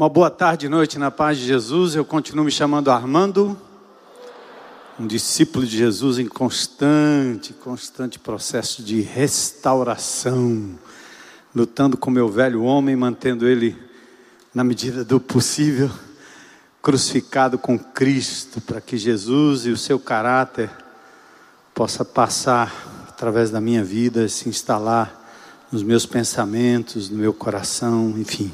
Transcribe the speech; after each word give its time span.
Uma 0.00 0.08
boa 0.08 0.30
tarde 0.30 0.64
e 0.64 0.68
noite 0.70 0.98
na 0.98 1.10
paz 1.10 1.36
de 1.36 1.44
Jesus. 1.44 1.94
Eu 1.94 2.06
continuo 2.06 2.46
me 2.46 2.50
chamando 2.50 2.90
Armando, 2.90 3.54
um 4.98 5.06
discípulo 5.06 5.66
de 5.66 5.76
Jesus 5.76 6.18
em 6.18 6.26
constante, 6.26 7.52
constante 7.52 8.18
processo 8.18 8.82
de 8.82 9.02
restauração, 9.02 10.70
lutando 11.54 11.98
com 11.98 12.10
meu 12.10 12.30
velho 12.30 12.62
homem, 12.62 12.96
mantendo 12.96 13.46
ele 13.46 13.76
na 14.54 14.64
medida 14.64 15.04
do 15.04 15.20
possível 15.20 15.90
crucificado 16.80 17.58
com 17.58 17.78
Cristo, 17.78 18.58
para 18.62 18.80
que 18.80 18.96
Jesus 18.96 19.66
e 19.66 19.68
o 19.68 19.76
seu 19.76 19.98
caráter 19.98 20.70
possa 21.74 22.06
passar 22.06 23.06
através 23.06 23.50
da 23.50 23.60
minha 23.60 23.84
vida, 23.84 24.26
se 24.30 24.48
instalar 24.48 25.14
nos 25.70 25.82
meus 25.82 26.06
pensamentos, 26.06 27.10
no 27.10 27.18
meu 27.18 27.34
coração, 27.34 28.14
enfim. 28.16 28.50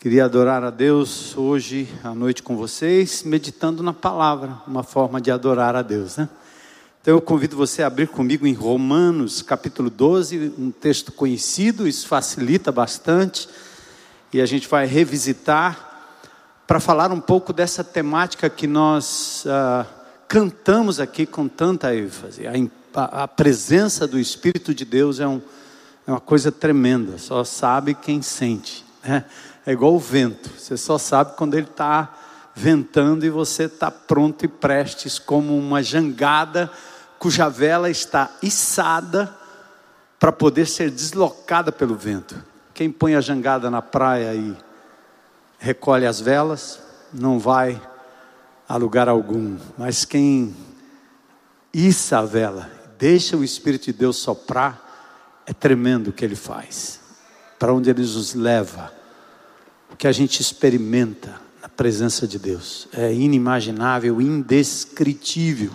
Queria 0.00 0.26
adorar 0.26 0.62
a 0.62 0.70
Deus 0.70 1.36
hoje 1.36 1.88
à 2.04 2.14
noite 2.14 2.40
com 2.40 2.56
vocês, 2.56 3.24
meditando 3.24 3.82
na 3.82 3.92
palavra, 3.92 4.56
uma 4.64 4.84
forma 4.84 5.20
de 5.20 5.28
adorar 5.28 5.74
a 5.74 5.82
Deus, 5.82 6.18
né? 6.18 6.28
Então 7.02 7.14
eu 7.14 7.20
convido 7.20 7.56
você 7.56 7.82
a 7.82 7.88
abrir 7.88 8.06
comigo 8.06 8.46
em 8.46 8.52
Romanos, 8.52 9.42
capítulo 9.42 9.90
12, 9.90 10.54
um 10.56 10.70
texto 10.70 11.10
conhecido, 11.10 11.88
isso 11.88 12.06
facilita 12.06 12.70
bastante, 12.70 13.48
e 14.32 14.40
a 14.40 14.46
gente 14.46 14.68
vai 14.68 14.86
revisitar 14.86 16.14
para 16.64 16.78
falar 16.78 17.10
um 17.10 17.20
pouco 17.20 17.52
dessa 17.52 17.82
temática 17.82 18.48
que 18.48 18.68
nós 18.68 19.44
ah, 19.48 19.84
cantamos 20.28 21.00
aqui 21.00 21.26
com 21.26 21.48
tanta 21.48 21.92
ênfase. 21.92 22.44
A, 22.94 23.24
a, 23.24 23.26
presença 23.26 24.06
do 24.06 24.16
Espírito 24.16 24.72
de 24.72 24.84
Deus 24.84 25.18
é, 25.18 25.26
um, 25.26 25.42
é 26.06 26.12
uma 26.12 26.20
coisa 26.20 26.52
tremenda, 26.52 27.18
só 27.18 27.42
sabe 27.42 27.94
quem 27.94 28.22
sente, 28.22 28.84
né? 29.02 29.24
É 29.68 29.72
igual 29.72 29.94
o 29.94 29.98
vento, 29.98 30.48
você 30.56 30.78
só 30.78 30.96
sabe 30.96 31.36
quando 31.36 31.52
ele 31.52 31.66
está 31.66 32.14
ventando 32.54 33.26
e 33.26 33.28
você 33.28 33.64
está 33.64 33.90
pronto 33.90 34.42
e 34.46 34.48
prestes, 34.48 35.18
como 35.18 35.58
uma 35.58 35.82
jangada 35.82 36.72
cuja 37.18 37.50
vela 37.50 37.90
está 37.90 38.30
içada 38.42 39.30
para 40.18 40.32
poder 40.32 40.64
ser 40.66 40.90
deslocada 40.90 41.70
pelo 41.70 41.94
vento. 41.94 42.34
Quem 42.72 42.90
põe 42.90 43.14
a 43.14 43.20
jangada 43.20 43.70
na 43.70 43.82
praia 43.82 44.34
e 44.34 44.56
recolhe 45.58 46.06
as 46.06 46.18
velas, 46.18 46.80
não 47.12 47.38
vai 47.38 47.78
a 48.66 48.74
lugar 48.78 49.06
algum, 49.06 49.58
mas 49.76 50.06
quem 50.06 50.56
iça 51.74 52.20
a 52.20 52.24
vela, 52.24 52.70
deixa 52.96 53.36
o 53.36 53.44
Espírito 53.44 53.84
de 53.84 53.92
Deus 53.92 54.16
soprar, 54.16 55.42
é 55.44 55.52
tremendo 55.52 56.08
o 56.08 56.12
que 56.14 56.24
ele 56.24 56.36
faz, 56.36 57.00
para 57.58 57.74
onde 57.74 57.90
ele 57.90 58.00
nos 58.00 58.32
leva 58.32 58.96
que 59.98 60.06
a 60.06 60.12
gente 60.12 60.40
experimenta 60.40 61.40
na 61.60 61.68
presença 61.68 62.26
de 62.26 62.38
Deus. 62.38 62.86
É 62.92 63.12
inimaginável, 63.12 64.20
indescritível. 64.20 65.72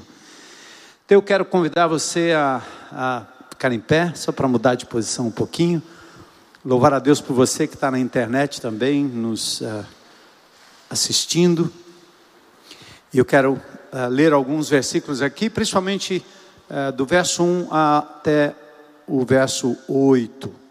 Então 1.06 1.18
eu 1.18 1.22
quero 1.22 1.44
convidar 1.44 1.88
você 1.88 2.32
a, 2.32 2.62
a 2.90 3.26
ficar 3.50 3.74
em 3.74 3.82
pé, 3.82 4.14
só 4.16 4.32
para 4.32 4.48
mudar 4.48 4.76
de 4.76 4.86
posição 4.86 5.28
um 5.28 5.32
pouquinho. 5.32 5.84
Louvar 6.64 6.94
a 6.94 7.00
Deus 7.00 7.20
por 7.20 7.34
você 7.34 7.68
que 7.68 7.74
está 7.74 7.92
na 7.92 8.00
internet 8.00 8.62
também, 8.62 9.04
nos 9.04 9.60
uh, 9.60 9.86
assistindo. 10.90 11.70
E 13.14 13.18
eu 13.18 13.26
quero 13.26 13.54
uh, 13.54 14.08
ler 14.10 14.32
alguns 14.32 14.70
versículos 14.70 15.22
aqui, 15.22 15.50
principalmente 15.50 16.26
uh, 16.70 16.94
do 16.94 17.06
verso 17.06 17.44
1 17.44 17.68
até 17.74 18.56
o 19.06 19.26
verso 19.26 19.78
8. 19.90 20.63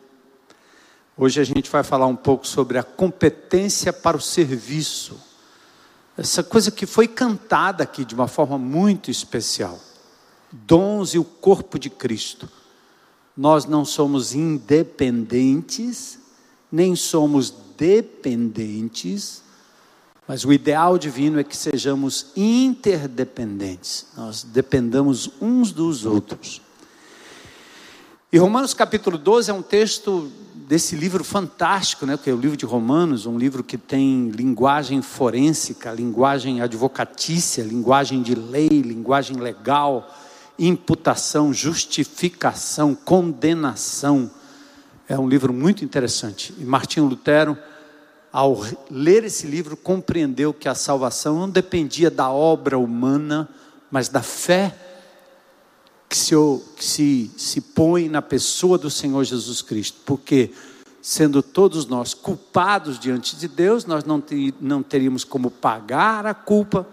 Hoje 1.16 1.40
a 1.40 1.44
gente 1.44 1.70
vai 1.70 1.82
falar 1.82 2.06
um 2.06 2.16
pouco 2.16 2.46
sobre 2.46 2.78
a 2.78 2.82
competência 2.82 3.92
para 3.92 4.16
o 4.16 4.20
serviço. 4.20 5.20
Essa 6.16 6.42
coisa 6.42 6.70
que 6.70 6.86
foi 6.86 7.06
cantada 7.06 7.84
aqui 7.84 8.02
de 8.02 8.14
uma 8.14 8.26
forma 8.26 8.56
muito 8.56 9.10
especial. 9.10 9.78
Dons 10.50 11.12
e 11.12 11.18
o 11.18 11.24
corpo 11.24 11.78
de 11.78 11.90
Cristo. 11.90 12.48
Nós 13.36 13.66
não 13.66 13.84
somos 13.84 14.34
independentes, 14.34 16.18
nem 16.70 16.96
somos 16.96 17.52
dependentes, 17.76 19.42
mas 20.26 20.44
o 20.44 20.52
ideal 20.52 20.96
divino 20.96 21.38
é 21.38 21.44
que 21.44 21.56
sejamos 21.56 22.28
interdependentes. 22.34 24.06
Nós 24.16 24.42
dependamos 24.42 25.30
uns 25.42 25.72
dos 25.72 26.06
outros. 26.06 26.62
E 28.32 28.38
Romanos 28.38 28.72
capítulo 28.72 29.18
12 29.18 29.50
é 29.50 29.54
um 29.54 29.60
texto 29.60 30.32
desse 30.68 30.94
livro 30.94 31.24
fantástico, 31.24 32.06
né, 32.06 32.16
que 32.16 32.30
é 32.30 32.32
o 32.32 32.38
livro 32.38 32.56
de 32.56 32.64
Romanos, 32.64 33.26
um 33.26 33.36
livro 33.36 33.64
que 33.64 33.76
tem 33.76 34.30
linguagem 34.30 35.02
forênsica, 35.02 35.92
linguagem 35.92 36.60
advocatícia, 36.60 37.62
linguagem 37.62 38.22
de 38.22 38.34
lei, 38.34 38.68
linguagem 38.68 39.36
legal, 39.36 40.14
imputação, 40.58 41.52
justificação, 41.52 42.94
condenação. 42.94 44.30
É 45.08 45.18
um 45.18 45.28
livro 45.28 45.52
muito 45.52 45.84
interessante. 45.84 46.54
E 46.58 46.64
Martinho 46.64 47.06
Lutero, 47.06 47.58
ao 48.32 48.60
ler 48.90 49.24
esse 49.24 49.46
livro, 49.46 49.76
compreendeu 49.76 50.54
que 50.54 50.68
a 50.68 50.74
salvação 50.74 51.40
não 51.40 51.50
dependia 51.50 52.10
da 52.10 52.30
obra 52.30 52.78
humana, 52.78 53.48
mas 53.90 54.08
da 54.08 54.22
fé 54.22 54.91
que 56.12 56.18
se, 56.18 56.34
que 56.76 56.84
se, 56.84 57.30
se 57.38 57.58
põe 57.58 58.06
na 58.06 58.20
pessoa 58.20 58.76
do 58.76 58.90
Senhor 58.90 59.24
Jesus 59.24 59.62
Cristo, 59.62 59.96
porque 60.04 60.50
sendo 61.00 61.42
todos 61.42 61.86
nós 61.86 62.12
culpados 62.12 62.98
diante 62.98 63.34
de 63.34 63.48
Deus, 63.48 63.86
nós 63.86 64.04
não, 64.04 64.20
ter, 64.20 64.52
não 64.60 64.82
teríamos 64.82 65.24
como 65.24 65.50
pagar 65.50 66.26
a 66.26 66.34
culpa, 66.34 66.86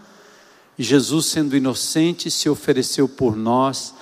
Jesus, 0.78 1.26
sendo 1.26 1.58
inocente, 1.58 2.32
se 2.32 2.48
ofereceu 2.48 3.10
por 3.10 3.36
nós, 3.36 3.94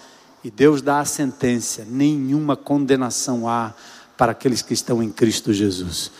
e 0.44 0.52
Deus 0.52 0.84
dá 0.84 1.00
a 1.00 1.06
sentença: 1.06 1.84
nenhuma 1.84 2.56
condenação 2.56 3.50
há 3.50 3.74
para 4.16 4.34
aqueles 4.34 4.62
que 4.62 4.76
estão 4.76 5.02
em 5.02 5.10
Cristo 5.10 5.52
Jesus. 5.52 6.12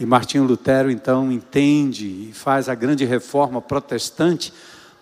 E 0.00 0.06
Martinho 0.06 0.44
Lutero 0.44 0.90
então 0.90 1.30
entende 1.30 2.06
e 2.06 2.32
faz 2.32 2.70
a 2.70 2.74
grande 2.74 3.04
reforma 3.04 3.60
protestante, 3.60 4.54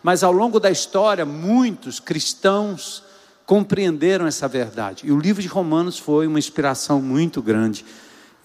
mas 0.02 0.24
ao 0.24 0.32
longo 0.32 0.58
da 0.58 0.68
história, 0.68 1.24
muitos 1.24 2.00
cristãos 2.00 3.05
compreenderam 3.46 4.26
essa 4.26 4.48
verdade. 4.48 5.06
E 5.06 5.12
o 5.12 5.18
livro 5.18 5.40
de 5.40 5.46
Romanos 5.46 5.98
foi 5.98 6.26
uma 6.26 6.38
inspiração 6.38 7.00
muito 7.00 7.40
grande. 7.40 7.86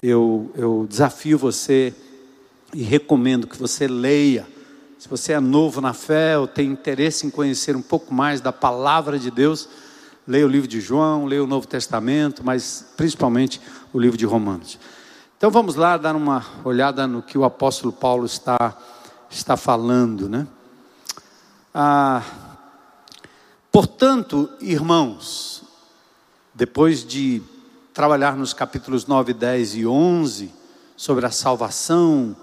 Eu, 0.01 0.51
eu 0.56 0.85
desafio 0.88 1.39
você 1.39 1.94
e 2.73 2.84
recomendo 2.84 3.47
que 3.47 3.57
você 3.57 3.88
leia. 3.88 4.47
Se 5.00 5.09
você 5.09 5.34
é 5.34 5.39
novo 5.39 5.81
na 5.81 5.94
fé 5.94 6.38
ou 6.38 6.47
tem 6.47 6.69
interesse 6.69 7.25
em 7.25 7.31
conhecer 7.31 7.75
um 7.75 7.81
pouco 7.81 8.13
mais 8.13 8.39
da 8.39 8.53
palavra 8.53 9.17
de 9.17 9.31
Deus, 9.31 9.67
leia 10.28 10.45
o 10.45 10.50
livro 10.50 10.67
de 10.67 10.79
João, 10.79 11.25
leia 11.25 11.44
o 11.44 11.47
Novo 11.47 11.66
Testamento, 11.66 12.44
mas 12.45 12.85
principalmente 12.95 13.59
o 13.91 14.00
livro 14.00 14.18
de 14.18 14.25
Romanos. 14.25 14.78
Então 15.35 15.50
vamos 15.50 15.73
lá 15.73 15.97
dar 15.97 16.16
uma 16.16 16.45
olhada 16.63 17.07
no 17.07 17.23
que 17.23 17.35
o 17.35 17.44
apóstolo 17.44 17.91
Paulo 17.91 18.28
está, 18.28 18.78
está 19.31 19.57
falando, 19.57 20.29
né? 20.29 20.47
Ah, 21.73 22.22
Portanto, 23.72 24.50
irmãos, 24.59 25.64
depois 26.54 27.06
de 27.06 27.42
trabalhar 27.94 28.36
nos 28.36 28.52
capítulos 28.52 29.06
9, 29.06 29.34
10 29.34 29.76
e 29.76 29.88
11 29.88 30.52
sobre 30.98 31.26
a 31.26 31.32
salvação 31.32 32.36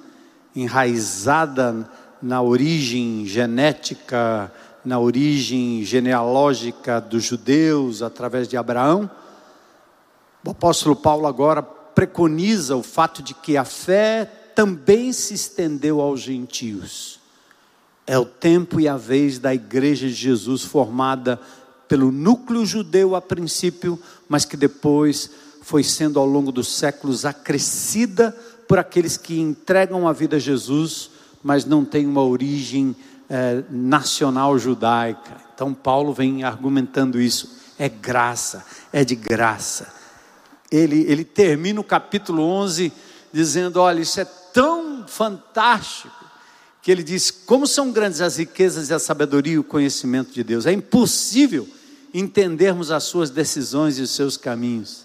enraizada 0.57 1.87
na 2.23 2.41
origem 2.41 3.27
genética, 3.27 4.51
na 4.83 4.99
origem 4.99 5.85
genealógica 5.85 6.99
dos 6.99 7.25
judeus 7.25 8.01
através 8.01 8.49
de 8.49 8.57
Abraão, 8.57 9.11
o 10.43 10.51
apóstolo 10.51 10.97
Paulo 10.97 11.27
agora 11.27 11.63
preconiza 11.63 12.75
o 12.75 12.83
fato 12.83 13.23
de 13.23 13.35
que 13.35 13.59
a 13.59 13.67
fé 13.67 14.25
também 14.55 15.13
se 15.13 15.35
estendeu 15.35 16.01
aos 16.01 16.21
gentios. 16.21 17.18
É 18.09 18.19
o 18.19 18.25
tempo 18.25 18.81
e 18.81 18.89
a 18.89 18.97
vez 18.97 19.39
da 19.39 19.55
igreja 19.55 20.09
de 20.09 20.15
Jesus 20.15 20.65
formada 20.65 21.39
pelo 21.87 22.11
núcleo 22.11 22.65
judeu 22.65 23.15
a 23.15 23.21
princípio, 23.21 24.01
mas 24.27 24.47
que 24.47 24.57
depois 24.57 25.31
foi 25.61 25.85
sendo 25.85 26.19
ao 26.19 26.25
longo 26.25 26.51
dos 26.51 26.75
séculos 26.75 27.27
acrescida 27.27 28.35
por 28.67 28.79
aqueles 28.79 29.19
que 29.19 29.39
entregam 29.39 30.09
a 30.09 30.15
vida 30.15 30.37
a 30.37 30.39
Jesus, 30.39 31.11
mas 31.43 31.67
não 31.67 31.85
têm 31.85 32.07
uma 32.07 32.25
origem 32.25 32.97
é, 33.29 33.63
nacional 33.71 34.59
judaica. 34.59 35.37
Então 35.55 35.75
Paulo 35.75 36.15
vem 36.15 36.43
argumentando 36.43 37.21
isso. 37.21 37.59
É 37.79 37.91
graça, 37.91 38.65
é 38.91 39.05
de 39.05 39.15
graça. 39.15 39.93
Ele, 40.71 41.05
ele 41.07 41.25
termina 41.27 41.79
o 41.79 41.85
capítulo 41.85 42.43
11 42.43 42.91
dizendo: 43.31 43.79
olha, 43.79 44.01
isso 44.01 44.19
é 44.19 44.25
tão 44.25 45.07
fantástico 45.07 46.18
que 46.89 46.93
ele 46.93 47.03
diz: 47.03 47.31
Como 47.31 47.67
são 47.67 47.93
grandes 47.93 48.23
as 48.23 48.39
riquezas 48.39 48.89
e 48.89 48.95
a 48.95 48.99
sabedoria 48.99 49.53
e 49.53 49.59
o 49.59 49.63
conhecimento 49.63 50.33
de 50.33 50.43
Deus. 50.43 50.65
É 50.65 50.73
impossível 50.73 51.69
entendermos 52.15 52.91
as 52.91 53.05
suas 53.05 53.29
decisões 53.29 53.99
e 53.99 54.01
os 54.01 54.11
seus 54.11 54.39
caminhos. 54.39 55.05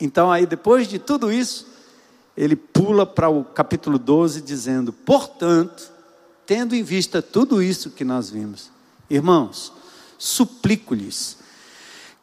Então, 0.00 0.32
aí, 0.32 0.46
depois 0.46 0.88
de 0.88 0.98
tudo 0.98 1.30
isso, 1.30 1.66
ele 2.34 2.56
pula 2.56 3.04
para 3.04 3.28
o 3.28 3.44
capítulo 3.44 3.98
12 3.98 4.40
dizendo: 4.40 4.90
Portanto, 4.90 5.92
tendo 6.46 6.74
em 6.74 6.82
vista 6.82 7.20
tudo 7.20 7.62
isso 7.62 7.90
que 7.90 8.02
nós 8.02 8.30
vimos, 8.30 8.70
irmãos, 9.10 9.70
suplico-lhes 10.16 11.36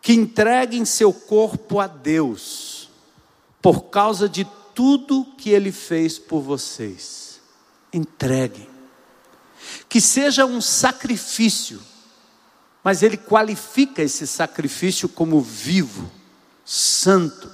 que 0.02 0.14
entreguem 0.14 0.84
seu 0.84 1.14
corpo 1.14 1.80
a 1.80 1.86
Deus, 1.86 2.90
por 3.62 3.84
causa 3.92 4.28
de 4.28 4.48
tudo 4.74 5.28
que 5.38 5.52
ele 5.52 5.72
fez 5.72 6.18
por 6.18 6.42
vocês. 6.42 7.31
Entreguem. 7.94 8.70
Que 9.88 10.02
seja 10.02 10.46
um 10.46 10.62
sacrifício, 10.62 11.82
mas 12.84 13.04
ele 13.04 13.18
qualifica 13.18 14.02
esse 14.02 14.26
sacrifício 14.26 15.08
como 15.08 15.40
vivo, 15.42 16.10
santo, 16.66 17.52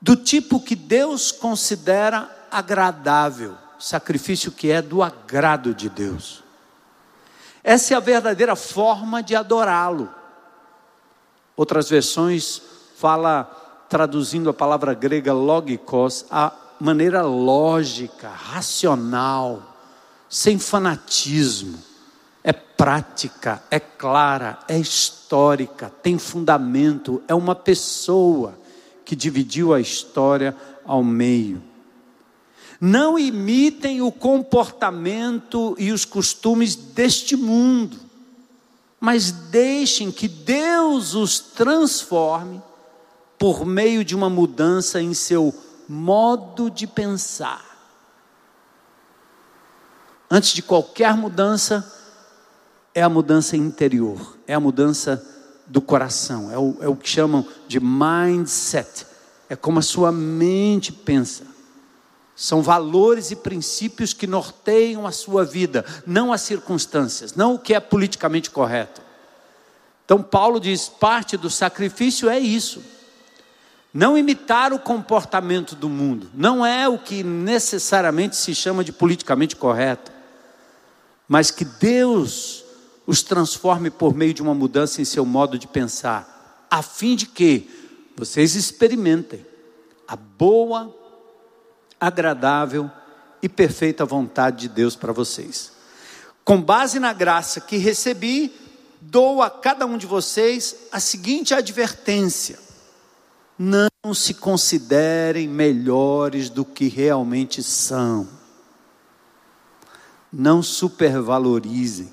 do 0.00 0.16
tipo 0.16 0.60
que 0.60 0.74
Deus 0.74 1.30
considera 1.30 2.46
agradável, 2.50 3.56
sacrifício 3.78 4.50
que 4.50 4.70
é 4.70 4.80
do 4.80 5.02
agrado 5.02 5.74
de 5.74 5.88
Deus. 5.88 6.42
Essa 7.62 7.94
é 7.94 7.96
a 7.96 8.00
verdadeira 8.00 8.56
forma 8.56 9.22
de 9.22 9.36
adorá-lo. 9.36 10.08
Outras 11.56 11.90
versões 11.90 12.62
fala 12.96 13.44
traduzindo 13.88 14.48
a 14.48 14.54
palavra 14.54 14.94
grega 14.94 15.34
logikos, 15.34 16.24
a 16.30 16.52
maneira 16.80 17.22
lógica, 17.22 18.30
racional, 18.30 19.76
sem 20.28 20.58
fanatismo. 20.58 21.78
É 22.42 22.52
prática, 22.52 23.62
é 23.70 23.78
clara, 23.78 24.58
é 24.66 24.78
histórica, 24.78 25.92
tem 26.02 26.18
fundamento, 26.18 27.22
é 27.28 27.34
uma 27.34 27.54
pessoa 27.54 28.58
que 29.04 29.14
dividiu 29.14 29.74
a 29.74 29.80
história 29.80 30.56
ao 30.86 31.04
meio. 31.04 31.62
Não 32.80 33.18
imitem 33.18 34.00
o 34.00 34.10
comportamento 34.10 35.76
e 35.78 35.92
os 35.92 36.06
costumes 36.06 36.74
deste 36.74 37.36
mundo, 37.36 37.98
mas 38.98 39.30
deixem 39.30 40.10
que 40.10 40.26
Deus 40.26 41.14
os 41.14 41.38
transforme 41.38 42.62
por 43.38 43.66
meio 43.66 44.02
de 44.02 44.16
uma 44.16 44.30
mudança 44.30 45.00
em 45.00 45.12
seu 45.12 45.54
modo 45.90 46.70
de 46.70 46.86
pensar. 46.86 47.64
Antes 50.30 50.52
de 50.52 50.62
qualquer 50.62 51.16
mudança, 51.16 51.84
é 52.94 53.02
a 53.02 53.08
mudança 53.08 53.56
interior, 53.56 54.38
é 54.46 54.54
a 54.54 54.60
mudança 54.60 55.26
do 55.66 55.80
coração, 55.80 56.48
é 56.52 56.56
o, 56.56 56.76
é 56.80 56.88
o 56.88 56.94
que 56.94 57.08
chamam 57.08 57.44
de 57.66 57.80
mindset, 57.80 59.04
é 59.48 59.56
como 59.56 59.80
a 59.80 59.82
sua 59.82 60.12
mente 60.12 60.92
pensa. 60.92 61.44
São 62.36 62.62
valores 62.62 63.32
e 63.32 63.36
princípios 63.36 64.12
que 64.12 64.28
norteiam 64.28 65.08
a 65.08 65.10
sua 65.10 65.44
vida, 65.44 65.84
não 66.06 66.32
as 66.32 66.42
circunstâncias, 66.42 67.34
não 67.34 67.54
o 67.54 67.58
que 67.58 67.74
é 67.74 67.80
politicamente 67.80 68.48
correto. 68.48 69.02
Então, 70.04 70.22
Paulo 70.22 70.60
diz: 70.60 70.88
parte 70.88 71.36
do 71.36 71.50
sacrifício 71.50 72.28
é 72.28 72.38
isso. 72.38 72.80
Não 73.92 74.16
imitar 74.16 74.72
o 74.72 74.78
comportamento 74.78 75.74
do 75.74 75.88
mundo, 75.88 76.30
não 76.32 76.64
é 76.64 76.88
o 76.88 76.96
que 76.96 77.24
necessariamente 77.24 78.36
se 78.36 78.54
chama 78.54 78.84
de 78.84 78.92
politicamente 78.92 79.56
correto, 79.56 80.12
mas 81.26 81.50
que 81.50 81.64
Deus 81.64 82.64
os 83.06 83.22
transforme 83.22 83.90
por 83.90 84.14
meio 84.14 84.32
de 84.32 84.42
uma 84.42 84.54
mudança 84.54 85.02
em 85.02 85.04
seu 85.04 85.26
modo 85.26 85.58
de 85.58 85.66
pensar, 85.66 86.66
a 86.70 86.82
fim 86.82 87.16
de 87.16 87.26
que 87.26 87.68
vocês 88.16 88.54
experimentem 88.54 89.44
a 90.06 90.14
boa, 90.14 90.94
agradável 92.00 92.88
e 93.42 93.48
perfeita 93.48 94.04
vontade 94.04 94.62
de 94.62 94.68
Deus 94.68 94.94
para 94.94 95.12
vocês. 95.12 95.72
Com 96.44 96.60
base 96.60 97.00
na 97.00 97.12
graça 97.12 97.60
que 97.60 97.76
recebi, 97.76 98.52
dou 99.00 99.42
a 99.42 99.50
cada 99.50 99.86
um 99.86 99.98
de 99.98 100.06
vocês 100.06 100.76
a 100.92 101.00
seguinte 101.00 101.54
advertência: 101.54 102.58
não 103.62 104.14
se 104.14 104.32
considerem 104.32 105.46
melhores 105.46 106.48
do 106.48 106.64
que 106.64 106.88
realmente 106.88 107.62
são. 107.62 108.26
Não 110.32 110.62
supervalorizem. 110.62 112.10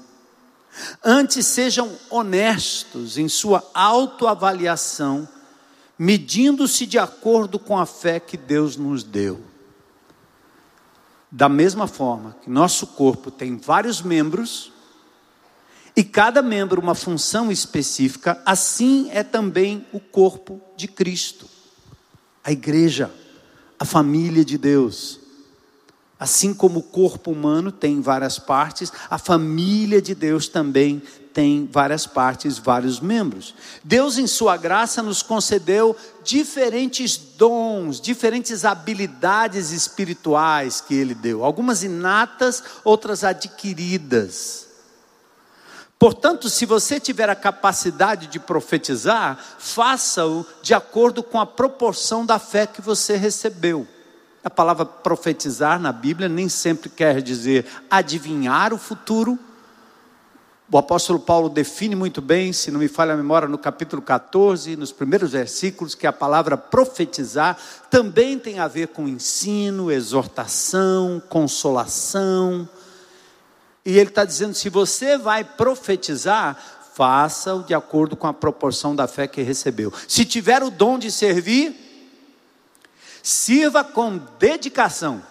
Antes 1.02 1.48
sejam 1.48 1.90
honestos 2.10 3.18
em 3.18 3.30
sua 3.30 3.64
autoavaliação, 3.74 5.26
medindo-se 5.98 6.86
de 6.86 7.00
acordo 7.00 7.58
com 7.58 7.78
a 7.78 7.86
fé 7.86 8.20
que 8.20 8.36
Deus 8.36 8.76
nos 8.76 9.02
deu. 9.02 9.40
Da 11.32 11.48
mesma 11.48 11.88
forma 11.88 12.36
que 12.42 12.50
nosso 12.50 12.88
corpo 12.88 13.32
tem 13.32 13.56
vários 13.56 14.02
membros, 14.02 14.74
e 15.98 16.04
cada 16.04 16.44
membro 16.44 16.80
uma 16.80 16.94
função 16.94 17.52
específica, 17.52 18.40
assim 18.46 19.10
é 19.12 19.24
também 19.24 19.84
o 19.92 20.00
corpo 20.00 20.62
de 20.76 20.88
Cristo, 20.88 21.48
a 22.44 22.52
igreja, 22.52 23.10
a 23.80 23.84
família 23.84 24.46
de 24.46 24.60
Deus. 24.60 25.20
Assim 26.20 26.54
como 26.54 26.80
o 26.80 26.84
corpo 26.84 27.32
humano 27.32 27.72
tem 27.72 28.00
várias 28.00 28.38
partes, 28.38 28.92
a 29.10 29.18
família 29.18 30.00
de 30.00 30.14
Deus 30.14 30.48
também 30.48 31.02
tem 31.34 31.68
várias 31.72 32.06
partes, 32.06 32.60
vários 32.60 33.00
membros. 33.00 33.56
Deus, 33.84 34.20
em 34.20 34.28
Sua 34.28 34.56
graça, 34.56 35.02
nos 35.02 35.24
concedeu 35.24 35.96
diferentes 36.24 37.18
dons, 37.18 38.00
diferentes 38.00 38.66
habilidades 38.66 39.72
espirituais 39.72 40.80
que 40.80 40.94
Ele 40.94 41.16
deu, 41.16 41.44
algumas 41.44 41.82
inatas, 41.82 42.64
outras 42.84 43.24
adquiridas. 43.24 44.67
Portanto, 46.00 46.48
se 46.48 46.66
você 46.66 47.00
tiver 47.00 47.28
a 47.30 47.36
capacidade 47.36 48.28
de 48.28 48.40
profetizar, 48.40 49.38
faça-o 49.58 50.46
de 50.62 50.74
acordo 50.74 51.24
com 51.24 51.40
a 51.40 51.46
proporção 51.46 52.26
da 52.26 52.38
fé 52.38 52.68
que 52.68 52.82
você 52.82 53.16
recebeu. 53.16 53.88
A 54.44 54.50
palavra 54.50 54.86
profetizar 54.86 55.80
na 55.80 55.92
Bíblia 55.92 56.30
nem 56.30 56.48
sempre 56.48 56.90
quer 56.90 57.22
dizer 57.22 57.66
adivinhar 57.90 58.74
o 58.74 58.78
futuro. 58.78 59.40
O 60.72 60.78
apóstolo 60.78 61.20
Paulo 61.20 61.50
define 61.50 61.96
muito 61.96 62.22
bem, 62.22 62.54
se 62.54 62.70
não 62.70 62.80
me 62.80 62.88
falha 62.88 63.14
a 63.14 63.18
memória, 63.18 63.48
no 63.48 63.58
capítulo 63.58 64.02
14, 64.02 64.76
nos 64.76 64.92
primeiros 64.92 65.32
versículos, 65.32 65.96
que 65.96 66.06
a 66.06 66.14
palavra 66.14 66.58
profetizar 66.58 67.58
também 67.90 68.38
tem 68.38 68.60
a 68.60 68.68
ver 68.68 68.90
com 68.90 69.08
ensino, 69.08 69.92
exortação, 69.92 71.22
consolação. 71.28 72.70
E 73.88 73.98
ele 73.98 74.10
está 74.10 74.24
dizendo: 74.24 74.54
se 74.54 74.70
você 74.70 75.18
vai 75.18 75.44
profetizar, 75.44 76.56
faça-o 76.94 77.64
de 77.64 77.74
acordo 77.74 78.16
com 78.16 78.28
a 78.28 78.34
proporção 78.34 78.96
da 78.96 79.08
fé 79.08 79.28
que 79.28 79.42
recebeu. 79.42 79.92
Se 80.08 80.24
tiver 80.24 80.62
o 80.62 80.70
dom 80.70 81.00
de 81.00 81.12
servir, 81.12 81.88
Sirva 83.28 83.84
com 83.84 84.18
dedicação. 84.40 85.22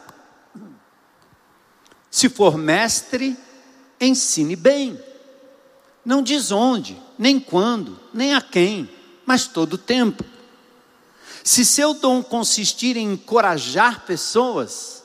Se 2.11 2.29
for 2.29 2.59
mestre, 2.59 3.35
ensine 3.99 4.55
bem. 4.55 5.03
Não 6.05 6.21
diz 6.21 6.51
onde, 6.51 7.01
nem 7.19 7.41
quando, 7.41 7.99
nem 8.13 8.35
a 8.35 8.43
quem, 8.43 8.91
mas 9.25 9.47
todo 9.47 9.73
o 9.73 9.79
tempo. 9.79 10.23
Se 11.43 11.65
seu 11.65 11.95
dom 11.95 12.23
consistir 12.23 12.99
em 12.99 13.15
encorajar 13.15 14.05
pessoas, 14.05 15.03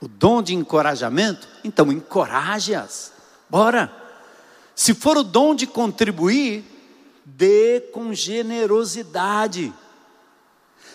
o 0.00 0.08
dom 0.08 0.42
de 0.42 0.54
encorajamento, 0.54 1.48
então 1.64 1.90
encoraje-as. 1.90 3.12
Bora. 3.48 3.92
Se 4.74 4.92
for 4.92 5.16
o 5.16 5.22
dom 5.22 5.54
de 5.54 5.66
contribuir, 5.66 6.64
dê 7.24 7.80
com 7.92 8.12
generosidade. 8.12 9.72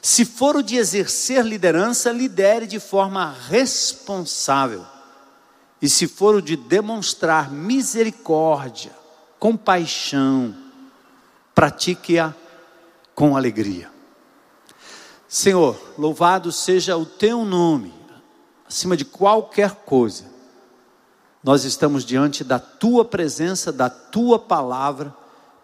Se 0.01 0.23
for 0.25 0.55
o 0.55 0.63
de 0.63 0.77
exercer 0.77 1.43
liderança, 1.45 2.11
lidere 2.11 2.65
de 2.67 2.79
forma 2.79 3.35
responsável. 3.47 4.85
E 5.81 5.89
se 5.89 6.07
for 6.07 6.35
o 6.35 6.41
de 6.41 6.55
demonstrar 6.55 7.51
misericórdia, 7.51 8.91
compaixão, 9.39 10.55
pratique-a 11.55 12.33
com 13.15 13.35
alegria. 13.35 13.89
Senhor, 15.27 15.79
louvado 15.97 16.51
seja 16.51 16.97
o 16.97 17.05
teu 17.05 17.43
nome, 17.43 17.93
acima 18.71 18.95
de 18.95 19.03
qualquer 19.03 19.75
coisa. 19.85 20.23
Nós 21.43 21.65
estamos 21.65 22.05
diante 22.05 22.41
da 22.41 22.57
tua 22.57 23.03
presença, 23.03 23.69
da 23.69 23.89
tua 23.89 24.39
palavra 24.39 25.13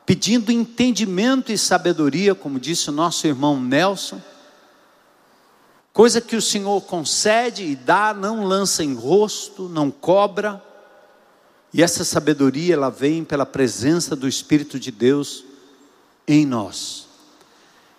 pedindo 0.06 0.52
entendimento 0.52 1.52
e 1.52 1.58
sabedoria, 1.58 2.36
como 2.36 2.60
disse 2.60 2.90
o 2.90 2.94
nosso 2.94 3.28
irmão 3.28 3.60
Nelson. 3.60 4.22
Coisa 5.94 6.22
que 6.22 6.36
o 6.36 6.42
Senhor 6.42 6.82
concede 6.82 7.64
e 7.64 7.76
dá, 7.76 8.14
não 8.14 8.46
lança 8.46 8.84
em 8.84 8.94
rosto, 8.94 9.68
não 9.70 9.90
cobra. 9.90 10.64
E 11.74 11.82
essa 11.84 12.04
sabedoria, 12.04 12.74
ela 12.74 12.90
vem 12.90 13.24
pela 13.24 13.46
presença 13.46 14.16
do 14.16 14.28
Espírito 14.28 14.80
de 14.80 14.92
Deus 14.92 15.44
em 16.28 16.46
nós. 16.46 17.07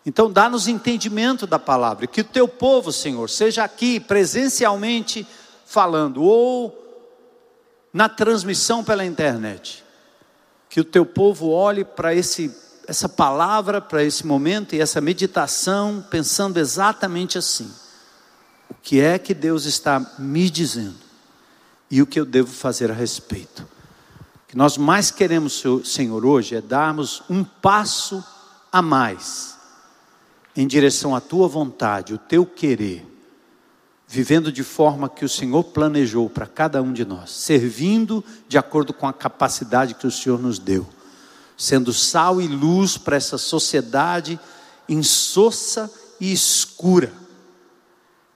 Então, 0.09 0.33
dá-nos 0.33 0.69
entendimento 0.69 1.47
da 1.47 1.59
palavra, 1.59 2.07
que 2.07 2.23
o 2.23 2.25
teu 2.25 2.49
povo, 2.49 2.91
Senhor, 2.91 3.29
seja 3.29 3.63
aqui 3.63 4.01
presencialmente 4.01 5.29
falando, 5.67 6.23
ou 6.23 6.75
na 7.93 8.09
transmissão 8.09 8.83
pela 8.83 9.05
internet, 9.05 9.85
que 10.71 10.81
o 10.81 10.85
teu 10.85 11.05
povo 11.05 11.51
olhe 11.51 11.85
para 11.85 12.15
esse 12.15 12.51
essa 12.87 13.07
palavra, 13.07 13.83
para 13.83 14.03
esse 14.03 14.27
momento 14.27 14.75
e 14.75 14.81
essa 14.81 14.99
meditação, 14.99 16.03
pensando 16.11 16.57
exatamente 16.57 17.37
assim: 17.37 17.71
o 18.71 18.75
que 18.83 19.03
é 19.03 19.19
que 19.19 19.35
Deus 19.35 19.67
está 19.67 20.01
me 20.19 20.49
dizendo 20.49 20.97
e 21.91 22.01
o 22.01 22.07
que 22.07 22.19
eu 22.19 22.25
devo 22.25 22.51
fazer 22.51 22.91
a 22.91 22.95
respeito. 22.95 23.61
O 24.45 24.49
que 24.49 24.57
nós 24.57 24.79
mais 24.79 25.11
queremos, 25.11 25.63
Senhor, 25.85 26.25
hoje 26.25 26.57
é 26.57 26.63
darmos 26.63 27.23
um 27.29 27.45
passo 27.45 28.25
a 28.73 28.81
mais 28.81 29.58
em 30.59 30.67
direção 30.67 31.15
à 31.15 31.21
tua 31.21 31.47
vontade, 31.47 32.13
o 32.13 32.19
teu 32.19 32.45
querer, 32.45 33.07
vivendo 34.09 34.51
de 34.51 34.65
forma 34.65 35.09
que 35.09 35.25
o 35.25 35.29
Senhor 35.29 35.63
planejou 35.63 36.29
para 36.29 36.49
cada 36.49 36.83
um 36.83 36.93
de 36.93 37.05
nós, 37.05 37.31
servindo 37.31 38.25
de 38.49 38.59
acordo 38.59 38.93
com 38.93 39.07
a 39.07 39.13
capacidade 39.13 39.95
que 39.95 40.05
o 40.05 40.11
Senhor 40.11 40.41
nos 40.41 40.59
deu, 40.59 40.85
sendo 41.57 41.93
sal 41.93 42.41
e 42.41 42.49
luz 42.49 42.99
para 42.99 43.15
essa 43.15 43.39
sociedade 43.39 44.37
insossa 44.89 45.89
e 46.21 46.33
escura, 46.33 47.13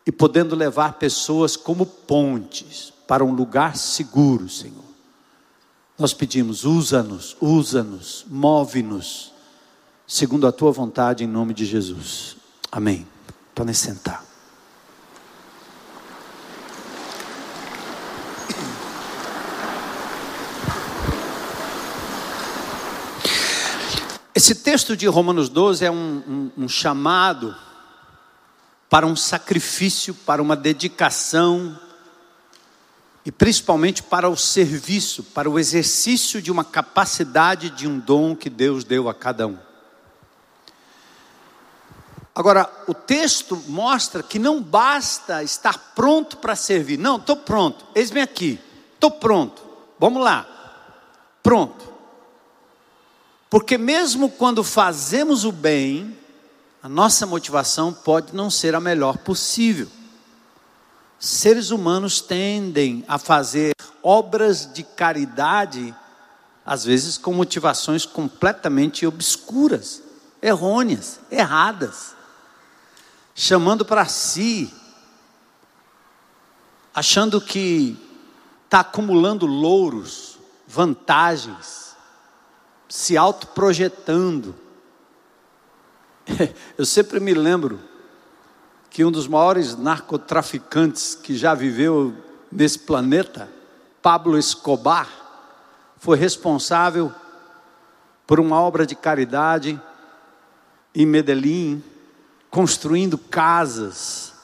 e 0.07 0.13
podendo 0.13 0.55
levar 0.55 0.93
pessoas 0.93 1.57
como 1.57 1.85
pontes 1.85 2.93
para 3.09 3.25
um 3.25 3.33
lugar 3.33 3.77
seguro, 3.77 4.49
Senhor. 4.49 4.85
Nós 5.99 6.15
pedimos, 6.15 6.65
usa-nos, 6.65 7.37
usa-nos, 7.41 8.25
move-nos 8.29 9.32
segundo 10.07 10.47
a 10.47 10.53
tua 10.53 10.73
vontade, 10.73 11.25
em 11.25 11.27
nome 11.27 11.55
de 11.55 11.65
Jesus. 11.65 12.37
Amém. 12.71 13.07
Podem 13.55 13.75
sentar. 13.75 14.25
Esse 24.35 24.55
texto 24.55 24.97
de 24.97 25.07
Romanos 25.07 25.49
12 25.51 25.85
é 25.85 25.91
um, 25.91 26.51
um, 26.57 26.65
um 26.65 26.69
chamado 26.69 27.55
para 28.89 29.07
um 29.07 29.15
sacrifício, 29.15 30.15
para 30.15 30.43
uma 30.43 30.57
dedicação, 30.57 31.79
e 33.25 33.31
principalmente 33.31 34.03
para 34.03 34.29
o 34.29 34.37
serviço, 34.37 35.23
para 35.23 35.49
o 35.49 35.59
exercício 35.59 36.43
de 36.43 36.51
uma 36.51 36.65
capacidade, 36.65 37.71
de 37.71 37.87
um 37.87 37.99
dom 37.99 38.35
que 38.35 38.51
Deus 38.51 38.85
deu 38.85 39.09
a 39.09 39.15
cada 39.15 39.47
um. 39.47 39.59
Agora, 42.35 42.71
o 42.87 42.95
texto 42.95 43.63
mostra 43.69 44.23
que 44.23 44.39
não 44.39 44.63
basta 44.63 45.43
estar 45.43 45.93
pronto 45.95 46.39
para 46.39 46.57
servir. 46.57 46.99
Não, 46.99 47.17
estou 47.17 47.37
pronto. 47.37 47.85
Eis-me 47.95 48.23
aqui. 48.23 48.59
Estou 48.95 49.11
pronto. 49.11 49.63
Vamos 49.99 50.23
lá. 50.23 50.47
Pronto. 51.43 51.93
Porque 53.51 53.77
mesmo 53.77 54.31
quando 54.31 54.65
fazemos 54.65 55.45
o 55.45 55.53
bem, 55.53 56.17
a 56.83 56.89
nossa 56.89 57.27
motivação 57.27 57.93
pode 57.93 58.35
não 58.35 58.51
ser 58.51 58.75
a 58.75 58.81
melhor 58.81 59.19
possível. 59.19 59.89
Seres 61.19 61.71
humanos 61.71 62.23
tendem 62.23 63.05
a 63.07 63.19
fazer 63.19 63.75
obras 64.03 64.73
de 64.73 64.83
caridade, 64.83 65.95
às 66.65 66.85
vezes 66.85 67.19
com 67.19 67.35
motivações 67.35 68.07
completamente 68.07 69.07
obscuras, 69.07 70.03
errôneas, 70.41 71.21
erradas 71.31 72.22
chamando 73.35 73.85
para 73.85 74.07
si, 74.07 74.73
achando 76.95 77.41
que 77.41 77.97
está 78.65 78.81
acumulando 78.81 79.47
louros, 79.47 80.39
vantagens, 80.67 81.97
se 82.89 83.17
autoprojetando. 83.17 84.55
Eu 86.77 86.85
sempre 86.85 87.21
me 87.21 87.35
lembro 87.35 87.81
que 88.91 89.05
um 89.05 89.11
dos 89.11 89.27
maiores 89.27 89.77
narcotraficantes 89.77 91.15
que 91.15 91.37
já 91.37 91.55
viveu 91.55 92.15
nesse 92.51 92.79
planeta, 92.79 93.49
Pablo 94.03 94.39
Escobar, 94.39 95.09
foi 95.97 96.19
responsável 96.19 97.13
por 98.27 98.39
uma 98.39 98.61
obra 98.61 98.85
de 98.85 98.95
caridade 98.95 99.81
em 100.95 101.07
Medellín, 101.07 101.83
construindo 102.53 103.17
casas, 103.17 104.35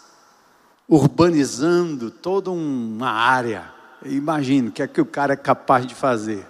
urbanizando 0.89 2.11
toda 2.11 2.51
uma 2.51 3.11
área. 3.11 3.71
Imagina 4.03 4.71
o 4.71 4.73
que 4.73 4.83
é 4.83 4.89
que 4.89 5.01
o 5.01 5.05
cara 5.05 5.35
é 5.35 5.37
capaz 5.37 5.87
de 5.87 5.95
fazer. 5.95 6.47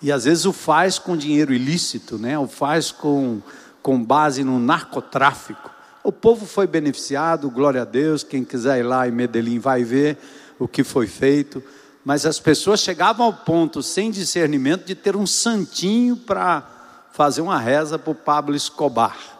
E 0.00 0.10
às 0.10 0.24
vezes 0.24 0.46
o 0.46 0.52
faz 0.52 0.98
com 0.98 1.14
dinheiro 1.14 1.52
ilícito, 1.52 2.16
né? 2.16 2.38
o 2.38 2.48
faz 2.48 2.90
com, 2.90 3.42
com 3.82 4.02
base 4.02 4.42
no 4.42 4.58
narcotráfico. 4.58 5.70
O 6.02 6.10
povo 6.10 6.46
foi 6.46 6.66
beneficiado, 6.66 7.50
glória 7.50 7.82
a 7.82 7.84
Deus. 7.84 8.24
Quem 8.24 8.42
quiser 8.42 8.78
ir 8.78 8.84
lá 8.84 9.06
em 9.06 9.12
Medellín 9.12 9.58
vai 9.58 9.84
ver 9.84 10.16
o 10.58 10.66
que 10.66 10.82
foi 10.82 11.06
feito. 11.06 11.62
Mas 12.02 12.24
as 12.24 12.40
pessoas 12.40 12.80
chegavam 12.80 13.26
ao 13.26 13.34
ponto, 13.34 13.82
sem 13.82 14.10
discernimento, 14.10 14.86
de 14.86 14.94
ter 14.94 15.16
um 15.16 15.26
santinho 15.26 16.16
para 16.16 16.66
fazer 17.12 17.42
uma 17.42 17.58
reza 17.58 17.98
para 17.98 18.10
o 18.10 18.14
Pablo 18.14 18.56
Escobar. 18.56 19.31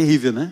Terrível, 0.00 0.32
né? 0.32 0.50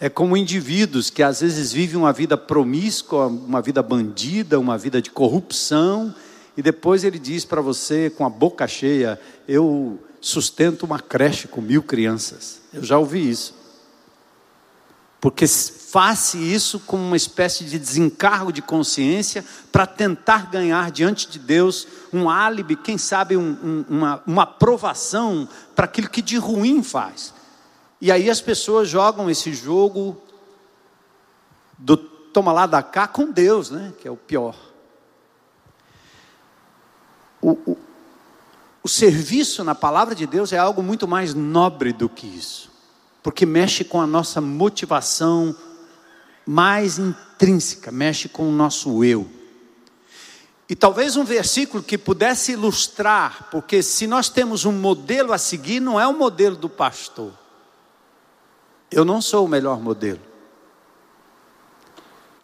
É 0.00 0.08
como 0.08 0.34
indivíduos 0.34 1.10
que 1.10 1.22
às 1.22 1.42
vezes 1.42 1.72
vivem 1.72 1.96
uma 1.96 2.10
vida 2.10 2.38
promíscua, 2.38 3.26
uma 3.26 3.60
vida 3.60 3.82
bandida, 3.82 4.58
uma 4.58 4.78
vida 4.78 5.02
de 5.02 5.10
corrupção, 5.10 6.14
e 6.56 6.62
depois 6.62 7.04
ele 7.04 7.18
diz 7.18 7.44
para 7.44 7.60
você 7.60 8.08
com 8.08 8.24
a 8.24 8.30
boca 8.30 8.66
cheia: 8.66 9.20
Eu 9.46 10.02
sustento 10.22 10.84
uma 10.84 10.98
creche 10.98 11.46
com 11.46 11.60
mil 11.60 11.82
crianças. 11.82 12.62
Eu 12.72 12.82
já 12.82 12.96
ouvi 12.96 13.28
isso. 13.28 13.54
Porque 15.20 15.46
faça 15.46 16.38
isso 16.38 16.80
como 16.80 17.02
uma 17.04 17.16
espécie 17.18 17.64
de 17.64 17.78
desencargo 17.78 18.50
de 18.50 18.62
consciência 18.62 19.44
para 19.70 19.86
tentar 19.86 20.50
ganhar 20.50 20.90
diante 20.90 21.28
de 21.28 21.38
Deus 21.38 21.86
um 22.10 22.30
álibi, 22.30 22.74
quem 22.74 22.96
sabe 22.96 23.36
um, 23.36 23.50
um, 23.62 23.84
uma, 23.86 24.22
uma 24.26 24.42
aprovação 24.44 25.46
para 25.76 25.84
aquilo 25.84 26.08
que 26.08 26.22
de 26.22 26.38
ruim 26.38 26.82
faz. 26.82 27.33
E 28.00 28.10
aí 28.10 28.28
as 28.28 28.40
pessoas 28.40 28.88
jogam 28.88 29.30
esse 29.30 29.52
jogo 29.52 30.20
do 31.78 31.96
toma 31.96 32.52
lá 32.52 32.66
da 32.66 32.82
cá 32.82 33.06
com 33.06 33.30
Deus, 33.30 33.70
né? 33.70 33.92
Que 34.00 34.08
é 34.08 34.10
o 34.10 34.16
pior. 34.16 34.56
O, 37.40 37.52
o, 37.52 37.78
o 38.82 38.88
serviço 38.88 39.62
na 39.62 39.74
palavra 39.74 40.14
de 40.14 40.26
Deus 40.26 40.52
é 40.52 40.58
algo 40.58 40.82
muito 40.82 41.06
mais 41.06 41.32
nobre 41.32 41.92
do 41.92 42.08
que 42.08 42.26
isso, 42.26 42.70
porque 43.22 43.46
mexe 43.46 43.84
com 43.84 44.00
a 44.00 44.06
nossa 44.06 44.40
motivação 44.40 45.54
mais 46.44 46.98
intrínseca, 46.98 47.92
mexe 47.92 48.28
com 48.28 48.48
o 48.48 48.52
nosso 48.52 49.04
eu. 49.04 49.30
E 50.68 50.74
talvez 50.74 51.16
um 51.16 51.24
versículo 51.24 51.82
que 51.82 51.96
pudesse 51.96 52.52
ilustrar, 52.52 53.48
porque 53.50 53.82
se 53.82 54.06
nós 54.06 54.28
temos 54.28 54.64
um 54.64 54.72
modelo 54.72 55.32
a 55.32 55.38
seguir, 55.38 55.78
não 55.78 56.00
é 56.00 56.06
o 56.06 56.18
modelo 56.18 56.56
do 56.56 56.68
pastor. 56.68 57.32
Eu 58.94 59.04
não 59.04 59.20
sou 59.20 59.44
o 59.44 59.48
melhor 59.48 59.80
modelo. 59.80 60.20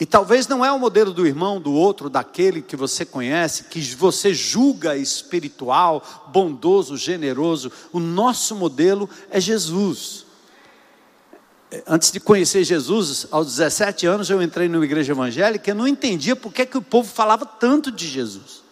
E 0.01 0.07
talvez 0.07 0.49
não 0.49 0.65
é 0.65 0.73
o 0.73 0.79
modelo 0.79 1.13
do 1.13 1.27
irmão, 1.27 1.61
do 1.61 1.73
outro, 1.73 2.09
daquele 2.09 2.61
que 2.61 2.75
você 2.75 3.05
conhece, 3.05 3.65
que 3.65 3.81
você 3.95 4.35
julga 4.35 4.97
espiritual, 4.97 6.03
bondoso, 6.33 6.97
generoso. 6.97 7.71
O 7.93 8.01
nosso 8.01 8.57
modelo 8.57 9.09
é 9.31 9.39
Jesus. 9.39 10.27
Antes 11.87 12.11
de 12.11 12.19
conhecer 12.19 12.65
Jesus, 12.65 13.29
aos 13.31 13.47
17 13.47 14.07
anos, 14.07 14.29
eu 14.29 14.43
entrei 14.43 14.69
numa 14.69 14.85
igreja 14.85 15.13
evangélica 15.13 15.71
e 15.71 15.75
não 15.75 15.87
entendia 15.87 16.35
por 16.35 16.53
que, 16.53 16.67
que 16.67 16.79
o 16.79 16.83
povo 16.83 17.09
falava 17.09 17.47
tanto 17.47 17.93
de 17.93 18.09
Jesus. 18.09 18.65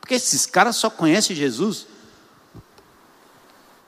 Porque 0.00 0.14
esses 0.14 0.44
caras 0.44 0.76
só 0.76 0.90
conhecem 0.90 1.34
Jesus. 1.34 1.86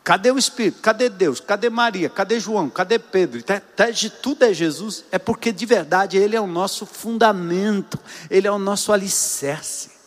Cadê 0.02 0.30
o 0.30 0.38
Espírito? 0.38 0.80
Cadê 0.80 1.08
Deus? 1.08 1.40
Cadê 1.40 1.68
Maria? 1.68 2.08
Cadê 2.08 2.40
João? 2.40 2.70
Cadê 2.70 2.98
Pedro? 2.98 3.40
Até 3.46 3.92
de 3.92 4.08
tudo 4.08 4.44
é 4.44 4.52
Jesus. 4.52 5.04
É 5.12 5.18
porque 5.18 5.52
de 5.52 5.66
verdade 5.66 6.16
Ele 6.16 6.34
é 6.34 6.40
o 6.40 6.46
nosso 6.46 6.86
fundamento, 6.86 7.98
Ele 8.30 8.46
é 8.46 8.50
o 8.50 8.58
nosso 8.58 8.92
alicerce. 8.92 10.00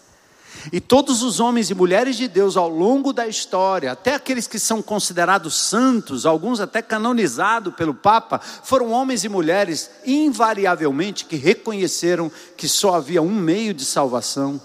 E 0.72 0.80
todos 0.80 1.22
os 1.22 1.40
homens 1.40 1.70
e 1.70 1.76
mulheres 1.76 2.16
de 2.16 2.28
Deus 2.28 2.56
ao 2.56 2.70
longo 2.70 3.12
da 3.12 3.28
história, 3.28 3.92
até 3.92 4.16
aqueles 4.16 4.48
que 4.48 4.58
são 4.58 4.82
considerados 4.82 5.56
santos, 5.56 6.26
alguns 6.26 6.60
até 6.60 6.82
canonizados 6.82 7.74
pelo 7.76 7.94
Papa, 7.94 8.40
foram 8.40 8.92
homens 8.92 9.24
e 9.24 9.30
mulheres 9.30 9.90
invariavelmente 10.06 11.26
que 11.26 11.36
reconheceram 11.36 12.32
que 12.56 12.68
só 12.68 12.96
havia 12.96 13.22
um 13.22 13.34
meio 13.34 13.74
de 13.74 13.84
salvação: 13.84 14.62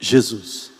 Jesus. 0.00 0.75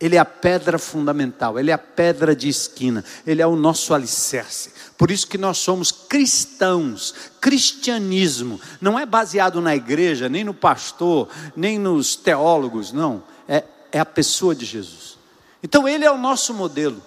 Ele 0.00 0.16
é 0.16 0.18
a 0.18 0.24
pedra 0.24 0.78
fundamental, 0.78 1.58
ele 1.58 1.70
é 1.70 1.74
a 1.74 1.78
pedra 1.78 2.34
de 2.34 2.48
esquina, 2.48 3.04
ele 3.26 3.40
é 3.40 3.46
o 3.46 3.56
nosso 3.56 3.94
alicerce. 3.94 4.72
Por 4.98 5.10
isso 5.10 5.26
que 5.26 5.38
nós 5.38 5.58
somos 5.58 5.92
cristãos. 5.92 7.14
Cristianismo 7.40 8.60
não 8.80 8.98
é 8.98 9.06
baseado 9.06 9.60
na 9.60 9.74
igreja, 9.74 10.28
nem 10.28 10.44
no 10.44 10.52
pastor, 10.52 11.28
nem 11.56 11.78
nos 11.78 12.16
teólogos, 12.16 12.92
não. 12.92 13.22
É, 13.48 13.64
é 13.92 14.00
a 14.00 14.04
pessoa 14.04 14.54
de 14.54 14.64
Jesus. 14.64 15.16
Então 15.62 15.88
ele 15.88 16.04
é 16.04 16.10
o 16.10 16.18
nosso 16.18 16.52
modelo. 16.52 17.00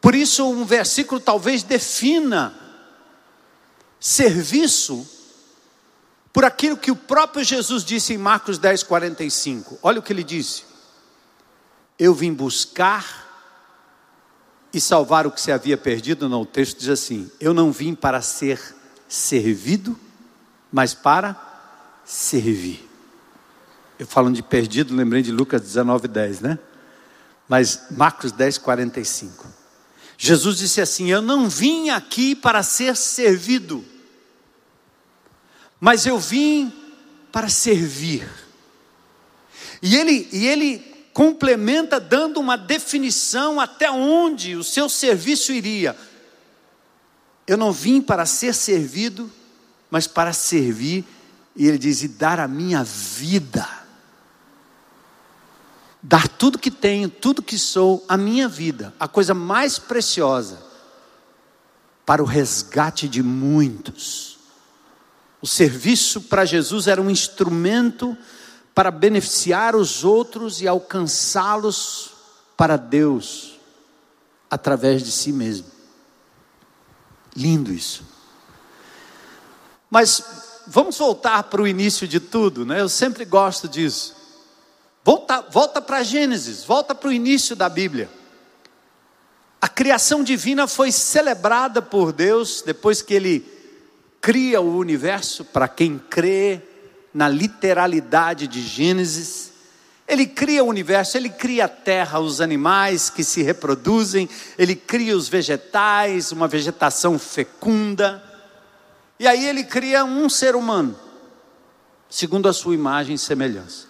Por 0.00 0.14
isso, 0.14 0.46
um 0.46 0.64
versículo 0.64 1.20
talvez 1.20 1.62
defina 1.62 2.54
serviço 3.98 5.08
por 6.34 6.44
aquilo 6.44 6.76
que 6.76 6.90
o 6.90 6.96
próprio 6.96 7.44
Jesus 7.44 7.84
disse 7.84 8.12
em 8.12 8.18
Marcos 8.18 8.58
10, 8.58 8.82
45. 8.82 9.78
Olha 9.80 10.00
o 10.00 10.02
que 10.02 10.12
ele 10.12 10.24
disse: 10.24 10.64
Eu 11.96 12.12
vim 12.12 12.34
buscar 12.34 13.22
e 14.72 14.80
salvar 14.80 15.28
o 15.28 15.30
que 15.30 15.40
se 15.40 15.52
havia 15.52 15.76
perdido. 15.76 16.28
Não, 16.28 16.42
o 16.42 16.46
texto 16.46 16.80
diz 16.80 16.88
assim: 16.88 17.30
Eu 17.38 17.54
não 17.54 17.70
vim 17.70 17.94
para 17.94 18.20
ser 18.20 18.60
servido, 19.08 19.96
mas 20.72 20.92
para 20.92 21.40
servir. 22.04 22.84
Eu 23.96 24.06
falando 24.08 24.34
de 24.34 24.42
perdido, 24.42 24.92
lembrei 24.92 25.22
de 25.22 25.30
Lucas 25.30 25.60
19, 25.60 26.08
10, 26.08 26.40
né? 26.40 26.58
Mas 27.48 27.86
Marcos 27.92 28.32
10, 28.32 28.58
45. 28.58 29.46
Jesus 30.18 30.58
disse 30.58 30.80
assim: 30.80 31.12
Eu 31.12 31.22
não 31.22 31.48
vim 31.48 31.90
aqui 31.90 32.34
para 32.34 32.60
ser 32.64 32.96
servido 32.96 33.93
mas 35.84 36.06
eu 36.06 36.18
vim 36.18 36.72
para 37.30 37.46
servir. 37.50 38.26
E 39.82 39.94
ele, 39.94 40.26
e 40.32 40.46
ele 40.46 40.78
complementa 41.12 42.00
dando 42.00 42.40
uma 42.40 42.56
definição 42.56 43.60
até 43.60 43.90
onde 43.90 44.56
o 44.56 44.64
seu 44.64 44.88
serviço 44.88 45.52
iria. 45.52 45.94
Eu 47.46 47.58
não 47.58 47.70
vim 47.70 48.00
para 48.00 48.24
ser 48.24 48.54
servido, 48.54 49.30
mas 49.90 50.06
para 50.06 50.32
servir, 50.32 51.04
e 51.54 51.68
ele 51.68 51.76
diz: 51.76 52.02
e 52.02 52.08
dar 52.08 52.40
a 52.40 52.48
minha 52.48 52.82
vida. 52.82 53.68
Dar 56.02 56.26
tudo 56.26 56.58
que 56.58 56.70
tenho, 56.70 57.10
tudo 57.10 57.42
que 57.42 57.58
sou, 57.58 58.02
a 58.08 58.16
minha 58.16 58.48
vida, 58.48 58.94
a 58.98 59.06
coisa 59.06 59.34
mais 59.34 59.78
preciosa, 59.78 60.64
para 62.06 62.22
o 62.22 62.26
resgate 62.26 63.06
de 63.06 63.22
muitos. 63.22 64.33
O 65.44 65.46
serviço 65.46 66.22
para 66.22 66.46
Jesus 66.46 66.86
era 66.86 67.02
um 67.02 67.10
instrumento 67.10 68.16
para 68.74 68.90
beneficiar 68.90 69.76
os 69.76 70.02
outros 70.02 70.62
e 70.62 70.66
alcançá-los 70.66 72.12
para 72.56 72.78
Deus 72.78 73.60
através 74.50 75.02
de 75.02 75.12
si 75.12 75.30
mesmo. 75.32 75.66
Lindo 77.36 77.70
isso. 77.70 78.04
Mas 79.90 80.24
vamos 80.66 80.96
voltar 80.96 81.42
para 81.42 81.60
o 81.60 81.68
início 81.68 82.08
de 82.08 82.20
tudo, 82.20 82.64
né? 82.64 82.80
Eu 82.80 82.88
sempre 82.88 83.26
gosto 83.26 83.68
disso. 83.68 84.16
Volta, 85.04 85.42
volta 85.42 85.82
para 85.82 86.02
Gênesis, 86.02 86.64
volta 86.64 86.94
para 86.94 87.10
o 87.10 87.12
início 87.12 87.54
da 87.54 87.68
Bíblia. 87.68 88.08
A 89.60 89.68
criação 89.68 90.24
divina 90.24 90.66
foi 90.66 90.90
celebrada 90.90 91.82
por 91.82 92.12
Deus 92.14 92.62
depois 92.64 93.02
que 93.02 93.12
ele 93.12 93.53
cria 94.24 94.58
o 94.58 94.78
universo 94.78 95.44
para 95.44 95.68
quem 95.68 95.98
crê 95.98 96.62
na 97.12 97.28
literalidade 97.28 98.48
de 98.48 98.62
Gênesis. 98.62 99.52
Ele 100.08 100.24
cria 100.24 100.64
o 100.64 100.66
universo, 100.66 101.18
ele 101.18 101.28
cria 101.28 101.66
a 101.66 101.68
terra, 101.68 102.20
os 102.20 102.40
animais 102.40 103.10
que 103.10 103.22
se 103.22 103.42
reproduzem, 103.42 104.26
ele 104.56 104.74
cria 104.74 105.14
os 105.14 105.28
vegetais, 105.28 106.32
uma 106.32 106.48
vegetação 106.48 107.18
fecunda. 107.18 108.24
E 109.20 109.28
aí 109.28 109.44
ele 109.44 109.62
cria 109.62 110.06
um 110.06 110.26
ser 110.30 110.56
humano, 110.56 110.98
segundo 112.08 112.48
a 112.48 112.54
sua 112.54 112.72
imagem 112.72 113.16
e 113.16 113.18
semelhança. 113.18 113.88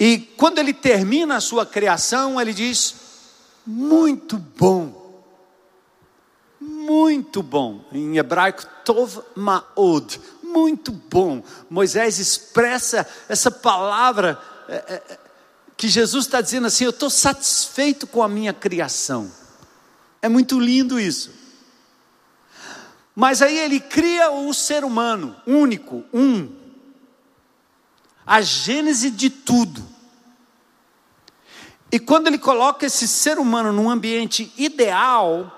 E 0.00 0.16
quando 0.38 0.60
ele 0.60 0.72
termina 0.72 1.36
a 1.36 1.42
sua 1.42 1.66
criação, 1.66 2.40
ele 2.40 2.54
diz: 2.54 2.94
muito 3.66 4.38
bom 4.38 5.05
muito 6.60 7.42
bom. 7.42 7.84
Em 7.92 8.16
hebraico, 8.16 8.64
tov 8.84 9.22
ma'od, 9.34 10.20
muito 10.42 10.92
bom. 10.92 11.42
Moisés 11.68 12.18
expressa 12.18 13.06
essa 13.28 13.50
palavra 13.50 14.40
é, 14.68 14.74
é, 14.74 15.18
que 15.76 15.88
Jesus 15.88 16.26
está 16.26 16.40
dizendo 16.40 16.66
assim: 16.66 16.84
Eu 16.84 16.90
estou 16.90 17.10
satisfeito 17.10 18.06
com 18.06 18.22
a 18.22 18.28
minha 18.28 18.52
criação. 18.52 19.30
É 20.22 20.28
muito 20.28 20.58
lindo 20.58 20.98
isso. 20.98 21.30
Mas 23.14 23.40
aí 23.40 23.58
ele 23.58 23.80
cria 23.80 24.30
o 24.30 24.52
ser 24.52 24.84
humano, 24.84 25.34
único, 25.46 26.04
um. 26.12 26.50
A 28.26 28.42
gênese 28.42 29.10
de 29.10 29.30
tudo. 29.30 29.82
E 31.90 31.98
quando 31.98 32.26
ele 32.26 32.38
coloca 32.38 32.84
esse 32.84 33.06
ser 33.06 33.38
humano 33.38 33.72
num 33.72 33.88
ambiente 33.88 34.52
ideal, 34.56 35.55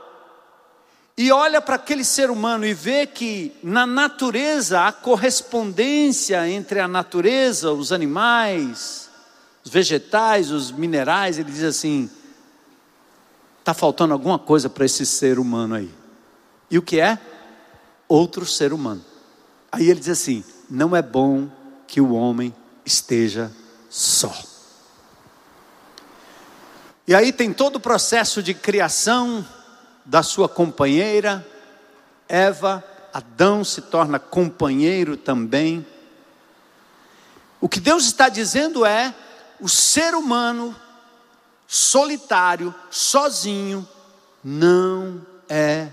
e 1.18 1.32
olha 1.32 1.60
para 1.60 1.74
aquele 1.74 2.04
ser 2.04 2.30
humano 2.30 2.64
e 2.64 2.72
vê 2.72 3.04
que 3.04 3.52
na 3.60 3.84
natureza 3.84 4.86
há 4.86 4.92
correspondência 4.92 6.48
entre 6.48 6.78
a 6.78 6.86
natureza, 6.86 7.72
os 7.72 7.90
animais, 7.90 9.10
os 9.64 9.70
vegetais, 9.72 10.52
os 10.52 10.70
minerais, 10.70 11.36
ele 11.36 11.50
diz 11.50 11.64
assim: 11.64 12.08
está 13.58 13.74
faltando 13.74 14.12
alguma 14.12 14.38
coisa 14.38 14.70
para 14.70 14.84
esse 14.84 15.04
ser 15.04 15.40
humano 15.40 15.74
aí. 15.74 15.92
E 16.70 16.78
o 16.78 16.82
que 16.82 17.00
é? 17.00 17.18
Outro 18.06 18.46
ser 18.46 18.72
humano. 18.72 19.04
Aí 19.72 19.90
ele 19.90 19.98
diz 19.98 20.10
assim: 20.10 20.44
não 20.70 20.94
é 20.94 21.02
bom 21.02 21.48
que 21.88 22.00
o 22.00 22.12
homem 22.12 22.54
esteja 22.86 23.50
só. 23.90 24.32
E 27.08 27.12
aí 27.12 27.32
tem 27.32 27.52
todo 27.52 27.76
o 27.76 27.80
processo 27.80 28.40
de 28.40 28.54
criação, 28.54 29.44
da 30.08 30.22
sua 30.22 30.48
companheira, 30.48 31.46
Eva, 32.26 32.82
Adão 33.12 33.62
se 33.62 33.82
torna 33.82 34.18
companheiro 34.18 35.18
também. 35.18 35.86
O 37.60 37.68
que 37.68 37.78
Deus 37.78 38.06
está 38.06 38.30
dizendo 38.30 38.86
é: 38.86 39.14
o 39.60 39.68
ser 39.68 40.14
humano 40.14 40.74
solitário, 41.66 42.74
sozinho, 42.90 43.86
não 44.42 45.20
é 45.46 45.88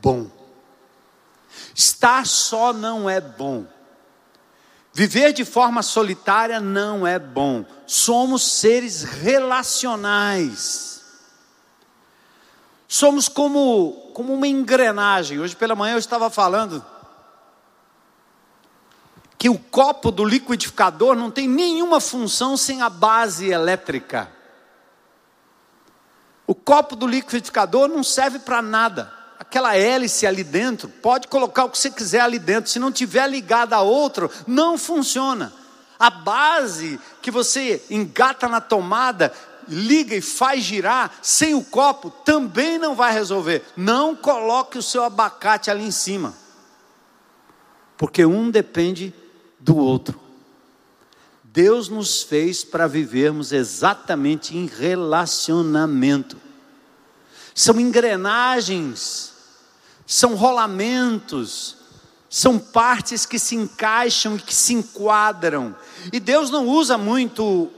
bom. 0.00 0.30
Estar 1.74 2.26
só 2.26 2.72
não 2.72 3.10
é 3.10 3.20
bom. 3.20 3.66
Viver 4.94 5.34
de 5.34 5.44
forma 5.44 5.82
solitária 5.82 6.60
não 6.60 7.06
é 7.06 7.18
bom. 7.18 7.66
Somos 7.86 8.42
seres 8.42 9.02
relacionais. 9.02 10.99
Somos 12.92 13.28
como, 13.28 14.10
como 14.12 14.34
uma 14.34 14.48
engrenagem. 14.48 15.38
Hoje 15.38 15.54
pela 15.54 15.76
manhã 15.76 15.94
eu 15.94 15.98
estava 16.00 16.28
falando 16.28 16.84
que 19.38 19.48
o 19.48 19.56
copo 19.56 20.10
do 20.10 20.24
liquidificador 20.24 21.14
não 21.14 21.30
tem 21.30 21.46
nenhuma 21.46 22.00
função 22.00 22.56
sem 22.56 22.82
a 22.82 22.90
base 22.90 23.48
elétrica. 23.48 24.28
O 26.48 26.52
copo 26.52 26.96
do 26.96 27.06
liquidificador 27.06 27.86
não 27.86 28.02
serve 28.02 28.40
para 28.40 28.60
nada. 28.60 29.14
Aquela 29.38 29.76
hélice 29.76 30.26
ali 30.26 30.42
dentro, 30.42 30.88
pode 30.88 31.28
colocar 31.28 31.66
o 31.66 31.70
que 31.70 31.78
você 31.78 31.92
quiser 31.92 32.22
ali 32.22 32.40
dentro, 32.40 32.72
se 32.72 32.80
não 32.80 32.90
tiver 32.90 33.28
ligada 33.28 33.76
a 33.76 33.82
outro, 33.82 34.28
não 34.48 34.76
funciona. 34.76 35.52
A 35.96 36.10
base 36.10 36.98
que 37.22 37.30
você 37.30 37.84
engata 37.88 38.48
na 38.48 38.60
tomada 38.60 39.32
liga 39.68 40.14
e 40.14 40.20
faz 40.20 40.62
girar 40.62 41.18
sem 41.22 41.54
o 41.54 41.64
copo, 41.64 42.10
também 42.10 42.78
não 42.78 42.94
vai 42.94 43.12
resolver. 43.12 43.64
Não 43.76 44.14
coloque 44.14 44.78
o 44.78 44.82
seu 44.82 45.04
abacate 45.04 45.70
ali 45.70 45.84
em 45.84 45.90
cima, 45.90 46.34
porque 47.96 48.24
um 48.24 48.50
depende 48.50 49.14
do 49.58 49.76
outro. 49.76 50.20
Deus 51.44 51.88
nos 51.88 52.22
fez 52.22 52.62
para 52.62 52.86
vivermos 52.86 53.52
exatamente 53.52 54.56
em 54.56 54.66
relacionamento. 54.66 56.36
São 57.54 57.80
engrenagens, 57.80 59.32
são 60.06 60.34
rolamentos, 60.36 61.76
são 62.28 62.56
partes 62.56 63.26
que 63.26 63.40
se 63.40 63.56
encaixam 63.56 64.36
e 64.36 64.38
que 64.38 64.54
se 64.54 64.72
enquadram. 64.74 65.74
E 66.12 66.20
Deus 66.20 66.48
não 66.50 66.68
usa 66.68 66.96
muito 66.96 67.68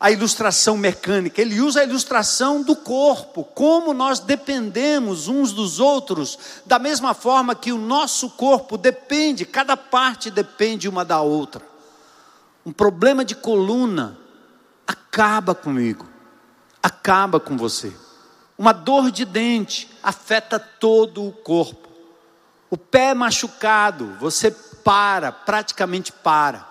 a 0.00 0.12
ilustração 0.12 0.76
mecânica, 0.76 1.42
ele 1.42 1.60
usa 1.60 1.80
a 1.80 1.84
ilustração 1.84 2.62
do 2.62 2.76
corpo, 2.76 3.42
como 3.42 3.92
nós 3.92 4.20
dependemos 4.20 5.26
uns 5.26 5.52
dos 5.52 5.80
outros, 5.80 6.38
da 6.64 6.78
mesma 6.78 7.14
forma 7.14 7.54
que 7.54 7.72
o 7.72 7.78
nosso 7.78 8.30
corpo 8.30 8.78
depende, 8.78 9.44
cada 9.44 9.76
parte 9.76 10.30
depende 10.30 10.88
uma 10.88 11.04
da 11.04 11.20
outra. 11.20 11.66
um 12.64 12.72
problema 12.72 13.24
de 13.24 13.34
coluna, 13.34 14.18
acaba 14.86 15.54
comigo, 15.54 16.06
acaba 16.82 17.40
com 17.40 17.56
você. 17.56 17.92
Uma 18.58 18.72
dor 18.72 19.10
de 19.10 19.24
dente 19.24 19.90
afeta 20.02 20.58
todo 20.58 21.26
o 21.26 21.32
corpo. 21.32 21.88
O 22.68 22.76
pé 22.76 23.14
machucado, 23.14 24.14
você 24.20 24.50
para, 24.50 25.32
praticamente 25.32 26.12
para. 26.12 26.66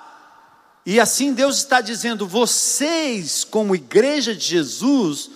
E 0.89 1.01
assim 1.01 1.33
Deus 1.33 1.57
está 1.57 1.81
dizendo: 1.81 2.25
vocês, 2.25 3.43
como 3.43 3.75
igreja 3.75 4.33
de 4.33 4.45
Jesus, 4.45 5.29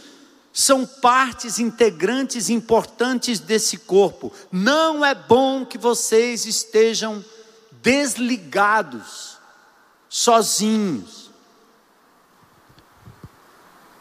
são 0.53 0.85
partes 0.85 1.59
integrantes 1.59 2.49
importantes 2.49 3.37
desse 3.41 3.79
corpo. 3.79 4.31
Não 4.49 5.03
é 5.03 5.13
bom 5.13 5.65
que 5.65 5.77
vocês 5.77 6.45
estejam 6.45 7.21
desligados, 7.81 9.37
sozinhos. 10.07 11.29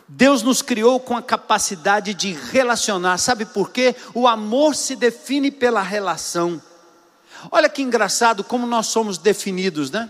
Deus 0.06 0.42
nos 0.42 0.62
criou 0.62 1.00
com 1.00 1.16
a 1.16 1.22
capacidade 1.22 2.14
de 2.14 2.32
relacionar, 2.32 3.18
sabe 3.18 3.44
por 3.44 3.72
quê? 3.72 3.96
O 4.14 4.28
amor 4.28 4.76
se 4.76 4.94
define 4.94 5.50
pela 5.50 5.82
relação. 5.82 6.62
Olha 7.50 7.68
que 7.68 7.82
engraçado 7.82 8.44
como 8.44 8.68
nós 8.68 8.86
somos 8.86 9.18
definidos, 9.18 9.90
né? 9.90 10.08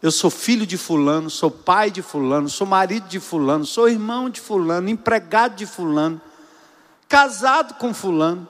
Eu 0.00 0.12
sou 0.12 0.30
filho 0.30 0.64
de 0.64 0.76
Fulano, 0.76 1.28
sou 1.28 1.50
pai 1.50 1.90
de 1.90 2.02
Fulano, 2.02 2.48
sou 2.48 2.66
marido 2.66 3.08
de 3.08 3.18
Fulano, 3.18 3.66
sou 3.66 3.88
irmão 3.88 4.30
de 4.30 4.40
Fulano, 4.40 4.88
empregado 4.88 5.56
de 5.56 5.66
Fulano, 5.66 6.20
casado 7.08 7.74
com 7.74 7.92
Fulano, 7.92 8.46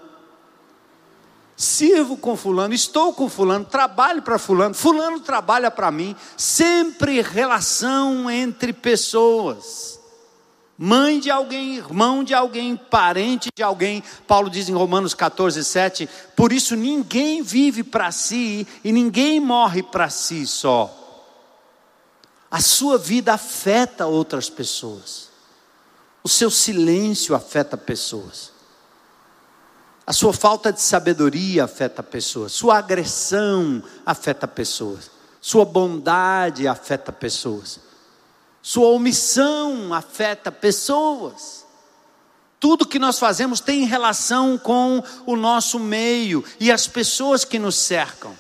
sirvo 1.57 2.19
com 2.19 2.37
Fulano, 2.37 2.75
estou 2.75 3.15
com 3.15 3.31
Fulano, 3.31 3.65
trabalho 3.65 4.21
para 4.21 4.39
Fulano, 4.39 4.75
Fulano 4.75 5.21
trabalha 5.21 5.71
para 5.71 5.91
mim. 5.91 6.15
Sempre 6.37 7.23
relação 7.23 8.31
entre 8.31 8.73
pessoas 8.73 9.99
mãe 10.79 11.19
de 11.19 11.29
alguém, 11.29 11.75
irmão 11.75 12.23
de 12.23 12.33
alguém, 12.33 12.77
parente 12.77 13.49
de 13.55 13.63
alguém. 13.65 14.03
Paulo 14.29 14.49
diz 14.49 14.69
em 14.69 14.75
Romanos 14.75 15.13
14, 15.13 15.65
7: 15.65 16.09
Por 16.37 16.53
isso 16.53 16.77
ninguém 16.77 17.43
vive 17.43 17.83
para 17.83 18.13
si 18.13 18.67
e 18.85 18.93
ninguém 18.93 19.41
morre 19.41 19.83
para 19.83 20.09
si 20.09 20.47
só. 20.47 21.08
A 22.51 22.61
sua 22.61 22.97
vida 22.97 23.35
afeta 23.35 24.07
outras 24.07 24.49
pessoas, 24.49 25.29
o 26.23 26.29
seu 26.29 26.51
silêncio 26.51 27.35
afeta 27.35 27.77
pessoas, 27.77 28.53
a 30.07 30.13
sua 30.13 30.33
falta 30.33 30.73
de 30.73 30.81
sabedoria 30.81 31.65
afeta 31.65 32.03
pessoas, 32.03 32.53
sua 32.53 32.79
agressão 32.79 33.83
afeta 34.07 34.49
pessoas, 34.49 35.11
sua 35.41 35.65
bondade 35.65 36.67
afeta 36.67 37.13
pessoas. 37.13 37.81
Sua 38.63 38.89
omissão 38.89 39.95
afeta 39.95 40.53
pessoas. 40.53 41.65
Tudo 42.61 42.87
que 42.87 42.99
nós 42.99 43.19
fazemos 43.19 43.61
tem 43.61 43.85
relação 43.85 44.59
com 44.59 45.03
o 45.25 45.37
nosso 45.37 45.79
meio 45.79 46.45
e 46.59 46.71
as 46.71 46.87
pessoas 46.87 47.45
que 47.45 47.59
nos 47.59 47.77
cercam. 47.77 48.37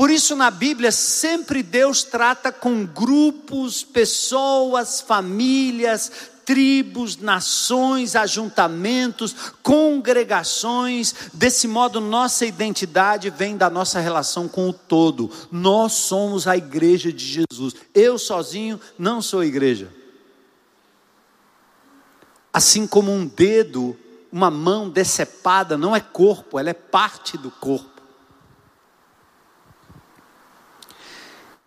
Por 0.00 0.10
isso, 0.10 0.34
na 0.34 0.50
Bíblia, 0.50 0.90
sempre 0.90 1.62
Deus 1.62 2.02
trata 2.02 2.50
com 2.50 2.86
grupos, 2.86 3.82
pessoas, 3.84 5.02
famílias, 5.02 6.10
tribos, 6.42 7.18
nações, 7.18 8.16
ajuntamentos, 8.16 9.52
congregações. 9.62 11.14
Desse 11.34 11.68
modo, 11.68 12.00
nossa 12.00 12.46
identidade 12.46 13.28
vem 13.28 13.58
da 13.58 13.68
nossa 13.68 14.00
relação 14.00 14.48
com 14.48 14.70
o 14.70 14.72
todo. 14.72 15.30
Nós 15.52 15.92
somos 15.92 16.48
a 16.48 16.56
igreja 16.56 17.12
de 17.12 17.26
Jesus. 17.26 17.74
Eu 17.94 18.18
sozinho 18.18 18.80
não 18.98 19.20
sou 19.20 19.44
igreja. 19.44 19.92
Assim 22.50 22.86
como 22.86 23.12
um 23.12 23.26
dedo, 23.26 23.94
uma 24.32 24.50
mão 24.50 24.88
decepada 24.88 25.76
não 25.76 25.94
é 25.94 26.00
corpo, 26.00 26.58
ela 26.58 26.70
é 26.70 26.72
parte 26.72 27.36
do 27.36 27.50
corpo. 27.50 27.99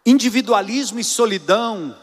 Individualismo 0.06 1.00
e 1.00 1.04
solidão 1.04 1.96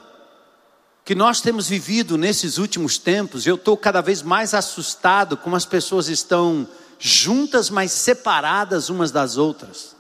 que 1.04 1.14
nós 1.14 1.40
temos 1.40 1.68
vivido 1.68 2.16
nesses 2.16 2.56
últimos 2.56 2.96
tempos, 2.96 3.46
eu 3.46 3.56
estou 3.56 3.76
cada 3.76 4.00
vez 4.00 4.22
mais 4.22 4.54
assustado 4.54 5.36
como 5.36 5.56
as 5.56 5.64
pessoas 5.64 6.08
estão 6.08 6.68
juntas, 6.98 7.68
mas 7.68 7.92
separadas 7.92 8.88
umas 8.88 9.10
das 9.10 9.36
outras. 9.36 9.96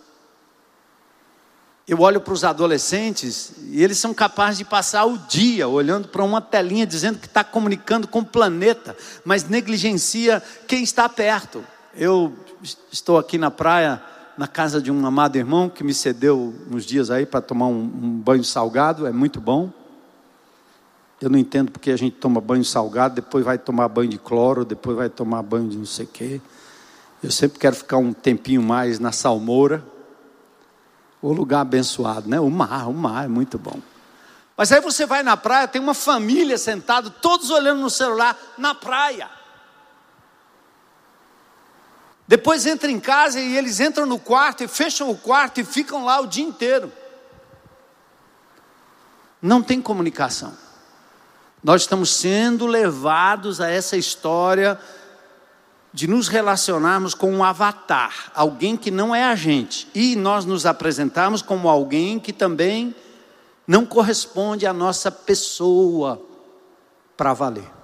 Eu 1.88 2.00
olho 2.00 2.20
para 2.20 2.32
os 2.32 2.44
adolescentes 2.44 3.52
e 3.70 3.82
eles 3.82 3.98
são 3.98 4.14
capazes 4.14 4.58
de 4.58 4.64
passar 4.64 5.06
o 5.06 5.18
dia 5.18 5.66
olhando 5.66 6.06
para 6.06 6.22
uma 6.22 6.40
telinha 6.40 6.86
dizendo 6.86 7.18
que 7.18 7.26
está 7.26 7.42
comunicando 7.42 8.06
com 8.06 8.20
o 8.20 8.24
planeta, 8.24 8.96
mas 9.24 9.44
negligencia 9.44 10.40
quem 10.68 10.84
está 10.84 11.08
perto. 11.08 11.66
Eu 11.92 12.32
estou 12.92 13.18
aqui 13.18 13.36
na 13.36 13.50
praia, 13.50 14.00
na 14.40 14.48
casa 14.48 14.80
de 14.80 14.90
um 14.90 15.06
amado 15.06 15.36
irmão 15.36 15.68
que 15.68 15.84
me 15.84 15.92
cedeu 15.92 16.54
uns 16.70 16.86
dias 16.86 17.10
aí 17.10 17.26
para 17.26 17.42
tomar 17.42 17.66
um, 17.66 17.82
um 17.82 18.18
banho 18.18 18.42
salgado, 18.42 19.06
é 19.06 19.12
muito 19.12 19.38
bom. 19.38 19.70
Eu 21.20 21.28
não 21.28 21.38
entendo 21.38 21.70
porque 21.70 21.90
a 21.90 21.96
gente 21.98 22.16
toma 22.16 22.40
banho 22.40 22.64
salgado, 22.64 23.16
depois 23.16 23.44
vai 23.44 23.58
tomar 23.58 23.86
banho 23.88 24.08
de 24.08 24.16
cloro, 24.16 24.64
depois 24.64 24.96
vai 24.96 25.10
tomar 25.10 25.42
banho 25.42 25.68
de 25.68 25.76
não 25.76 25.84
sei 25.84 26.06
o 26.06 26.08
quê. 26.08 26.40
Eu 27.22 27.30
sempre 27.30 27.58
quero 27.58 27.76
ficar 27.76 27.98
um 27.98 28.14
tempinho 28.14 28.62
mais 28.62 28.98
na 28.98 29.12
salmoura. 29.12 29.84
O 31.20 31.34
lugar 31.34 31.60
abençoado, 31.60 32.26
né? 32.26 32.40
O 32.40 32.48
mar, 32.48 32.88
o 32.88 32.94
mar 32.94 33.26
é 33.26 33.28
muito 33.28 33.58
bom. 33.58 33.78
Mas 34.56 34.72
aí 34.72 34.80
você 34.80 35.04
vai 35.04 35.22
na 35.22 35.36
praia, 35.36 35.68
tem 35.68 35.82
uma 35.82 35.92
família 35.92 36.56
sentada, 36.56 37.10
todos 37.10 37.50
olhando 37.50 37.82
no 37.82 37.90
celular 37.90 38.34
na 38.56 38.74
praia. 38.74 39.28
Depois 42.30 42.64
entra 42.64 42.88
em 42.88 43.00
casa 43.00 43.40
e 43.40 43.56
eles 43.56 43.80
entram 43.80 44.06
no 44.06 44.16
quarto 44.16 44.62
e 44.62 44.68
fecham 44.68 45.10
o 45.10 45.16
quarto 45.16 45.60
e 45.60 45.64
ficam 45.64 46.04
lá 46.04 46.20
o 46.20 46.28
dia 46.28 46.44
inteiro. 46.44 46.92
Não 49.42 49.60
tem 49.60 49.82
comunicação. 49.82 50.56
Nós 51.60 51.82
estamos 51.82 52.14
sendo 52.14 52.66
levados 52.66 53.60
a 53.60 53.68
essa 53.68 53.96
história 53.96 54.78
de 55.92 56.06
nos 56.06 56.28
relacionarmos 56.28 57.14
com 57.14 57.32
um 57.32 57.42
avatar, 57.42 58.30
alguém 58.32 58.76
que 58.76 58.92
não 58.92 59.12
é 59.12 59.24
a 59.24 59.34
gente, 59.34 59.88
e 59.92 60.14
nós 60.14 60.44
nos 60.44 60.64
apresentarmos 60.66 61.42
como 61.42 61.68
alguém 61.68 62.20
que 62.20 62.32
também 62.32 62.94
não 63.66 63.84
corresponde 63.84 64.68
à 64.68 64.72
nossa 64.72 65.10
pessoa 65.10 66.24
para 67.16 67.34
valer. 67.34 67.79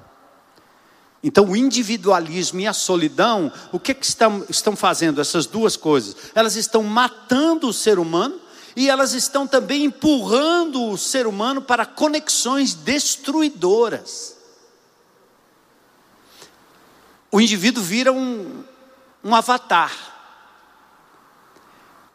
Então, 1.27 1.45
o 1.45 1.57
individualismo 1.57 2.61
e 2.61 2.69
a 2.69 2.73
solidão, 2.73 3.53
o 3.73 3.81
que, 3.81 3.93
que 3.93 4.07
estão, 4.07 4.47
estão 4.49 4.77
fazendo 4.77 5.21
essas 5.21 5.45
duas 5.45 5.77
coisas? 5.77 6.15
Elas 6.37 6.55
estão 6.55 6.85
matando 6.85 7.67
o 7.67 7.73
ser 7.73 7.99
humano 7.99 8.41
e 8.77 8.89
elas 8.89 9.13
estão 9.13 9.45
também 9.45 9.87
empurrando 9.87 10.85
o 10.85 10.97
ser 10.97 11.27
humano 11.27 11.61
para 11.61 11.85
conexões 11.85 12.75
destruidoras. 12.75 14.37
O 17.33 17.41
indivíduo 17.41 17.83
vira 17.83 18.13
um, 18.13 18.63
um 19.25 19.35
avatar. 19.35 19.93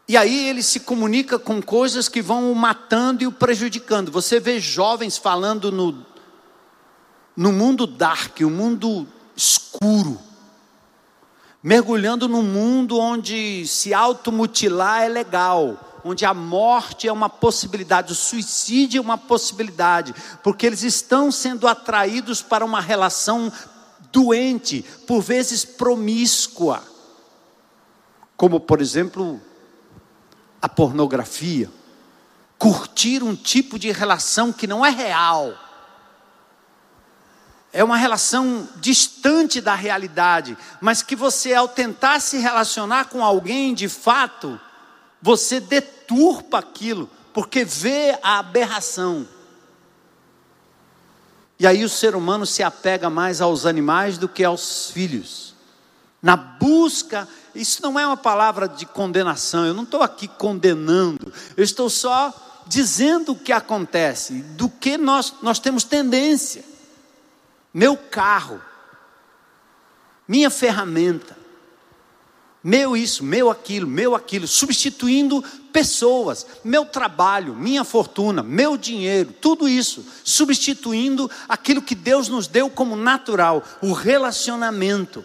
E 0.08 0.16
aí 0.16 0.48
ele 0.48 0.62
se 0.62 0.80
comunica 0.80 1.38
com 1.38 1.60
coisas 1.60 2.08
que 2.08 2.22
vão 2.22 2.50
o 2.50 2.54
matando 2.54 3.22
e 3.22 3.26
o 3.26 3.32
prejudicando. 3.32 4.10
Você 4.10 4.40
vê 4.40 4.58
jovens 4.58 5.18
falando 5.18 5.70
no, 5.70 6.06
no 7.36 7.52
mundo 7.52 7.86
dark, 7.86 8.40
o 8.40 8.50
mundo 8.50 9.06
escuro, 9.36 10.18
mergulhando 11.62 12.28
num 12.28 12.42
mundo 12.42 12.98
onde 12.98 13.66
se 13.66 13.94
automutilar 13.94 15.02
é 15.02 15.08
legal 15.08 15.92
onde 16.04 16.24
a 16.24 16.34
morte 16.34 17.06
é 17.06 17.12
uma 17.12 17.28
possibilidade, 17.28 18.12
o 18.12 18.16
suicídio 18.16 18.98
é 18.98 19.00
uma 19.00 19.18
possibilidade, 19.18 20.14
porque 20.42 20.66
eles 20.66 20.82
estão 20.82 21.30
sendo 21.30 21.68
atraídos 21.68 22.42
para 22.42 22.64
uma 22.64 22.80
relação 22.80 23.52
doente, 24.10 24.84
por 25.06 25.20
vezes 25.22 25.64
promíscua, 25.64 26.82
como 28.36 28.58
por 28.58 28.80
exemplo 28.80 29.40
a 30.60 30.68
pornografia, 30.68 31.70
curtir 32.58 33.22
um 33.22 33.34
tipo 33.34 33.78
de 33.78 33.90
relação 33.90 34.52
que 34.52 34.66
não 34.66 34.84
é 34.84 34.90
real. 34.90 35.52
É 37.72 37.82
uma 37.82 37.96
relação 37.96 38.68
distante 38.76 39.60
da 39.60 39.74
realidade, 39.74 40.58
mas 40.80 41.02
que 41.02 41.16
você, 41.16 41.54
ao 41.54 41.66
tentar 41.66 42.20
se 42.20 42.36
relacionar 42.36 43.06
com 43.06 43.24
alguém 43.24 43.72
de 43.72 43.88
fato, 43.88 44.60
você 45.22 45.58
deturpa 45.58 46.58
aquilo, 46.58 47.08
porque 47.32 47.64
vê 47.64 48.18
a 48.22 48.38
aberração. 48.38 49.26
E 51.58 51.66
aí 51.66 51.82
o 51.84 51.88
ser 51.88 52.14
humano 52.14 52.44
se 52.44 52.62
apega 52.62 53.08
mais 53.08 53.40
aos 53.40 53.64
animais 53.64 54.18
do 54.18 54.28
que 54.28 54.44
aos 54.44 54.90
filhos. 54.90 55.54
Na 56.20 56.36
busca, 56.36 57.26
isso 57.54 57.80
não 57.82 57.98
é 57.98 58.06
uma 58.06 58.16
palavra 58.16 58.68
de 58.68 58.84
condenação, 58.84 59.64
eu 59.64 59.72
não 59.72 59.84
estou 59.84 60.02
aqui 60.02 60.28
condenando, 60.28 61.32
eu 61.56 61.64
estou 61.64 61.88
só 61.88 62.34
dizendo 62.66 63.32
o 63.32 63.38
que 63.38 63.52
acontece, 63.52 64.34
do 64.42 64.68
que 64.68 64.98
nós, 64.98 65.34
nós 65.40 65.58
temos 65.58 65.84
tendência. 65.84 66.71
Meu 67.72 67.96
carro, 67.96 68.60
minha 70.28 70.50
ferramenta, 70.50 71.36
meu 72.62 72.96
isso, 72.96 73.24
meu 73.24 73.50
aquilo, 73.50 73.88
meu 73.88 74.14
aquilo, 74.14 74.46
substituindo 74.46 75.42
pessoas, 75.72 76.46
meu 76.62 76.84
trabalho, 76.84 77.54
minha 77.54 77.82
fortuna, 77.82 78.42
meu 78.42 78.76
dinheiro, 78.76 79.32
tudo 79.40 79.68
isso, 79.68 80.06
substituindo 80.22 81.28
aquilo 81.48 81.82
que 81.82 81.94
Deus 81.94 82.28
nos 82.28 82.46
deu 82.46 82.70
como 82.70 82.94
natural, 82.94 83.64
o 83.80 83.92
relacionamento. 83.92 85.24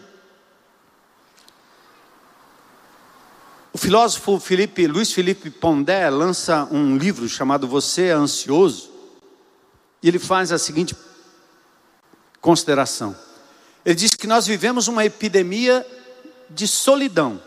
O 3.71 3.77
filósofo 3.77 4.39
Felipe, 4.39 4.88
Luiz 4.88 5.12
Felipe 5.12 5.51
Pondé 5.51 6.10
lança 6.10 6.67
um 6.71 6.97
livro 6.97 7.29
chamado 7.29 7.67
Você 7.67 8.05
é 8.05 8.12
Ansioso, 8.13 8.89
e 10.01 10.07
ele 10.07 10.17
faz 10.17 10.51
a 10.51 10.57
seguinte 10.57 10.95
consideração. 12.41 13.15
Ele 13.86 13.95
diz 13.95 14.13
que 14.15 14.28
nós 14.28 14.45
vivemos 14.45 14.88
uma 14.88 15.06
epidemia 15.06 15.86
de 16.50 16.67
solidão. 16.67 17.41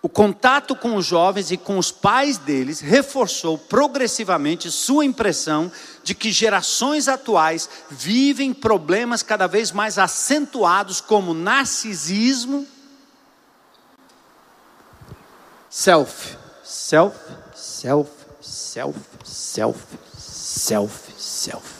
O 0.00 0.08
contato 0.08 0.76
com 0.76 0.94
os 0.94 1.04
jovens 1.04 1.50
e 1.50 1.56
com 1.56 1.76
os 1.76 1.90
pais 1.90 2.38
deles 2.38 2.80
reforçou 2.80 3.58
progressivamente 3.58 4.70
sua 4.70 5.04
impressão 5.04 5.72
de 6.04 6.14
que 6.14 6.30
gerações 6.30 7.08
atuais 7.08 7.68
vivem 7.90 8.54
problemas 8.54 9.22
cada 9.22 9.48
vez 9.48 9.72
mais 9.72 9.98
acentuados 9.98 11.00
como 11.00 11.34
narcisismo 11.34 12.66
Self, 15.70 16.36
self, 16.64 17.14
self, 17.54 18.10
self, 18.40 18.98
self, 19.22 19.86
self, 20.16 21.12
self. 21.18 21.77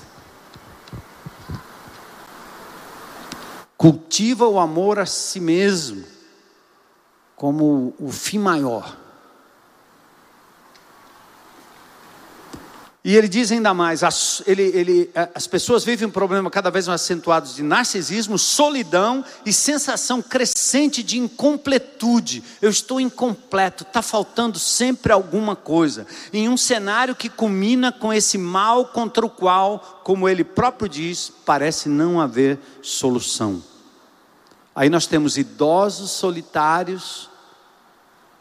Cultiva 3.79 4.49
o 4.49 4.59
amor 4.59 4.99
a 4.99 5.07
si 5.07 5.41
mesmo 5.41 6.05
como 7.37 7.95
o 8.01 8.09
fim 8.11 8.39
maior. 8.39 8.99
E 13.05 13.17
ele 13.17 13.29
diz 13.29 13.53
ainda 13.53 13.73
mais: 13.73 14.03
as, 14.03 14.43
ele, 14.47 14.63
ele, 14.63 15.11
as 15.35 15.47
pessoas 15.47 15.85
vivem 15.85 16.09
um 16.09 16.11
problema 16.11 16.51
cada 16.51 16.71
vez 16.71 16.89
mais 16.89 17.01
acentuado 17.01 17.49
de 17.49 17.63
narcisismo, 17.63 18.37
solidão 18.39 19.25
e 19.47 19.53
sensação 19.53 20.21
crescente 20.21 21.03
de 21.03 21.19
incompletude. 21.19 22.43
Eu 22.61 22.71
estou 22.71 23.01
incompleto, 23.01 23.85
está 23.85 24.03
faltando 24.03 24.59
sempre 24.59 25.13
alguma 25.13 25.55
coisa. 25.55 26.07
Em 26.33 26.49
um 26.49 26.57
cenário 26.57 27.15
que 27.15 27.29
culmina 27.29 27.93
com 27.93 28.13
esse 28.13 28.37
mal 28.37 28.87
contra 28.87 29.25
o 29.25 29.31
qual, 29.31 30.01
como 30.03 30.29
ele 30.29 30.43
próprio 30.43 30.89
diz, 30.89 31.33
parece 31.47 31.89
não 31.89 32.21
haver 32.21 32.59
solução. 32.83 33.63
Aí 34.75 34.91
nós 34.91 35.07
temos 35.07 35.37
idosos 35.39 36.11
solitários, 36.11 37.31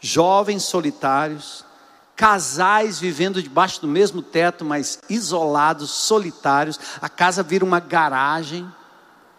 jovens 0.00 0.62
solitários, 0.64 1.64
casais 2.18 2.98
vivendo 2.98 3.40
debaixo 3.40 3.80
do 3.80 3.86
mesmo 3.86 4.20
teto, 4.20 4.64
mas 4.64 4.98
isolados, 5.08 5.92
solitários. 5.92 6.78
A 7.00 7.08
casa 7.08 7.44
vira 7.44 7.64
uma 7.64 7.78
garagem, 7.78 8.66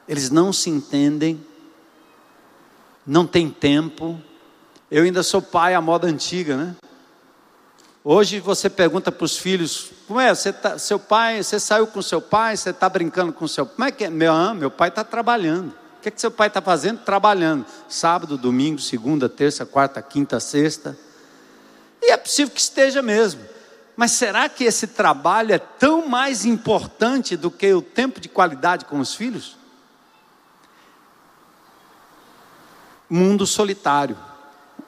eles 0.07 0.29
não 0.29 0.53
se 0.53 0.69
entendem, 0.69 1.45
não 3.05 3.27
tem 3.27 3.49
tempo. 3.49 4.17
Eu 4.89 5.03
ainda 5.03 5.21
sou 5.23 5.41
pai 5.41 5.75
à 5.75 5.81
moda 5.81 6.07
antiga, 6.07 6.55
né? 6.55 6.75
Hoje 8.01 8.39
você 8.39 8.69
pergunta 8.69 9.11
para 9.11 9.25
os 9.25 9.37
filhos, 9.37 9.91
como 10.07 10.21
é? 10.21 10.33
Você 10.33 10.53
tá, 10.53 10.77
seu 10.77 10.97
pai, 10.97 11.43
você 11.43 11.59
saiu 11.59 11.85
com 11.85 12.01
seu 12.01 12.21
pai, 12.21 12.55
você 12.55 12.69
está 12.69 12.87
brincando 12.87 13.33
com 13.33 13.45
seu? 13.45 13.65
Como 13.65 13.85
é 13.85 13.91
que 13.91 14.05
é? 14.05 14.09
Meu, 14.09 14.31
ah, 14.31 14.53
meu 14.53 14.71
pai 14.71 14.87
está 14.87 15.03
trabalhando. 15.03 15.71
O 15.97 16.01
que, 16.01 16.07
é 16.07 16.11
que 16.11 16.21
seu 16.21 16.31
pai 16.31 16.47
está 16.47 16.61
fazendo? 16.61 16.99
Trabalhando. 16.99 17.65
Sábado, 17.89 18.37
domingo, 18.37 18.79
segunda, 18.79 19.27
terça, 19.27 19.65
quarta, 19.65 20.01
quinta, 20.01 20.39
sexta. 20.39 20.97
E 22.01 22.11
é 22.11 22.17
possível 22.17 22.53
que 22.53 22.61
esteja 22.61 23.01
mesmo. 23.01 23.41
Mas 23.99 24.11
será 24.11 24.47
que 24.47 24.63
esse 24.63 24.87
trabalho 24.87 25.53
é 25.53 25.59
tão 25.59 26.07
mais 26.07 26.45
importante 26.45 27.35
do 27.35 27.51
que 27.51 27.73
o 27.73 27.81
tempo 27.81 28.21
de 28.21 28.29
qualidade 28.29 28.85
com 28.85 28.99
os 28.99 29.13
filhos? 29.13 29.57
Mundo 33.09 33.45
solitário, 33.45 34.17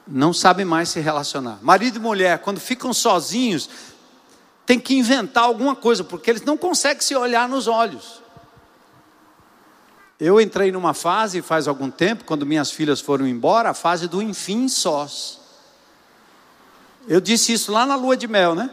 não 0.06 0.32
sabe 0.32 0.64
mais 0.64 0.88
se 0.88 0.98
relacionar. 1.00 1.58
Marido 1.60 1.96
e 1.96 2.00
mulher, 2.00 2.38
quando 2.38 2.58
ficam 2.58 2.94
sozinhos, 2.94 3.68
tem 4.64 4.80
que 4.80 4.94
inventar 4.94 5.44
alguma 5.44 5.76
coisa, 5.76 6.02
porque 6.02 6.30
eles 6.30 6.42
não 6.42 6.56
conseguem 6.56 7.02
se 7.02 7.14
olhar 7.14 7.46
nos 7.46 7.66
olhos. 7.66 8.22
Eu 10.18 10.40
entrei 10.40 10.72
numa 10.72 10.94
fase 10.94 11.42
faz 11.42 11.68
algum 11.68 11.90
tempo, 11.90 12.24
quando 12.24 12.46
minhas 12.46 12.70
filhas 12.70 12.98
foram 12.98 13.26
embora, 13.26 13.68
a 13.68 13.74
fase 13.74 14.08
do 14.08 14.22
enfim 14.22 14.68
sós. 14.68 15.41
Eu 17.08 17.20
disse 17.20 17.52
isso 17.52 17.72
lá 17.72 17.84
na 17.84 17.96
lua 17.96 18.16
de 18.16 18.28
mel, 18.28 18.54
né? 18.54 18.70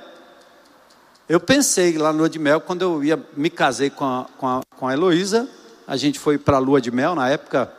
Eu 1.27 1.39
pensei 1.39 1.97
lá 1.97 2.11
na 2.11 2.19
lua 2.19 2.29
de 2.29 2.39
mel, 2.39 2.61
quando 2.61 2.81
eu 2.81 3.03
ia 3.03 3.23
me 3.35 3.49
casei 3.49 3.89
com 3.89 4.05
a, 4.05 4.25
com 4.37 4.47
a, 4.47 4.61
com 4.77 4.87
a 4.87 4.93
Heloísa, 4.93 5.49
a 5.87 5.97
gente 5.97 6.19
foi 6.19 6.37
para 6.37 6.57
a 6.57 6.59
lua 6.59 6.79
de 6.79 6.91
mel, 6.91 7.15
na 7.15 7.29
época 7.29 7.71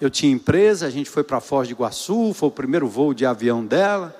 eu 0.00 0.10
tinha 0.10 0.32
empresa, 0.32 0.86
a 0.86 0.90
gente 0.90 1.08
foi 1.08 1.22
para 1.22 1.40
Foz 1.40 1.68
do 1.68 1.72
Iguaçu, 1.72 2.32
foi 2.34 2.48
o 2.48 2.52
primeiro 2.52 2.88
voo 2.88 3.14
de 3.14 3.24
avião 3.24 3.64
dela, 3.64 4.14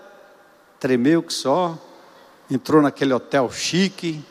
tremeu 0.79 1.23
que 1.23 1.33
só, 1.33 1.77
entrou 2.51 2.81
naquele 2.81 3.13
hotel 3.13 3.51
chique, 3.51 4.25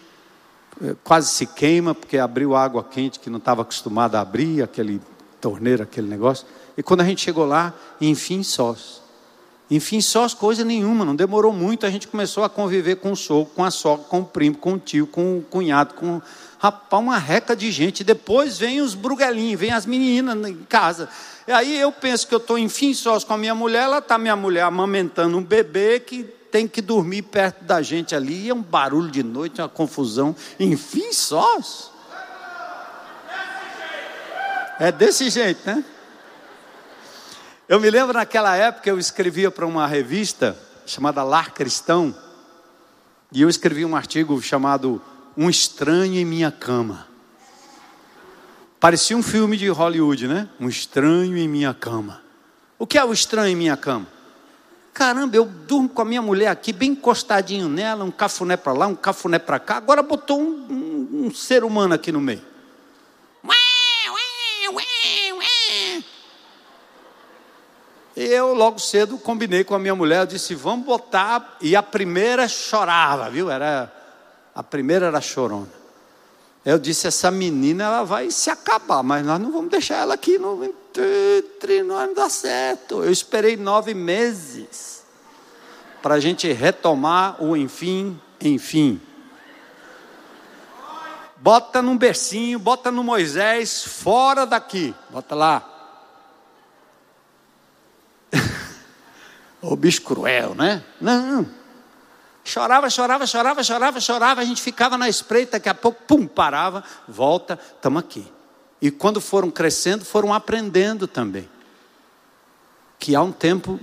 eh, 0.82 0.95
quase 1.04 1.30
se 1.30 1.45
queima, 1.45 1.93
porque 1.93 2.17
abriu 2.17 2.56
água 2.56 2.84
quente 2.84 3.19
que 3.19 3.30
não 3.30 3.38
estava 3.38 3.62
acostumada 3.62 4.17
a 4.17 4.21
abrir, 4.21 4.63
aquele 4.63 5.02
torneiro, 5.39 5.84
aquele 5.84 6.08
negócio. 6.08 6.48
E 6.78 6.82
quando 6.82 7.02
a 7.02 7.06
gente 7.06 7.21
chegou 7.21 7.45
lá, 7.45 7.74
enfim, 8.02 8.41
sós. 8.41 9.05
Enfim, 9.69 9.99
só 9.99 10.23
as 10.23 10.34
coisas 10.34 10.63
nenhuma, 10.65 11.04
não 11.04 11.15
demorou 11.15 11.51
muito, 11.51 11.86
a 11.86 11.89
gente 11.89 12.08
começou 12.08 12.43
a 12.43 12.49
conviver 12.49 12.97
com 12.97 13.12
o 13.12 13.15
sogro, 13.15 13.51
com 13.56 13.63
a 13.63 13.71
sogra, 13.71 14.06
com 14.06 14.19
o 14.19 14.25
primo, 14.25 14.58
com 14.58 14.73
o 14.73 14.80
tio, 14.80 15.08
com 15.08 15.39
o 15.39 15.41
cunhado, 15.41 15.95
com 15.95 16.21
rapaz, 16.60 17.01
uma 17.01 17.17
reca 17.17 17.56
de 17.56 17.71
gente. 17.71 18.04
Depois 18.04 18.60
vem 18.60 18.80
os 18.80 18.93
bruguelinhos, 18.93 19.60
vem 19.60 19.71
as 19.71 19.86
meninas 19.86 20.36
em 20.47 20.56
casa. 20.69 21.10
E 21.47 21.51
aí 21.51 21.80
eu 21.80 21.91
penso 21.91 22.28
que 22.28 22.36
eu 22.36 22.39
estou, 22.39 22.60
enfim, 22.60 22.93
sós 22.93 23.23
com 23.23 23.34
a 23.34 23.38
minha 23.38 23.56
mulher, 23.56 23.84
ela 23.84 23.97
está 23.97 24.17
minha 24.17 24.36
mulher 24.36 24.63
amamentando 24.63 25.38
um 25.38 25.43
bebê 25.43 25.99
que 25.99 26.23
tem 26.51 26.67
que 26.67 26.82
dormir 26.82 27.23
perto 27.23 27.63
da 27.63 27.82
gente 27.82 28.15
ali, 28.15 28.49
é 28.49 28.54
um 28.54 28.62
barulho 28.62 29.10
de 29.10 29.23
noite, 29.23 29.62
uma 29.62 29.67
confusão. 29.67 30.36
Enfim, 30.60 31.12
sós. 31.12 31.91
É 34.80 34.91
desse 34.91 35.30
jeito, 35.30 35.60
né? 35.65 35.84
Eu 37.67 37.80
me 37.80 37.89
lembro 37.89 38.13
naquela 38.13 38.56
época 38.56 38.88
eu 38.88 38.99
escrevia 38.99 39.49
para 39.49 39.65
uma 39.65 39.88
revista 39.88 40.56
chamada 40.86 41.23
Lar 41.23 41.51
Cristão, 41.51 42.15
e 43.32 43.41
eu 43.41 43.49
escrevi 43.49 43.84
um 43.84 43.95
artigo 43.95 44.39
chamado 44.39 45.01
Um 45.36 45.49
Estranho 45.49 46.13
em 46.13 46.23
Minha 46.23 46.51
Cama. 46.51 47.08
Parecia 48.80 49.17
um 49.17 49.23
filme 49.23 49.58
de 49.58 49.67
Hollywood, 49.67 50.28
né? 50.28 50.47
Um 50.60 50.69
estranho 50.69 51.36
em 51.36 51.47
minha 51.47 51.73
cama. 51.73 52.21
O 52.78 52.86
que 52.86 52.99
é 52.99 53.04
o 53.04 53.12
estranho 53.12 53.54
em 53.54 53.56
minha 53.56 53.75
cama? 53.75 54.06
Caramba, 54.93 55.36
eu 55.36 55.45
durmo 55.45 55.89
com 55.89 56.04
a 56.04 56.06
minha 56.06 56.21
mulher 56.21 56.49
aqui, 56.49 56.71
bem 56.71 56.91
encostadinho 56.91 57.67
nela, 57.67 58.06
um 58.06 58.12
cafuné 58.12 58.56
para 58.56 58.73
lá, 58.73 58.86
um 58.86 58.95
cafuné 58.95 59.39
para 59.39 59.58
cá. 59.58 59.78
Agora 59.78 60.04
botou 60.04 60.39
um, 60.39 60.67
um, 60.69 61.25
um 61.25 61.34
ser 61.34 61.63
humano 61.63 61.95
aqui 61.95 62.12
no 62.12 62.21
meio. 62.21 62.43
Eu 68.15 68.54
logo 68.54 68.80
cedo 68.80 69.17
combinei 69.17 69.63
com 69.63 69.75
a 69.75 69.80
minha 69.80 69.95
mulher, 69.95 70.21
eu 70.21 70.25
disse, 70.25 70.56
vamos 70.56 70.86
botar. 70.86 71.58
E 71.60 71.75
a 71.75 71.84
primeira 71.84 72.47
chorava, 72.47 73.30
viu? 73.30 73.51
Era, 73.51 73.91
a 74.54 74.63
primeira 74.63 75.08
era 75.08 75.19
chorona. 75.19 75.67
Eu 76.63 76.80
disse, 76.80 77.08
essa 77.08 77.30
menina 77.30 77.84
ela 77.84 78.04
vai 78.04 78.32
se 78.32 78.49
acabar, 78.49 79.04
mas 79.04 79.23
nós 79.25 79.39
não 79.39 79.51
vamos 79.51 79.69
deixar 79.69 79.97
ela 79.97 80.15
aqui 80.15 80.39
no 80.39 80.63
entre 80.63 81.84
nós 81.84 82.08
não 82.08 82.13
dá 82.13 82.30
certo. 82.30 83.04
Eu 83.04 83.12
esperei 83.12 83.58
nove 83.58 83.93
meses 83.93 85.04
para 86.01 86.15
a 86.15 86.19
gente 86.19 86.51
retomar 86.54 87.43
o 87.43 87.58
enfim, 87.58 88.19
enfim. 88.39 89.01
Bota 91.38 91.82
num 91.82 91.97
bercinho, 91.97 92.58
bota 92.58 92.89
no 92.89 93.04
Moisés, 93.04 93.84
fora 93.84 94.45
daqui. 94.45 94.95
Bota 95.10 95.36
lá. 95.36 95.75
O 99.71 99.75
bicho 99.75 100.01
cruel, 100.01 100.56
né? 100.56 100.84
Não. 100.99 101.45
Chorava, 102.43 102.89
chorava, 102.89 103.25
chorava, 103.25 103.63
chorava, 103.63 103.99
chorava, 103.99 104.41
a 104.41 104.45
gente 104.45 104.62
ficava 104.62 104.97
na 104.97 105.10
espreita, 105.10 105.54
daqui 105.54 105.67
a 105.67 105.73
pouco, 105.73 106.04
pum, 106.04 106.28
parava, 106.28 106.84
volta, 107.08 107.60
estamos 107.75 107.99
aqui. 107.99 108.32
E 108.82 108.91
quando 108.91 109.19
foram 109.19 109.49
crescendo, 109.49 110.06
foram 110.06 110.34
aprendendo 110.34 111.08
também. 111.08 111.49
Que 112.99 113.15
há 113.15 113.21
um 113.21 113.32
tempo 113.32 113.80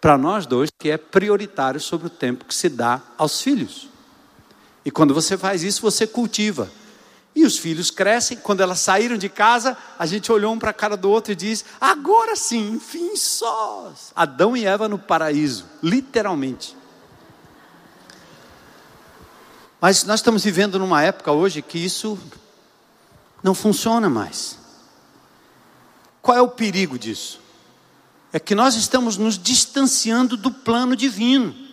para 0.00 0.16
nós 0.16 0.46
dois 0.46 0.70
que 0.78 0.90
é 0.90 0.96
prioritário 0.96 1.80
sobre 1.80 2.06
o 2.06 2.10
tempo 2.10 2.44
que 2.44 2.54
se 2.54 2.68
dá 2.68 3.00
aos 3.18 3.40
filhos. 3.40 3.88
E 4.84 4.90
quando 4.90 5.14
você 5.14 5.36
faz 5.36 5.62
isso, 5.62 5.82
você 5.82 6.06
cultiva. 6.06 6.70
E 7.34 7.44
os 7.44 7.58
filhos 7.58 7.90
crescem, 7.90 8.36
quando 8.36 8.60
elas 8.60 8.78
saíram 8.78 9.16
de 9.16 9.28
casa, 9.28 9.76
a 9.98 10.06
gente 10.06 10.30
olhou 10.30 10.52
um 10.52 10.58
para 10.58 10.70
a 10.70 10.74
cara 10.74 10.96
do 10.96 11.10
outro 11.10 11.32
e 11.32 11.36
diz: 11.36 11.64
agora 11.80 12.36
sim, 12.36 12.74
enfim, 12.74 13.16
sós. 13.16 14.12
Adão 14.14 14.56
e 14.56 14.64
Eva 14.64 14.88
no 14.88 14.98
paraíso, 14.98 15.66
literalmente. 15.82 16.76
Mas 19.80 20.04
nós 20.04 20.20
estamos 20.20 20.44
vivendo 20.44 20.78
numa 20.78 21.02
época 21.02 21.32
hoje 21.32 21.60
que 21.60 21.78
isso 21.78 22.18
não 23.42 23.54
funciona 23.54 24.08
mais. 24.08 24.58
Qual 26.22 26.38
é 26.38 26.40
o 26.40 26.48
perigo 26.48 26.98
disso? 26.98 27.40
É 28.32 28.40
que 28.40 28.54
nós 28.54 28.76
estamos 28.76 29.18
nos 29.18 29.36
distanciando 29.36 30.36
do 30.36 30.50
plano 30.50 30.96
divino. 30.96 31.63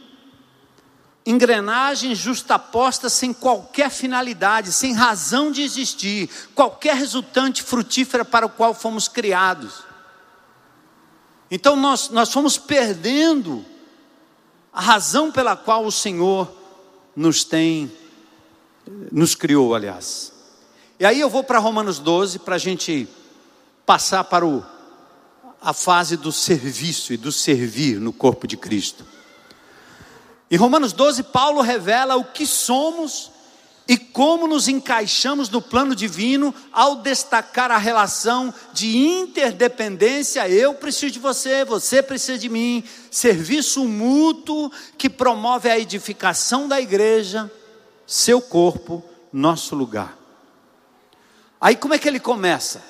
Engrenagens 1.26 2.18
justapostas 2.18 3.14
sem 3.14 3.32
qualquer 3.32 3.92
finalidade, 3.92 4.74
sem 4.74 4.94
razão 4.94 5.52
de 5.52 5.62
existir, 5.62 6.30
qualquer 6.56 6.96
resultante 6.96 7.62
frutífera 7.62 8.26
para 8.26 8.46
o 8.46 8.50
qual 8.50 8.74
fomos 8.74 9.08
criados. 9.08 9.84
Então 11.50 11.76
nós, 11.76 12.10
nós 12.10 12.32
fomos 12.32 12.58
perdendo 12.58 13.64
a 14.74 14.82
razão 14.82 15.32
pela 15.32 15.56
qual 15.56 15.86
o 15.86 15.92
Senhor 15.92 16.50
nos 17.16 17.44
tem, 17.44 17.92
nos 19.12 19.36
criou, 19.36 19.76
aliás. 19.76 20.32
E 21.00 21.06
aí 21.06 21.20
eu 21.20 21.30
vou 21.30 21.44
para 21.44 21.60
Romanos 21.60 22.00
12 22.00 22.40
para 22.40 22.56
a 22.56 22.60
gente 22.60 23.08
passar 23.86 24.24
para 24.24 24.46
o, 24.46 24.64
a 25.62 25.74
fase 25.74 26.16
do 26.16 26.32
serviço 26.32 27.12
e 27.12 27.18
do 27.18 27.32
servir 27.32 28.00
no 28.00 28.14
corpo 28.14 28.48
de 28.48 28.56
Cristo. 28.56 29.06
Em 30.52 30.58
Romanos 30.58 30.92
12, 30.92 31.24
Paulo 31.24 31.62
revela 31.62 32.18
o 32.18 32.26
que 32.26 32.46
somos 32.46 33.32
e 33.88 33.98
como 33.98 34.48
nos 34.48 34.68
encaixamos 34.68 35.50
no 35.50 35.62
plano 35.62 35.96
divino 35.96 36.54
ao 36.74 36.98
destacar 36.98 37.72
a 37.72 37.78
relação 37.78 38.54
de 38.74 38.98
interdependência. 38.98 40.50
Eu 40.50 40.74
preciso 40.74 41.14
de 41.14 41.20
você, 41.20 41.64
você 41.64 42.04
precisa 42.04 42.38
de 42.38 42.50
mim. 42.50 42.84
Serviço 43.10 43.86
mútuo 43.86 44.70
que 44.98 45.10
promove 45.10 45.70
a 45.70 45.80
edificação 45.80 46.68
da 46.68 46.82
igreja, 46.82 47.50
seu 48.06 48.42
corpo, 48.42 49.02
nosso 49.32 49.74
lugar. 49.74 50.18
Aí 51.62 51.78
como 51.78 51.94
é 51.94 51.98
que 51.98 52.10
ele 52.10 52.20
começa? 52.20 52.84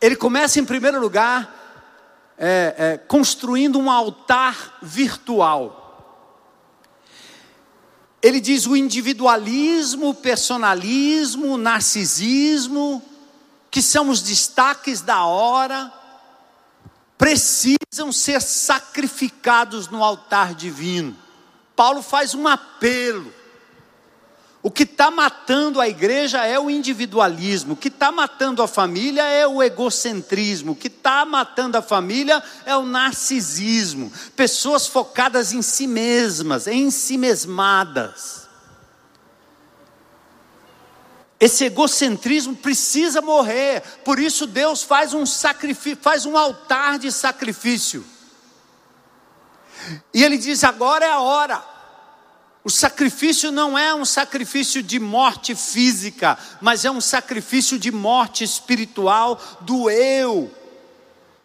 Ele 0.00 0.16
começa, 0.16 0.58
em 0.58 0.64
primeiro 0.64 1.00
lugar, 1.00 2.34
é, 2.38 2.74
é, 2.78 2.96
construindo 2.96 3.78
um 3.78 3.90
altar 3.90 4.78
virtual. 4.80 5.85
Ele 8.26 8.40
diz 8.40 8.66
o 8.66 8.74
individualismo, 8.74 10.08
o 10.08 10.14
personalismo, 10.14 11.46
o 11.46 11.56
narcisismo, 11.56 13.00
que 13.70 13.80
são 13.80 14.08
os 14.08 14.20
destaques 14.20 15.00
da 15.00 15.24
hora, 15.24 15.92
precisam 17.16 18.10
ser 18.10 18.42
sacrificados 18.42 19.86
no 19.86 20.02
altar 20.02 20.56
divino. 20.56 21.16
Paulo 21.76 22.02
faz 22.02 22.34
um 22.34 22.48
apelo 22.48 23.32
o 24.66 24.70
que 24.72 24.82
está 24.82 25.12
matando 25.12 25.80
a 25.80 25.88
igreja 25.88 26.44
é 26.44 26.58
o 26.58 26.68
individualismo, 26.68 27.74
o 27.74 27.76
que 27.76 27.86
está 27.86 28.10
matando 28.10 28.60
a 28.64 28.66
família 28.66 29.22
é 29.22 29.46
o 29.46 29.62
egocentrismo, 29.62 30.72
o 30.72 30.74
que 30.74 30.88
está 30.88 31.24
matando 31.24 31.78
a 31.78 31.82
família 31.82 32.42
é 32.64 32.76
o 32.76 32.82
narcisismo, 32.82 34.12
pessoas 34.34 34.88
focadas 34.88 35.52
em 35.52 35.62
si 35.62 35.86
mesmas, 35.86 36.66
em 36.66 36.90
si 36.90 37.16
mesmadas. 37.16 38.48
Esse 41.38 41.66
egocentrismo 41.66 42.56
precisa 42.56 43.22
morrer, 43.22 43.84
por 44.04 44.18
isso 44.18 44.48
Deus 44.48 44.82
faz 44.82 45.14
um 45.14 45.24
sacrifício, 45.24 46.02
faz 46.02 46.26
um 46.26 46.36
altar 46.36 46.98
de 46.98 47.12
sacrifício. 47.12 48.04
E 50.12 50.24
ele 50.24 50.36
diz: 50.36 50.64
agora 50.64 51.04
é 51.04 51.12
a 51.12 51.20
hora. 51.20 51.75
O 52.66 52.68
sacrifício 52.68 53.52
não 53.52 53.78
é 53.78 53.94
um 53.94 54.04
sacrifício 54.04 54.82
de 54.82 54.98
morte 54.98 55.54
física, 55.54 56.36
mas 56.60 56.84
é 56.84 56.90
um 56.90 57.00
sacrifício 57.00 57.78
de 57.78 57.92
morte 57.92 58.42
espiritual 58.42 59.40
do 59.60 59.88
eu. 59.88 60.52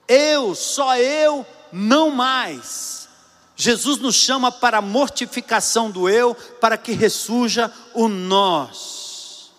Eu, 0.08 0.56
só 0.56 0.98
eu, 0.98 1.46
não 1.72 2.10
mais. 2.10 3.08
Jesus 3.56 4.00
nos 4.00 4.16
chama 4.16 4.52
para 4.52 4.80
a 4.80 4.82
mortificação 4.82 5.92
do 5.92 6.10
eu, 6.10 6.34
para 6.34 6.76
que 6.76 6.92
ressurja 6.92 7.72
o 7.94 8.08
nós. 8.08 9.52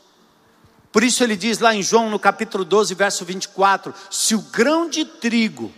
Por 0.90 1.05
isso 1.05 1.22
ele 1.22 1.37
diz 1.37 1.61
lá 1.61 1.72
em 1.72 1.81
João, 1.81 2.11
no 2.11 2.18
capítulo 2.18 2.64
12, 2.64 2.92
verso 2.96 3.25
24: 3.25 3.94
se 4.11 4.35
o 4.35 4.40
grão 4.40 4.90
de 4.90 5.05
trigo 5.05 5.72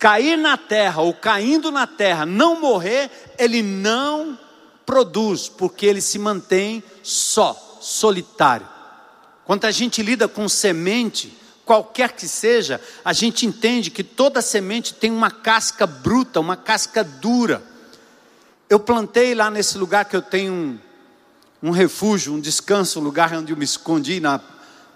cair 0.00 0.38
na 0.38 0.56
terra 0.56 1.02
ou 1.02 1.12
caindo 1.12 1.70
na 1.70 1.86
terra 1.86 2.24
não 2.24 2.58
morrer, 2.58 3.10
ele 3.38 3.62
não 3.62 4.36
produz, 4.86 5.46
porque 5.46 5.84
ele 5.84 6.00
se 6.00 6.18
mantém 6.18 6.82
só, 7.02 7.78
solitário. 7.82 8.66
Quando 9.44 9.66
a 9.66 9.70
gente 9.70 10.02
lida 10.02 10.26
com 10.26 10.48
semente, 10.48 11.36
qualquer 11.66 12.12
que 12.12 12.26
seja, 12.26 12.80
a 13.04 13.12
gente 13.12 13.44
entende 13.44 13.90
que 13.90 14.02
toda 14.02 14.40
semente 14.40 14.94
tem 14.94 15.10
uma 15.10 15.30
casca 15.30 15.86
bruta, 15.86 16.40
uma 16.40 16.56
casca 16.56 17.04
dura. 17.04 17.62
Eu 18.70 18.80
plantei 18.80 19.34
lá 19.34 19.50
nesse 19.50 19.76
lugar 19.76 20.06
que 20.06 20.16
eu 20.16 20.22
tenho 20.22 20.52
um, 20.52 20.78
um 21.62 21.70
refúgio, 21.70 22.32
um 22.32 22.40
descanso, 22.40 23.00
um 23.00 23.02
lugar 23.02 23.34
onde 23.34 23.52
eu 23.52 23.56
me 23.56 23.64
escondi 23.64 24.18
na, 24.18 24.40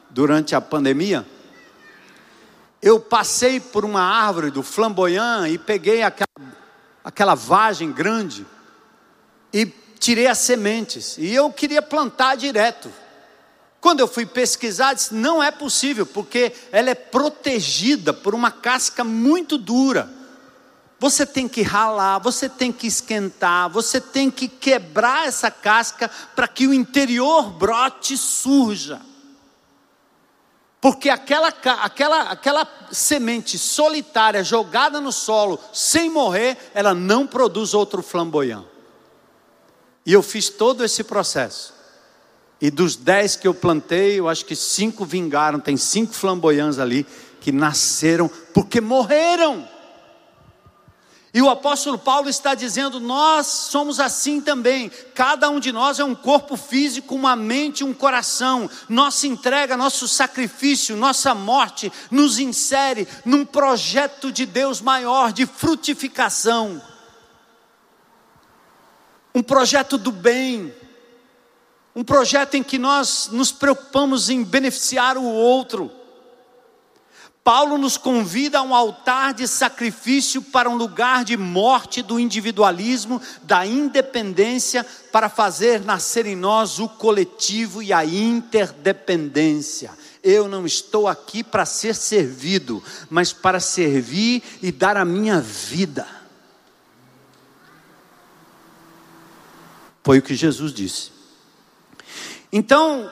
durante 0.08 0.54
a 0.54 0.62
pandemia 0.62 1.26
eu 2.84 3.00
passei 3.00 3.58
por 3.58 3.82
uma 3.82 4.02
árvore 4.02 4.50
do 4.50 4.62
flamboyant 4.62 5.48
e 5.48 5.56
peguei 5.56 6.02
aquela, 6.02 6.28
aquela 7.02 7.34
vagem 7.34 7.90
grande 7.90 8.46
e 9.50 9.64
tirei 9.98 10.26
as 10.26 10.36
sementes. 10.36 11.16
E 11.16 11.34
eu 11.34 11.50
queria 11.50 11.80
plantar 11.80 12.36
direto. 12.36 12.92
Quando 13.80 14.00
eu 14.00 14.06
fui 14.06 14.26
pesquisar, 14.26 14.92
disse: 14.92 15.14
não 15.14 15.42
é 15.42 15.50
possível, 15.50 16.04
porque 16.04 16.52
ela 16.70 16.90
é 16.90 16.94
protegida 16.94 18.12
por 18.12 18.34
uma 18.34 18.50
casca 18.50 19.02
muito 19.02 19.56
dura. 19.56 20.12
Você 20.98 21.24
tem 21.24 21.48
que 21.48 21.62
ralar, 21.62 22.18
você 22.18 22.50
tem 22.50 22.70
que 22.70 22.86
esquentar, 22.86 23.70
você 23.70 23.98
tem 23.98 24.30
que 24.30 24.46
quebrar 24.46 25.26
essa 25.26 25.50
casca 25.50 26.10
para 26.36 26.46
que 26.46 26.66
o 26.66 26.74
interior 26.74 27.50
brote 27.50 28.18
surja. 28.18 29.00
Porque 30.84 31.08
aquela, 31.08 31.48
aquela, 31.48 32.20
aquela 32.24 32.68
semente 32.92 33.58
solitária 33.58 34.44
jogada 34.44 35.00
no 35.00 35.10
solo, 35.10 35.58
sem 35.72 36.10
morrer, 36.10 36.58
ela 36.74 36.92
não 36.92 37.26
produz 37.26 37.72
outro 37.72 38.02
flamboyant. 38.02 38.66
E 40.04 40.12
eu 40.12 40.22
fiz 40.22 40.50
todo 40.50 40.84
esse 40.84 41.02
processo. 41.02 41.72
E 42.60 42.70
dos 42.70 42.96
dez 42.96 43.34
que 43.34 43.48
eu 43.48 43.54
plantei, 43.54 44.20
eu 44.20 44.28
acho 44.28 44.44
que 44.44 44.54
cinco 44.54 45.06
vingaram. 45.06 45.58
Tem 45.58 45.74
cinco 45.74 46.12
flamboyants 46.12 46.78
ali 46.78 47.06
que 47.40 47.50
nasceram 47.50 48.30
porque 48.52 48.78
morreram. 48.78 49.66
E 51.34 51.42
o 51.42 51.50
apóstolo 51.50 51.98
Paulo 51.98 52.28
está 52.28 52.54
dizendo: 52.54 53.00
nós 53.00 53.48
somos 53.48 53.98
assim 53.98 54.40
também. 54.40 54.88
Cada 55.12 55.50
um 55.50 55.58
de 55.58 55.72
nós 55.72 55.98
é 55.98 56.04
um 56.04 56.14
corpo 56.14 56.56
físico, 56.56 57.16
uma 57.16 57.34
mente, 57.34 57.82
um 57.82 57.92
coração. 57.92 58.70
Nossa 58.88 59.26
entrega, 59.26 59.76
nosso 59.76 60.06
sacrifício, 60.06 60.96
nossa 60.96 61.34
morte 61.34 61.92
nos 62.08 62.38
insere 62.38 63.08
num 63.24 63.44
projeto 63.44 64.30
de 64.30 64.46
Deus 64.46 64.80
maior 64.80 65.32
de 65.32 65.44
frutificação. 65.44 66.80
Um 69.34 69.42
projeto 69.42 69.98
do 69.98 70.12
bem. 70.12 70.72
Um 71.96 72.04
projeto 72.04 72.54
em 72.54 72.62
que 72.62 72.78
nós 72.78 73.28
nos 73.32 73.50
preocupamos 73.50 74.30
em 74.30 74.44
beneficiar 74.44 75.16
o 75.16 75.24
outro 75.24 75.90
Paulo 77.44 77.76
nos 77.76 77.98
convida 77.98 78.58
a 78.58 78.62
um 78.62 78.74
altar 78.74 79.34
de 79.34 79.46
sacrifício 79.46 80.40
para 80.40 80.70
um 80.70 80.76
lugar 80.76 81.26
de 81.26 81.36
morte 81.36 82.00
do 82.00 82.18
individualismo, 82.18 83.20
da 83.42 83.66
independência, 83.66 84.82
para 85.12 85.28
fazer 85.28 85.84
nascer 85.84 86.24
em 86.24 86.34
nós 86.34 86.78
o 86.78 86.88
coletivo 86.88 87.82
e 87.82 87.92
a 87.92 88.02
interdependência. 88.02 89.90
Eu 90.22 90.48
não 90.48 90.64
estou 90.64 91.06
aqui 91.06 91.44
para 91.44 91.66
ser 91.66 91.94
servido, 91.94 92.82
mas 93.10 93.30
para 93.30 93.60
servir 93.60 94.42
e 94.62 94.72
dar 94.72 94.96
a 94.96 95.04
minha 95.04 95.38
vida. 95.38 96.08
Foi 100.02 100.18
o 100.18 100.22
que 100.22 100.34
Jesus 100.34 100.72
disse. 100.72 101.12
Então, 102.50 103.10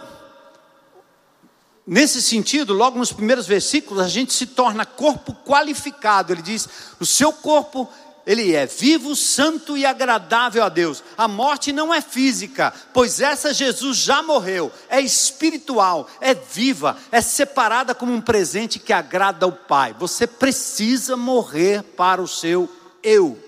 nesse 1.87 2.23
sentido, 2.23 2.73
logo 2.73 2.99
nos 2.99 3.13
primeiros 3.13 3.47
versículos, 3.47 4.03
a 4.03 4.09
gente 4.09 4.33
se 4.33 4.47
torna 4.47 4.87
corpo 4.87 5.35
qualificado. 5.45 6.33
Ele 6.33 6.43
diz: 6.43 6.69
o 7.01 7.07
seu 7.07 7.33
corpo 7.33 7.89
ele 8.27 8.55
é 8.55 8.67
vivo, 8.67 9.17
santo 9.17 9.77
e 9.77 9.85
agradável 9.85 10.63
a 10.63 10.69
Deus. 10.69 11.03
A 11.17 11.27
morte 11.27 11.73
não 11.73 11.93
é 11.93 12.01
física, 12.01 12.73
pois 12.93 13.21
essa 13.21 13.53
Jesus 13.53 13.99
já 13.99 14.23
morreu, 14.23 14.71
é 14.89 15.01
espiritual, 15.01 16.09
é 16.21 16.35
viva, 16.35 16.97
é 17.11 17.21
separada 17.21 17.95
como 17.95 18.13
um 18.13 18.21
presente 18.21 18.79
que 18.79 18.93
agrada 18.93 19.45
ao 19.45 19.53
Pai. 19.53 19.95
Você 19.99 20.27
precisa 20.27 21.17
morrer 21.17 21.83
para 21.83 22.23
o 22.23 22.29
seu 22.29 22.71
eu. 23.03 23.42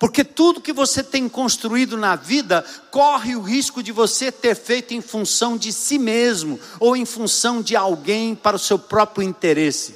Porque 0.00 0.24
tudo 0.24 0.62
que 0.62 0.72
você 0.72 1.04
tem 1.04 1.28
construído 1.28 1.94
na 1.94 2.16
vida 2.16 2.64
corre 2.90 3.36
o 3.36 3.42
risco 3.42 3.82
de 3.82 3.92
você 3.92 4.32
ter 4.32 4.56
feito 4.56 4.94
em 4.94 5.02
função 5.02 5.58
de 5.58 5.74
si 5.74 5.98
mesmo 5.98 6.58
ou 6.80 6.96
em 6.96 7.04
função 7.04 7.60
de 7.60 7.76
alguém 7.76 8.34
para 8.34 8.56
o 8.56 8.58
seu 8.58 8.78
próprio 8.78 9.22
interesse. 9.22 9.94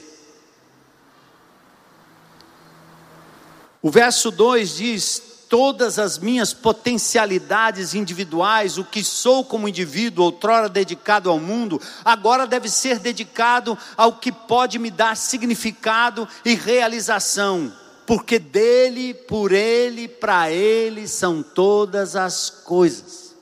O 3.81 3.91
verso 3.91 4.31
2 4.31 4.77
diz: 4.77 5.23
Todas 5.49 5.99
as 5.99 6.19
minhas 6.19 6.53
potencialidades 6.53 7.95
individuais, 7.95 8.77
o 8.77 8.85
que 8.85 9.03
sou 9.03 9.43
como 9.43 9.69
indivíduo, 9.69 10.27
outrora 10.27 10.69
dedicado 10.69 11.31
ao 11.31 11.41
mundo, 11.41 11.81
agora 12.05 12.47
deve 12.47 12.69
ser 12.69 12.99
dedicado 12.99 13.79
ao 13.97 14.19
que 14.19 14.31
pode 14.31 14.79
me 14.79 14.91
dar 14.91 15.17
significado 15.17 16.29
e 16.45 16.55
realização, 16.55 17.73
porque 18.07 18.39
dele, 18.39 19.15
por 19.15 19.53
ele, 19.53 20.09
para 20.09 20.51
ele 20.51 21.09
são 21.09 21.43
todas 21.43 22.17
as 22.17 22.51
coisas. 22.51 23.35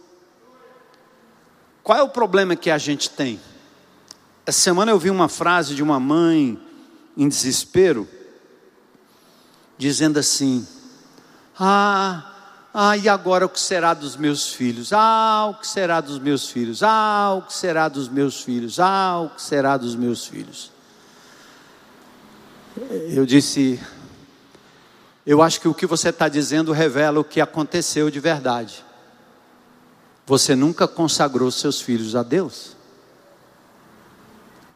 Qual 1.82 1.98
é 1.98 2.02
o 2.02 2.08
problema 2.08 2.54
que 2.54 2.70
a 2.70 2.78
gente 2.78 3.10
tem? 3.10 3.40
Essa 4.46 4.60
semana 4.60 4.92
eu 4.92 4.98
vi 4.98 5.10
uma 5.10 5.28
frase 5.28 5.74
de 5.74 5.82
uma 5.82 5.98
mãe 5.98 6.58
em 7.16 7.28
desespero 7.28 8.08
dizendo 9.76 10.18
assim: 10.18 10.66
Ah, 11.58 12.32
ah, 12.72 12.96
e 12.96 13.08
agora 13.08 13.46
o 13.46 13.48
que 13.48 13.60
será 13.60 13.92
dos 13.94 14.16
meus 14.16 14.52
filhos? 14.52 14.92
Ah, 14.92 15.48
o 15.50 15.54
que 15.60 15.66
será 15.66 16.00
dos 16.00 16.18
meus 16.18 16.48
filhos? 16.48 16.82
Ah, 16.82 17.34
o 17.36 17.42
que 17.42 17.52
será 17.52 17.88
dos 17.88 18.08
meus 18.08 18.42
filhos? 18.42 18.78
Ah, 18.78 19.20
o 19.20 19.30
que 19.30 19.42
será 19.42 19.76
dos 19.76 19.94
meus 19.94 20.26
filhos? 20.26 20.70
Eu 23.10 23.26
disse, 23.26 23.78
eu 25.24 25.40
acho 25.40 25.60
que 25.60 25.68
o 25.68 25.74
que 25.74 25.86
você 25.86 26.08
está 26.08 26.28
dizendo 26.28 26.72
revela 26.72 27.20
o 27.20 27.24
que 27.24 27.40
aconteceu 27.40 28.10
de 28.10 28.18
verdade. 28.18 28.84
Você 30.26 30.54
nunca 30.54 30.88
consagrou 30.88 31.50
seus 31.50 31.80
filhos 31.80 32.16
a 32.16 32.22
Deus. 32.22 32.76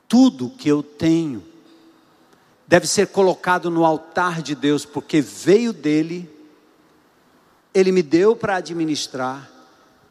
Tudo 0.08 0.50
que 0.50 0.68
eu 0.68 0.82
tenho 0.82 1.42
deve 2.66 2.86
ser 2.86 3.08
colocado 3.08 3.70
no 3.70 3.84
altar 3.84 4.40
de 4.42 4.54
Deus, 4.54 4.84
porque 4.84 5.20
veio 5.20 5.72
dele, 5.72 6.30
ele 7.74 7.92
me 7.92 8.02
deu 8.02 8.34
para 8.36 8.56
administrar 8.56 9.50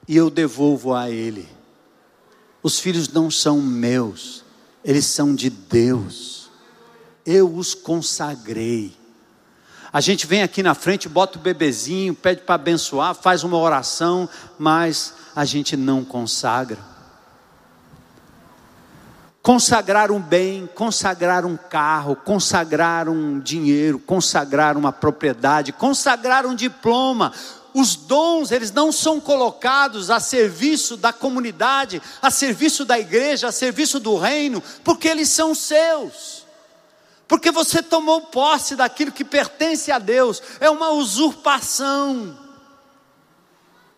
e 0.08 0.16
eu 0.16 0.30
devolvo 0.30 0.94
a 0.94 1.10
ele. 1.10 1.48
Os 2.62 2.80
filhos 2.80 3.10
não 3.10 3.30
são 3.30 3.62
meus, 3.62 4.44
eles 4.84 5.06
são 5.06 5.36
de 5.36 5.50
Deus. 5.50 6.50
Eu 7.26 7.54
os 7.56 7.74
consagrei. 7.74 9.05
A 9.96 10.02
gente 10.02 10.28
vem 10.28 10.44
aqui 10.44 10.62
na 10.62 10.74
frente, 10.74 11.08
bota 11.08 11.40
o 11.40 11.42
bebezinho, 11.42 12.14
pede 12.14 12.42
para 12.42 12.56
abençoar, 12.56 13.16
faz 13.16 13.46
uma 13.46 13.58
oração, 13.58 14.28
mas 14.60 15.14
a 15.34 15.46
gente 15.46 15.78
não 15.78 16.04
consagra 16.04 16.78
consagrar 19.42 20.12
um 20.12 20.20
bem, 20.20 20.68
consagrar 20.76 21.46
um 21.46 21.56
carro, 21.56 22.14
consagrar 22.14 23.08
um 23.08 23.40
dinheiro, 23.40 23.98
consagrar 23.98 24.76
uma 24.76 24.92
propriedade, 24.92 25.72
consagrar 25.72 26.46
um 26.46 26.56
diploma. 26.56 27.32
Os 27.74 27.96
dons, 27.96 28.52
eles 28.52 28.72
não 28.74 28.92
são 28.92 29.22
colocados 29.22 30.10
a 30.10 30.20
serviço 30.20 30.98
da 30.98 31.14
comunidade, 31.14 32.02
a 32.22 32.30
serviço 32.30 32.84
da 32.84 33.00
igreja, 33.00 33.48
a 33.48 33.52
serviço 33.54 33.98
do 33.98 34.18
reino, 34.18 34.62
porque 34.84 35.08
eles 35.08 35.30
são 35.30 35.56
seus. 35.56 36.45
Porque 37.28 37.52
você 37.52 37.82
tomou 37.82 38.22
posse 38.22 38.76
daquilo 38.76 39.12
que 39.12 39.26
pertence 39.26 39.92
a 39.92 40.00
Deus, 40.00 40.42
é 40.60 40.70
uma 40.70 40.92
usurpação. 40.92 42.38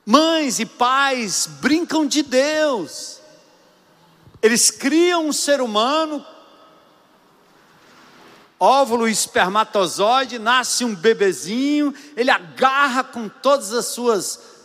Mães 0.06 0.60
e 0.60 0.66
pais 0.66 1.48
brincam 1.60 2.08
de 2.08 2.24
Deus. 2.24 3.20
Eles 4.42 4.72
criam 4.72 5.28
um 5.28 5.34
ser 5.34 5.60
humano, 5.60 6.26
óvulo 8.60 9.08
e 9.08 9.12
espermatozoide, 9.12 10.40
nasce 10.40 10.86
um 10.86 10.96
bebezinho, 10.96 11.94
ele 12.16 12.32
agarra 12.32 13.04
com 13.04 13.28
todas 13.28 13.74
as 13.74 13.88
suas 13.88 14.57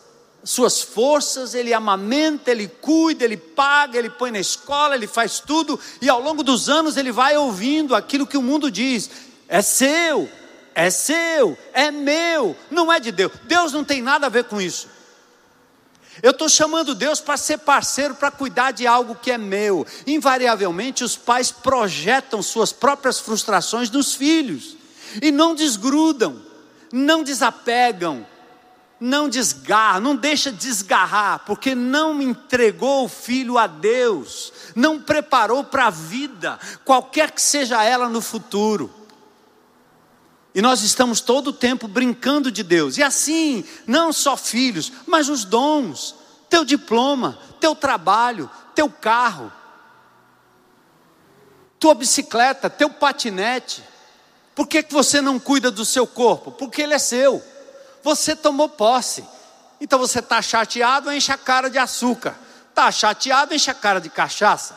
suas 0.44 0.80
forças, 0.80 1.54
ele 1.54 1.72
amamenta, 1.72 2.50
ele 2.50 2.66
cuida, 2.66 3.24
ele 3.24 3.36
paga, 3.36 3.98
ele 3.98 4.10
põe 4.10 4.30
na 4.30 4.40
escola, 4.40 4.94
ele 4.94 5.06
faz 5.06 5.38
tudo, 5.38 5.78
e 6.00 6.08
ao 6.08 6.20
longo 6.20 6.42
dos 6.42 6.68
anos 6.68 6.96
ele 6.96 7.12
vai 7.12 7.36
ouvindo 7.36 7.94
aquilo 7.94 8.26
que 8.26 8.36
o 8.36 8.42
mundo 8.42 8.70
diz: 8.70 9.10
é 9.48 9.62
seu, 9.62 10.28
é 10.74 10.90
seu, 10.90 11.56
é 11.72 11.90
meu, 11.90 12.56
não 12.70 12.92
é 12.92 12.98
de 12.98 13.12
Deus. 13.12 13.32
Deus 13.44 13.72
não 13.72 13.84
tem 13.84 14.02
nada 14.02 14.26
a 14.26 14.30
ver 14.30 14.44
com 14.44 14.60
isso. 14.60 14.88
Eu 16.22 16.32
estou 16.32 16.48
chamando 16.48 16.94
Deus 16.94 17.20
para 17.20 17.36
ser 17.36 17.58
parceiro, 17.58 18.14
para 18.14 18.30
cuidar 18.30 18.72
de 18.72 18.86
algo 18.86 19.14
que 19.14 19.30
é 19.30 19.38
meu. 19.38 19.86
Invariavelmente, 20.06 21.02
os 21.02 21.16
pais 21.16 21.50
projetam 21.50 22.42
suas 22.42 22.72
próprias 22.72 23.18
frustrações 23.18 23.88
nos 23.88 24.14
filhos 24.14 24.76
e 25.22 25.30
não 25.30 25.54
desgrudam, 25.54 26.42
não 26.92 27.22
desapegam, 27.22 28.26
não 29.02 29.28
desgarra, 29.28 29.98
não 29.98 30.14
deixa 30.14 30.52
desgarrar, 30.52 31.40
porque 31.44 31.74
não 31.74 32.22
entregou 32.22 33.04
o 33.04 33.08
filho 33.08 33.58
a 33.58 33.66
Deus, 33.66 34.52
não 34.76 35.00
preparou 35.00 35.64
para 35.64 35.86
a 35.86 35.90
vida, 35.90 36.56
qualquer 36.84 37.32
que 37.32 37.42
seja 37.42 37.82
ela 37.82 38.08
no 38.08 38.20
futuro. 38.20 38.94
E 40.54 40.62
nós 40.62 40.84
estamos 40.84 41.20
todo 41.20 41.48
o 41.48 41.52
tempo 41.52 41.88
brincando 41.88 42.48
de 42.52 42.62
Deus. 42.62 42.96
E 42.96 43.02
assim, 43.02 43.64
não 43.88 44.12
só 44.12 44.36
filhos, 44.36 44.92
mas 45.04 45.28
os 45.28 45.44
dons, 45.44 46.14
teu 46.48 46.64
diploma, 46.64 47.36
teu 47.58 47.74
trabalho, 47.74 48.48
teu 48.72 48.88
carro, 48.88 49.50
tua 51.76 51.94
bicicleta, 51.94 52.70
teu 52.70 52.88
patinete. 52.88 53.82
Por 54.54 54.68
que, 54.68 54.80
que 54.80 54.92
você 54.92 55.20
não 55.20 55.40
cuida 55.40 55.72
do 55.72 55.84
seu 55.84 56.06
corpo? 56.06 56.52
Porque 56.52 56.82
ele 56.82 56.94
é 56.94 56.98
seu. 57.00 57.42
Você 58.02 58.34
tomou 58.34 58.68
posse. 58.68 59.24
Então 59.80 59.98
você 59.98 60.20
está 60.20 60.40
chateado, 60.40 61.12
enche 61.12 61.32
a 61.32 61.38
cara 61.38 61.68
de 61.68 61.78
açúcar. 61.78 62.36
Está 62.68 62.90
chateado, 62.90 63.54
enche 63.54 63.70
a 63.70 63.74
cara 63.74 64.00
de 64.00 64.08
cachaça. 64.08 64.76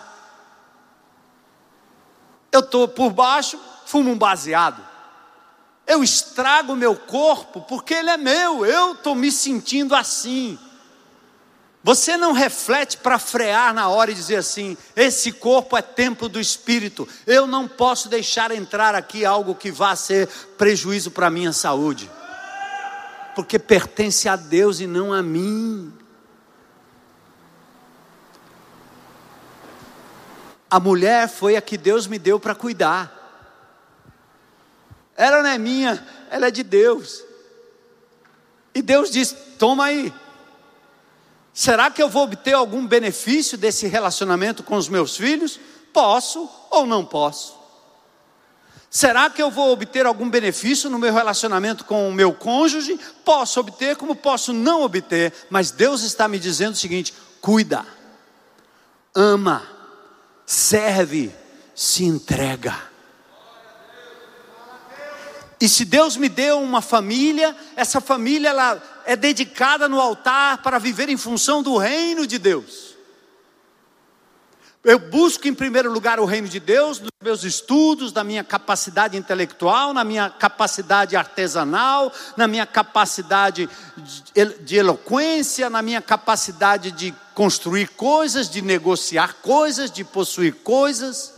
Eu 2.52 2.62
estou 2.62 2.88
por 2.88 3.12
baixo, 3.12 3.60
fumo 3.86 4.12
um 4.12 4.18
baseado. 4.18 4.82
Eu 5.88 6.04
estrago 6.04 6.74
o 6.74 6.76
meu 6.76 6.96
corpo 6.96 7.62
porque 7.62 7.94
ele 7.94 8.10
é 8.10 8.18
meu, 8.18 8.66
eu 8.66 8.94
estou 8.94 9.14
me 9.14 9.32
sentindo 9.32 9.94
assim. 9.94 10.58
Você 11.84 12.18
não 12.18 12.32
reflete 12.32 12.98
para 12.98 13.20
frear 13.20 13.72
na 13.72 13.88
hora 13.90 14.10
e 14.10 14.16
dizer 14.16 14.38
assim: 14.38 14.76
esse 14.96 15.32
corpo 15.32 15.78
é 15.78 15.84
templo 15.84 16.28
do 16.28 16.40
Espírito, 16.40 17.08
eu 17.28 17.46
não 17.46 17.68
posso 17.68 18.10
deixar 18.10 18.50
entrar 18.50 18.96
aqui 18.96 19.24
algo 19.24 19.54
que 19.54 19.72
vá 19.72 19.96
ser 19.96 20.28
prejuízo 20.58 21.12
para 21.12 21.28
a 21.28 21.30
minha 21.30 21.54
saúde, 21.54 22.10
porque 23.36 23.60
pertence 23.60 24.30
a 24.30 24.36
Deus 24.36 24.80
e 24.80 24.88
não 24.88 25.12
a 25.12 25.22
mim. 25.22 25.94
A 30.70 30.80
mulher 30.80 31.28
foi 31.30 31.56
a 31.56 31.62
que 31.62 31.78
Deus 31.78 32.08
me 32.08 32.18
deu 32.18 32.40
para 32.40 32.56
cuidar. 32.56 33.12
Ela 35.16 35.44
não 35.44 35.50
é 35.50 35.58
minha, 35.58 36.06
ela 36.30 36.48
é 36.48 36.52
de 36.52 36.64
Deus. 36.64 37.24
E 38.74 38.82
Deus 38.82 39.12
diz: 39.12 39.36
toma 39.60 39.86
aí. 39.86 40.14
Será 41.54 41.90
que 41.90 42.04
eu 42.04 42.10
vou 42.10 42.24
obter 42.24 42.54
algum 42.54 42.86
benefício 42.86 43.58
desse 43.58 43.88
relacionamento 43.88 44.64
com 44.64 44.76
os 44.76 44.90
meus 44.90 45.16
filhos? 45.16 45.58
Posso 45.94 46.50
ou 46.70 46.86
não 46.86 47.06
posso? 47.06 47.55
Será 48.96 49.30
que 49.30 49.44
eu 49.44 49.52
vou 49.52 49.74
obter 49.74 50.06
algum 50.06 50.30
benefício 50.30 50.90
no 50.90 50.98
meu 50.98 51.14
relacionamento 51.14 51.84
com 51.84 52.08
o 52.08 52.14
meu 52.14 52.32
cônjuge? 52.32 52.98
Posso 53.26 53.60
obter, 53.60 53.98
como 53.98 54.16
posso 54.16 54.54
não 54.54 54.84
obter, 54.84 55.34
mas 55.50 55.70
Deus 55.70 56.02
está 56.02 56.30
me 56.30 56.40
dizendo 56.40 56.76
o 56.76 56.78
seguinte: 56.78 57.14
cuida, 57.42 57.86
ama, 59.14 59.68
serve, 60.46 61.36
se 61.76 62.06
entrega. 62.06 62.74
E 65.60 65.68
se 65.68 65.84
Deus 65.84 66.16
me 66.16 66.30
deu 66.30 66.62
uma 66.62 66.82
família, 66.82 67.54
essa 67.76 68.00
família 68.00 68.48
ela 68.48 68.82
é 69.06 69.18
dedicada 69.18 69.90
no 69.90 70.00
altar 70.00 70.60
para 70.60 70.80
viver 70.80 71.10
em 71.10 71.18
função 71.18 71.62
do 71.62 71.76
reino 71.76 72.26
de 72.26 72.40
Deus. 72.40 72.95
Eu 74.86 75.00
busco 75.00 75.48
em 75.48 75.54
primeiro 75.54 75.92
lugar 75.92 76.20
o 76.20 76.26
reino 76.26 76.48
de 76.48 76.60
Deus 76.60 77.00
nos 77.00 77.10
meus 77.20 77.44
estudos, 77.44 78.14
na 78.14 78.24
minha 78.24 78.44
capacidade 78.44 79.18
intelectual, 79.18 79.92
na 79.96 80.04
minha 80.04 80.30
capacidade 80.30 81.16
artesanal, 81.16 82.14
na 82.38 82.48
minha 82.48 82.68
capacidade 82.68 83.68
de 84.64 84.76
eloquência, 84.76 85.72
na 85.72 85.82
minha 85.82 86.04
capacidade 86.04 86.92
de 86.92 87.12
construir 87.34 87.88
coisas, 87.96 88.48
de 88.48 88.62
negociar 88.62 89.38
coisas, 89.42 89.90
de 89.90 90.04
possuir 90.04 90.54
coisas. 90.54 91.34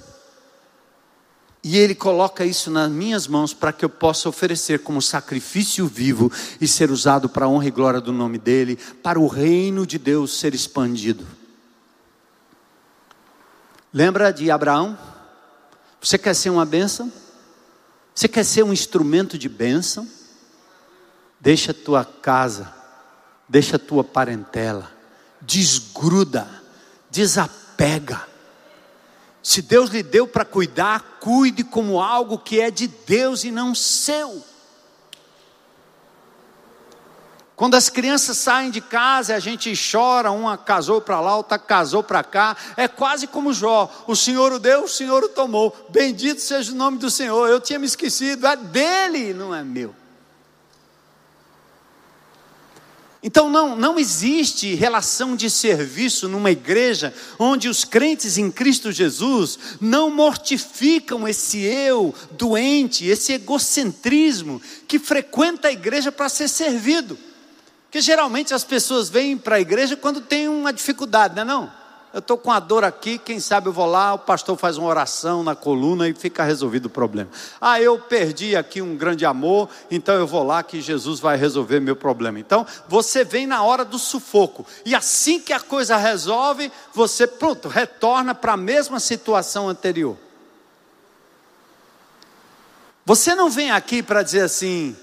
E 1.63 1.77
Ele 1.77 1.95
coloca 1.95 2.43
isso 2.43 2.69
nas 2.69 2.91
minhas 2.91 3.27
mãos 3.27 3.53
para 3.53 3.71
que 3.71 3.85
eu 3.85 3.89
possa 3.89 4.27
oferecer 4.27 4.79
como 4.79 5.01
sacrifício 5.01 5.87
vivo 5.87 6.29
e 6.59 6.67
ser 6.67 6.91
usado 6.91 7.29
para 7.29 7.45
a 7.45 7.49
honra 7.49 7.67
e 7.67 7.71
glória 7.71 8.01
do 8.01 8.11
nome 8.11 8.37
dEle, 8.37 8.75
para 9.01 9.17
o 9.17 9.25
reino 9.25 9.87
de 9.87 9.97
Deus 9.97 10.37
ser 10.37 10.53
expandido. 10.53 11.36
Lembra 13.93 14.31
de 14.31 14.51
Abraão? 14.51 14.97
Você 16.01 16.17
quer 16.17 16.33
ser 16.33 16.49
uma 16.49 16.65
bênção? 16.65 17.11
Você 18.13 18.27
quer 18.27 18.43
ser 18.43 18.63
um 18.63 18.73
instrumento 18.73 19.37
de 19.37 19.47
bênção? 19.47 20.07
Deixa 21.39 21.71
a 21.71 21.73
tua 21.73 22.03
casa, 22.03 22.73
deixa 23.47 23.75
a 23.75 23.79
tua 23.79 24.03
parentela, 24.03 24.91
desgruda, 25.41 26.47
desapega. 27.09 28.27
Se 29.41 29.61
Deus 29.61 29.91
lhe 29.91 30.03
deu 30.03 30.27
para 30.27 30.43
cuidar, 30.43 31.19
cuide 31.21 31.63
como 31.63 32.01
algo 32.01 32.37
que 32.37 32.59
é 32.59 32.69
de 32.69 32.87
Deus 32.87 33.43
e 33.43 33.51
não 33.51 33.73
seu. 33.73 34.43
Quando 37.57 37.73
as 37.73 37.89
crianças 37.89 38.37
saem 38.37 38.69
de 38.69 38.79
casa, 38.79 39.33
a 39.33 39.39
gente 39.39 39.73
chora, 39.91 40.31
uma 40.31 40.55
casou 40.59 41.01
para 41.01 41.19
lá, 41.19 41.35
outra 41.35 41.57
casou 41.57 42.03
para 42.03 42.23
cá. 42.23 42.55
É 42.77 42.87
quase 42.87 43.25
como 43.25 43.51
Jó: 43.51 43.91
o 44.05 44.15
Senhor 44.15 44.53
o 44.53 44.59
deu, 44.59 44.83
o 44.83 44.87
Senhor 44.87 45.23
o 45.23 45.27
tomou. 45.27 45.75
Bendito 45.89 46.39
seja 46.39 46.71
o 46.71 46.75
nome 46.75 46.99
do 46.99 47.09
Senhor. 47.09 47.49
Eu 47.49 47.59
tinha 47.59 47.79
me 47.79 47.87
esquecido, 47.87 48.45
é 48.45 48.55
dele, 48.55 49.33
não 49.33 49.55
é 49.55 49.63
meu. 49.63 49.95
Então 53.23 53.49
não, 53.49 53.75
não 53.75 53.97
existe 53.97 54.75
relação 54.75 55.35
de 55.35 55.49
serviço 55.49 56.29
numa 56.29 56.51
igreja 56.51 57.11
onde 57.39 57.67
os 57.67 57.83
crentes 57.83 58.37
em 58.37 58.51
Cristo 58.51 58.91
Jesus 58.91 59.57
não 59.81 60.11
mortificam 60.11 61.27
esse 61.27 61.57
eu 61.63 62.13
doente, 62.33 63.07
esse 63.07 63.33
egocentrismo 63.33 64.61
que 64.87 64.99
frequenta 64.99 65.69
a 65.69 65.71
igreja 65.71 66.11
para 66.11 66.29
ser 66.29 66.47
servido. 66.47 67.17
Porque 67.97 68.05
geralmente 68.05 68.53
as 68.53 68.63
pessoas 68.63 69.09
vêm 69.09 69.35
para 69.35 69.55
a 69.55 69.59
igreja 69.59 69.97
quando 69.97 70.21
tem 70.21 70.47
uma 70.47 70.71
dificuldade, 70.71 71.33
não 71.33 71.41
é 71.41 71.45
não? 71.45 71.73
Eu 72.13 72.19
estou 72.19 72.37
com 72.37 72.51
a 72.51 72.59
dor 72.59 72.83
aqui, 72.83 73.17
quem 73.17 73.39
sabe 73.39 73.69
eu 73.69 73.73
vou 73.73 73.87
lá, 73.87 74.13
o 74.13 74.19
pastor 74.19 74.55
faz 74.55 74.77
uma 74.77 74.87
oração 74.87 75.43
na 75.43 75.55
coluna 75.55 76.07
e 76.07 76.13
fica 76.13 76.43
resolvido 76.43 76.85
o 76.85 76.89
problema. 76.91 77.31
Ah, 77.59 77.81
eu 77.81 77.97
perdi 77.97 78.55
aqui 78.55 78.83
um 78.83 78.95
grande 78.95 79.25
amor, 79.25 79.67
então 79.89 80.13
eu 80.13 80.27
vou 80.27 80.43
lá 80.43 80.61
que 80.61 80.79
Jesus 80.79 81.19
vai 81.19 81.37
resolver 81.37 81.79
meu 81.79 81.95
problema. 81.95 82.39
Então, 82.39 82.67
você 82.87 83.23
vem 83.23 83.47
na 83.47 83.63
hora 83.63 83.83
do 83.83 83.97
sufoco, 83.97 84.63
e 84.85 84.93
assim 84.93 85.39
que 85.39 85.51
a 85.51 85.59
coisa 85.59 85.97
resolve, 85.97 86.71
você, 86.93 87.25
pronto, 87.25 87.67
retorna 87.67 88.35
para 88.35 88.53
a 88.53 88.57
mesma 88.57 88.99
situação 88.99 89.67
anterior. 89.67 90.15
Você 93.03 93.33
não 93.33 93.49
vem 93.49 93.71
aqui 93.71 94.03
para 94.03 94.21
dizer 94.21 94.41
assim, 94.41 94.95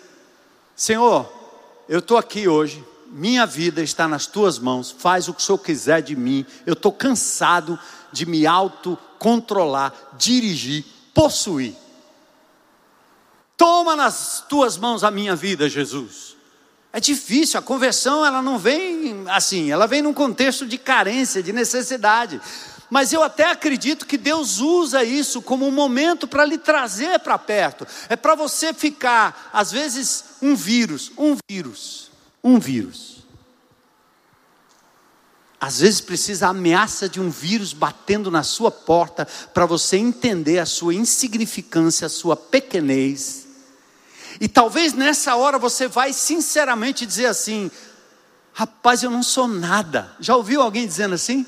Senhor, 0.77 1.43
eu 1.89 1.99
estou 1.99 2.17
aqui 2.17 2.49
hoje, 2.49 2.85
minha 3.07 3.47
vida 3.47 3.83
está 3.83 4.09
nas 4.09 4.27
tuas 4.27 4.59
mãos, 4.59 4.91
faz 4.91 5.29
o 5.29 5.35
que 5.35 5.41
o 5.41 5.45
Senhor 5.45 5.59
quiser 5.59 6.03
de 6.03 6.17
mim. 6.17 6.45
Eu 6.67 6.73
estou 6.73 6.93
cansado 6.93 7.79
de 8.13 8.27
me 8.27 8.47
autocontrolar, 8.47 9.93
dirigir, 10.17 10.85
possuir. 11.13 11.75
Toma 13.57 13.95
nas 13.95 14.45
tuas 14.49 14.77
mãos 14.77 15.05
a 15.05 15.11
minha 15.11 15.37
vida, 15.37 15.69
Jesus. 15.69 16.35
É 16.93 17.01
difícil, 17.01 17.59
a 17.59 17.63
conversão 17.63 18.25
ela 18.25 18.41
não 18.41 18.59
vem 18.59 19.25
assim, 19.29 19.71
ela 19.71 19.87
vem 19.87 20.03
num 20.03 20.15
contexto 20.15 20.67
de 20.67 20.79
carência, 20.79 21.43
de 21.43 21.53
necessidade. 21.53 22.41
Mas 22.91 23.13
eu 23.13 23.23
até 23.23 23.51
acredito 23.51 24.07
que 24.07 24.19
Deus 24.19 24.59
usa 24.59 25.03
isso 25.03 25.41
como 25.43 25.67
um 25.67 25.71
momento 25.71 26.29
para 26.29 26.45
lhe 26.45 26.59
trazer 26.59 27.19
para 27.21 27.39
perto. 27.39 27.87
É 28.09 28.17
para 28.17 28.35
você 28.35 28.73
ficar, 28.73 29.51
às 29.53 29.73
vezes, 29.73 30.25
um 30.43 30.55
vírus, 30.55 31.13
um 31.17 31.37
vírus, 31.49 32.11
um 32.43 32.59
vírus. 32.59 33.15
Às 35.65 35.79
vezes 35.79 36.01
precisa 36.03 36.47
a 36.47 36.51
ameaça 36.51 37.09
de 37.09 37.19
um 37.19 37.31
vírus 37.31 37.73
batendo 37.73 38.31
na 38.31 38.43
sua 38.43 38.71
porta 38.71 39.27
para 39.55 39.65
você 39.65 39.97
entender 39.97 40.59
a 40.59 40.67
sua 40.67 40.95
insignificância, 40.95 42.05
a 42.07 42.11
sua 42.11 42.37
pequenez. 42.37 43.47
E 44.39 44.47
talvez 44.47 44.93
nessa 44.93 45.37
hora 45.37 45.59
você 45.59 45.89
vai 45.89 46.13
sinceramente 46.13 47.07
dizer 47.07 47.27
assim: 47.27 47.71
rapaz, 48.53 49.03
eu 49.03 49.11
não 49.11 49.23
sou 49.23 49.49
nada. 49.49 50.15
Já 50.21 50.37
ouviu 50.37 50.61
alguém 50.61 50.87
dizendo 50.87 51.15
assim? 51.15 51.47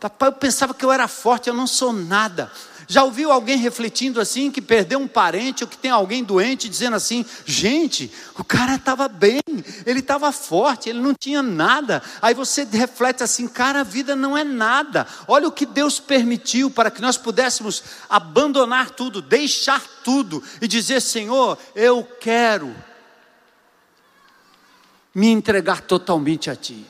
Papai, 0.00 0.30
eu 0.30 0.32
pensava 0.32 0.72
que 0.72 0.82
eu 0.82 0.90
era 0.90 1.06
forte, 1.06 1.48
eu 1.48 1.54
não 1.54 1.66
sou 1.66 1.92
nada. 1.92 2.50
Já 2.88 3.04
ouviu 3.04 3.30
alguém 3.30 3.56
refletindo 3.56 4.20
assim, 4.20 4.50
que 4.50 4.60
perdeu 4.62 4.98
um 4.98 5.06
parente, 5.06 5.62
ou 5.62 5.68
que 5.68 5.76
tem 5.76 5.90
alguém 5.90 6.24
doente, 6.24 6.68
dizendo 6.68 6.96
assim: 6.96 7.24
gente, 7.44 8.10
o 8.36 8.42
cara 8.42 8.76
estava 8.76 9.06
bem, 9.06 9.42
ele 9.86 10.00
estava 10.00 10.32
forte, 10.32 10.88
ele 10.88 10.98
não 10.98 11.14
tinha 11.14 11.42
nada. 11.42 12.02
Aí 12.20 12.34
você 12.34 12.64
reflete 12.64 13.22
assim: 13.22 13.46
cara, 13.46 13.80
a 13.80 13.84
vida 13.84 14.16
não 14.16 14.36
é 14.36 14.42
nada. 14.42 15.06
Olha 15.28 15.46
o 15.46 15.52
que 15.52 15.66
Deus 15.66 16.00
permitiu 16.00 16.70
para 16.70 16.90
que 16.90 17.02
nós 17.02 17.16
pudéssemos 17.16 17.84
abandonar 18.08 18.90
tudo, 18.90 19.22
deixar 19.22 19.80
tudo 20.02 20.42
e 20.60 20.66
dizer: 20.66 21.00
Senhor, 21.00 21.58
eu 21.76 22.02
quero 22.20 22.74
me 25.14 25.28
entregar 25.28 25.82
totalmente 25.82 26.50
a 26.50 26.56
Ti 26.56 26.86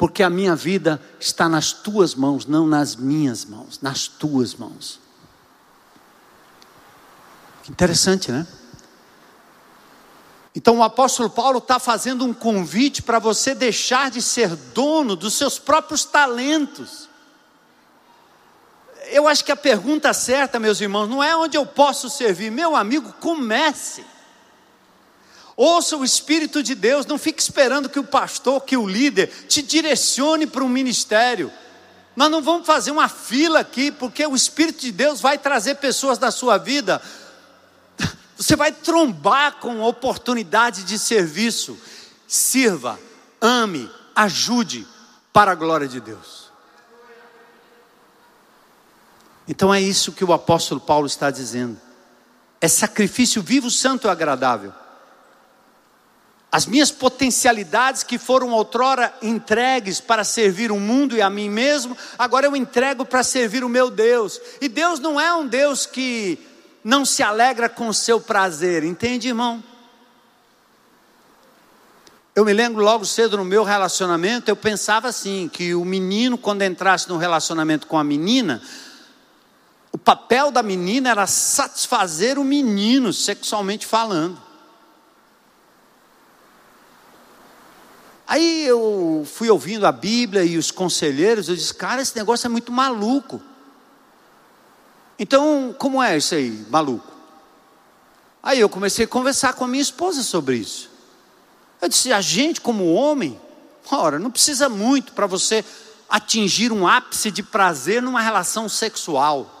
porque 0.00 0.22
a 0.22 0.30
minha 0.30 0.56
vida 0.56 0.98
está 1.20 1.46
nas 1.46 1.74
tuas 1.74 2.14
mãos, 2.14 2.46
não 2.46 2.66
nas 2.66 2.96
minhas 2.96 3.44
mãos, 3.44 3.80
nas 3.82 4.08
tuas 4.08 4.54
mãos. 4.54 4.98
Interessante, 7.68 8.32
né? 8.32 8.46
Então 10.56 10.78
o 10.78 10.82
apóstolo 10.82 11.28
Paulo 11.28 11.58
está 11.58 11.78
fazendo 11.78 12.24
um 12.24 12.32
convite 12.32 13.02
para 13.02 13.18
você 13.18 13.54
deixar 13.54 14.10
de 14.10 14.22
ser 14.22 14.56
dono 14.72 15.14
dos 15.14 15.34
seus 15.34 15.58
próprios 15.58 16.02
talentos. 16.06 17.06
Eu 19.10 19.28
acho 19.28 19.44
que 19.44 19.52
a 19.52 19.56
pergunta 19.56 20.14
certa, 20.14 20.58
meus 20.58 20.80
irmãos, 20.80 21.10
não 21.10 21.22
é 21.22 21.36
onde 21.36 21.58
eu 21.58 21.66
posso 21.66 22.08
servir. 22.08 22.50
Meu 22.50 22.74
amigo, 22.74 23.12
comece. 23.20 24.02
Ouça 25.56 25.96
o 25.96 26.04
Espírito 26.04 26.62
de 26.62 26.74
Deus, 26.74 27.06
não 27.06 27.18
fique 27.18 27.42
esperando 27.42 27.88
que 27.88 27.98
o 27.98 28.04
pastor, 28.04 28.62
que 28.62 28.76
o 28.76 28.86
líder 28.86 29.28
te 29.48 29.62
direcione 29.62 30.46
para 30.46 30.64
um 30.64 30.68
ministério. 30.68 31.52
Nós 32.16 32.30
não 32.30 32.42
vamos 32.42 32.66
fazer 32.66 32.90
uma 32.90 33.08
fila 33.08 33.60
aqui, 33.60 33.90
porque 33.90 34.26
o 34.26 34.34
Espírito 34.34 34.80
de 34.80 34.92
Deus 34.92 35.20
vai 35.20 35.38
trazer 35.38 35.76
pessoas 35.76 36.18
da 36.18 36.30
sua 36.30 36.58
vida. 36.58 37.00
Você 38.36 38.56
vai 38.56 38.72
trombar 38.72 39.56
com 39.56 39.80
oportunidade 39.80 40.84
de 40.84 40.98
serviço. 40.98 41.78
Sirva, 42.26 42.98
ame, 43.40 43.90
ajude 44.14 44.86
para 45.32 45.52
a 45.52 45.54
glória 45.54 45.86
de 45.86 46.00
Deus. 46.00 46.50
Então 49.46 49.74
é 49.74 49.80
isso 49.80 50.12
que 50.12 50.24
o 50.24 50.32
apóstolo 50.32 50.80
Paulo 50.80 51.06
está 51.06 51.30
dizendo. 51.30 51.78
É 52.60 52.68
sacrifício 52.68 53.42
vivo, 53.42 53.70
santo 53.70 54.06
e 54.06 54.10
agradável. 54.10 54.72
As 56.52 56.66
minhas 56.66 56.90
potencialidades 56.90 58.02
que 58.02 58.18
foram 58.18 58.50
outrora 58.50 59.14
entregues 59.22 60.00
para 60.00 60.24
servir 60.24 60.72
o 60.72 60.80
mundo 60.80 61.16
e 61.16 61.22
a 61.22 61.30
mim 61.30 61.48
mesmo, 61.48 61.96
agora 62.18 62.46
eu 62.46 62.56
entrego 62.56 63.04
para 63.04 63.22
servir 63.22 63.62
o 63.62 63.68
meu 63.68 63.88
Deus. 63.88 64.40
E 64.60 64.68
Deus 64.68 64.98
não 64.98 65.20
é 65.20 65.32
um 65.32 65.46
Deus 65.46 65.86
que 65.86 66.38
não 66.82 67.04
se 67.04 67.22
alegra 67.22 67.68
com 67.68 67.88
o 67.88 67.94
seu 67.94 68.20
prazer, 68.20 68.82
entende, 68.82 69.28
irmão? 69.28 69.62
Eu 72.34 72.44
me 72.44 72.52
lembro 72.52 72.82
logo 72.82 73.04
cedo 73.04 73.36
no 73.36 73.44
meu 73.44 73.62
relacionamento, 73.62 74.50
eu 74.50 74.56
pensava 74.56 75.08
assim, 75.08 75.48
que 75.48 75.74
o 75.74 75.84
menino, 75.84 76.36
quando 76.36 76.62
entrasse 76.62 77.08
no 77.08 77.16
relacionamento 77.16 77.86
com 77.86 77.98
a 77.98 78.02
menina, 78.02 78.60
o 79.92 79.98
papel 79.98 80.50
da 80.50 80.62
menina 80.62 81.10
era 81.10 81.26
satisfazer 81.26 82.38
o 82.38 82.44
menino, 82.44 83.12
sexualmente 83.12 83.86
falando. 83.86 84.49
Aí 88.30 88.64
eu 88.64 89.26
fui 89.26 89.50
ouvindo 89.50 89.84
a 89.84 89.90
Bíblia 89.90 90.44
e 90.44 90.56
os 90.56 90.70
conselheiros, 90.70 91.48
eu 91.48 91.56
disse, 91.56 91.74
cara, 91.74 92.00
esse 92.00 92.14
negócio 92.14 92.46
é 92.46 92.48
muito 92.48 92.70
maluco. 92.70 93.42
Então, 95.18 95.74
como 95.76 96.00
é 96.00 96.16
isso 96.16 96.36
aí, 96.36 96.64
maluco? 96.70 97.10
Aí 98.40 98.60
eu 98.60 98.68
comecei 98.68 99.04
a 99.04 99.08
conversar 99.08 99.54
com 99.54 99.64
a 99.64 99.66
minha 99.66 99.82
esposa 99.82 100.22
sobre 100.22 100.58
isso. 100.58 100.88
Eu 101.82 101.88
disse, 101.88 102.12
a 102.12 102.20
gente 102.20 102.60
como 102.60 102.94
homem, 102.94 103.36
ora, 103.90 104.16
não 104.16 104.30
precisa 104.30 104.68
muito 104.68 105.12
para 105.12 105.26
você 105.26 105.64
atingir 106.08 106.70
um 106.70 106.86
ápice 106.86 107.32
de 107.32 107.42
prazer 107.42 108.00
numa 108.00 108.20
relação 108.20 108.68
sexual. 108.68 109.59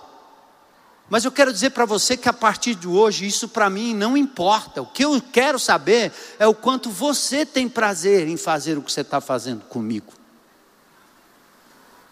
Mas 1.10 1.24
eu 1.24 1.32
quero 1.32 1.52
dizer 1.52 1.70
para 1.70 1.84
você 1.84 2.16
que 2.16 2.28
a 2.28 2.32
partir 2.32 2.76
de 2.76 2.86
hoje 2.86 3.26
isso 3.26 3.48
para 3.48 3.68
mim 3.68 3.92
não 3.92 4.16
importa. 4.16 4.80
O 4.80 4.86
que 4.86 5.04
eu 5.04 5.20
quero 5.20 5.58
saber 5.58 6.12
é 6.38 6.46
o 6.46 6.54
quanto 6.54 6.88
você 6.88 7.44
tem 7.44 7.68
prazer 7.68 8.28
em 8.28 8.36
fazer 8.36 8.78
o 8.78 8.82
que 8.82 8.92
você 8.92 9.00
está 9.00 9.20
fazendo 9.20 9.62
comigo. 9.64 10.12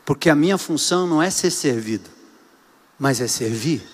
Porque 0.04 0.28
a 0.28 0.34
minha 0.34 0.58
função 0.58 1.06
não 1.06 1.22
é 1.22 1.30
ser 1.30 1.52
servido, 1.52 2.10
mas 2.98 3.20
é 3.20 3.28
servir. 3.28 3.86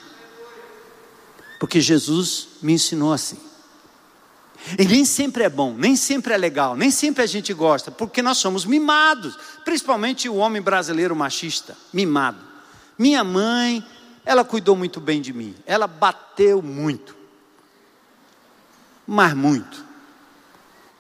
Porque 1.61 1.82
Jesus 1.82 2.48
me 2.62 2.72
ensinou 2.72 3.12
assim. 3.12 3.38
E 4.78 4.86
nem 4.86 5.05
sempre 5.05 5.44
é 5.44 5.50
bom, 5.50 5.74
nem 5.76 5.94
sempre 5.96 6.32
é 6.32 6.38
legal, 6.38 6.74
nem 6.74 6.90
sempre 6.90 7.22
a 7.22 7.26
gente 7.26 7.52
gosta, 7.52 7.90
porque 7.90 8.22
nós 8.22 8.38
somos 8.38 8.64
mimados, 8.64 9.36
principalmente 9.62 10.28
o 10.30 10.36
homem 10.36 10.62
brasileiro 10.62 11.14
machista, 11.14 11.76
mimado. 11.92 12.38
Minha 12.98 13.22
mãe, 13.22 13.84
ela 14.24 14.44
cuidou 14.44 14.74
muito 14.74 15.00
bem 15.00 15.20
de 15.20 15.32
mim, 15.32 15.54
ela 15.66 15.86
bateu 15.86 16.62
muito, 16.62 17.16
mas 19.06 19.34
muito. 19.34 19.84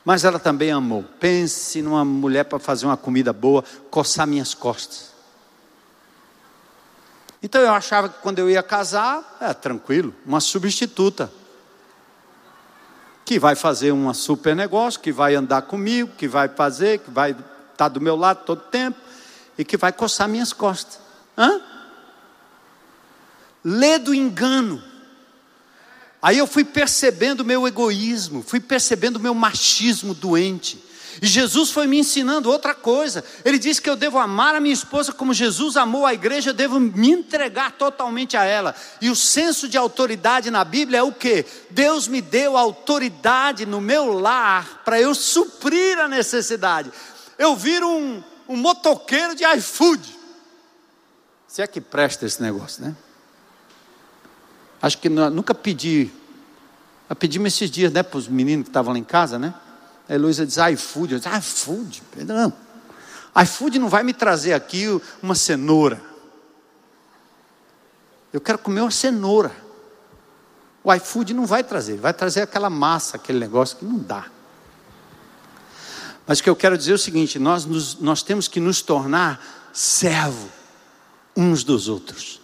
Mas 0.04 0.22
ela 0.22 0.38
também 0.38 0.70
amou. 0.70 1.02
Pense 1.18 1.80
numa 1.80 2.04
mulher 2.04 2.44
para 2.44 2.58
fazer 2.58 2.84
uma 2.84 2.96
comida 2.96 3.32
boa, 3.32 3.64
coçar 3.90 4.26
minhas 4.26 4.52
costas. 4.52 5.14
Então 7.42 7.60
eu 7.60 7.72
achava 7.72 8.08
que 8.08 8.20
quando 8.20 8.38
eu 8.38 8.50
ia 8.50 8.62
casar, 8.62 9.38
é 9.40 9.52
tranquilo, 9.54 10.14
uma 10.26 10.40
substituta 10.40 11.32
que 13.24 13.38
vai 13.38 13.54
fazer 13.54 13.92
um 13.92 14.12
super 14.12 14.54
negócio, 14.54 15.00
que 15.00 15.12
vai 15.12 15.34
andar 15.34 15.62
comigo, 15.62 16.12
que 16.16 16.28
vai 16.28 16.48
fazer, 16.48 16.98
que 16.98 17.10
vai 17.10 17.30
estar 17.30 17.44
tá 17.76 17.88
do 17.88 18.00
meu 18.00 18.16
lado 18.16 18.44
todo 18.44 18.60
tempo 18.62 18.98
e 19.56 19.64
que 19.64 19.76
vai 19.76 19.92
coçar 19.92 20.28
minhas 20.28 20.52
costas. 20.52 20.98
Hã? 21.36 21.60
Lê 23.64 23.98
do 23.98 24.14
engano. 24.14 24.82
Aí 26.20 26.38
eu 26.38 26.46
fui 26.46 26.64
percebendo 26.64 27.40
o 27.40 27.44
meu 27.44 27.66
egoísmo, 27.68 28.42
fui 28.42 28.60
percebendo 28.60 29.16
o 29.16 29.20
meu 29.20 29.34
machismo 29.34 30.14
doente. 30.14 30.82
E 31.20 31.26
Jesus 31.26 31.70
foi 31.70 31.86
me 31.86 31.98
ensinando 31.98 32.50
outra 32.50 32.74
coisa. 32.74 33.24
Ele 33.44 33.58
disse 33.58 33.80
que 33.80 33.88
eu 33.88 33.96
devo 33.96 34.18
amar 34.18 34.54
a 34.54 34.60
minha 34.60 34.72
esposa 34.72 35.12
como 35.12 35.34
Jesus 35.34 35.76
amou 35.76 36.06
a 36.06 36.14
igreja, 36.14 36.50
eu 36.50 36.54
devo 36.54 36.80
me 36.80 37.10
entregar 37.10 37.72
totalmente 37.72 38.36
a 38.36 38.44
ela. 38.44 38.74
E 39.00 39.10
o 39.10 39.16
senso 39.16 39.68
de 39.68 39.76
autoridade 39.76 40.50
na 40.50 40.64
Bíblia 40.64 40.98
é 40.98 41.02
o 41.02 41.12
que? 41.12 41.44
Deus 41.70 42.08
me 42.08 42.20
deu 42.20 42.56
autoridade 42.56 43.66
no 43.66 43.80
meu 43.80 44.12
lar 44.12 44.82
para 44.84 45.00
eu 45.00 45.14
suprir 45.14 45.98
a 45.98 46.08
necessidade. 46.08 46.90
Eu 47.38 47.54
viro 47.54 47.88
um, 47.88 48.22
um 48.48 48.56
motoqueiro 48.56 49.34
de 49.34 49.44
iFood. 49.44 50.18
Se 51.46 51.62
é 51.62 51.66
que 51.66 51.80
presta 51.80 52.26
esse 52.26 52.42
negócio, 52.42 52.82
né? 52.82 52.96
Acho 54.84 54.98
que 54.98 55.08
nunca 55.08 55.54
pedi. 55.54 56.10
Pedimos 57.18 57.54
esses 57.54 57.70
dias, 57.70 57.90
né, 57.90 58.02
para 58.02 58.18
os 58.18 58.28
meninos 58.28 58.64
que 58.64 58.68
estavam 58.68 58.92
lá 58.92 58.98
em 58.98 59.04
casa, 59.04 59.38
né? 59.38 59.54
A 60.06 60.14
Heloísa 60.14 60.44
diz 60.44 60.58
iFood. 60.58 61.14
Eu 61.14 61.18
disse, 61.18 61.38
iFood? 61.38 62.02
Não. 62.26 62.52
iFood 63.42 63.78
não 63.78 63.88
vai 63.88 64.02
me 64.02 64.12
trazer 64.12 64.52
aqui 64.52 64.84
uma 65.22 65.34
cenoura. 65.34 66.02
Eu 68.30 68.42
quero 68.42 68.58
comer 68.58 68.82
uma 68.82 68.90
cenoura. 68.90 69.56
O 70.82 70.92
iFood 70.92 71.32
não 71.32 71.46
vai 71.46 71.64
trazer, 71.64 71.96
vai 71.96 72.12
trazer 72.12 72.42
aquela 72.42 72.68
massa, 72.68 73.16
aquele 73.16 73.38
negócio 73.38 73.78
que 73.78 73.86
não 73.86 73.96
dá. 73.96 74.26
Mas 76.26 76.40
o 76.40 76.42
que 76.42 76.50
eu 76.50 76.56
quero 76.56 76.76
dizer 76.76 76.92
é 76.92 76.96
o 76.96 76.98
seguinte: 76.98 77.38
nós, 77.38 77.64
nos, 77.64 77.98
nós 78.00 78.22
temos 78.22 78.48
que 78.48 78.60
nos 78.60 78.82
tornar 78.82 79.42
servo 79.72 80.50
uns 81.34 81.64
dos 81.64 81.88
outros. 81.88 82.43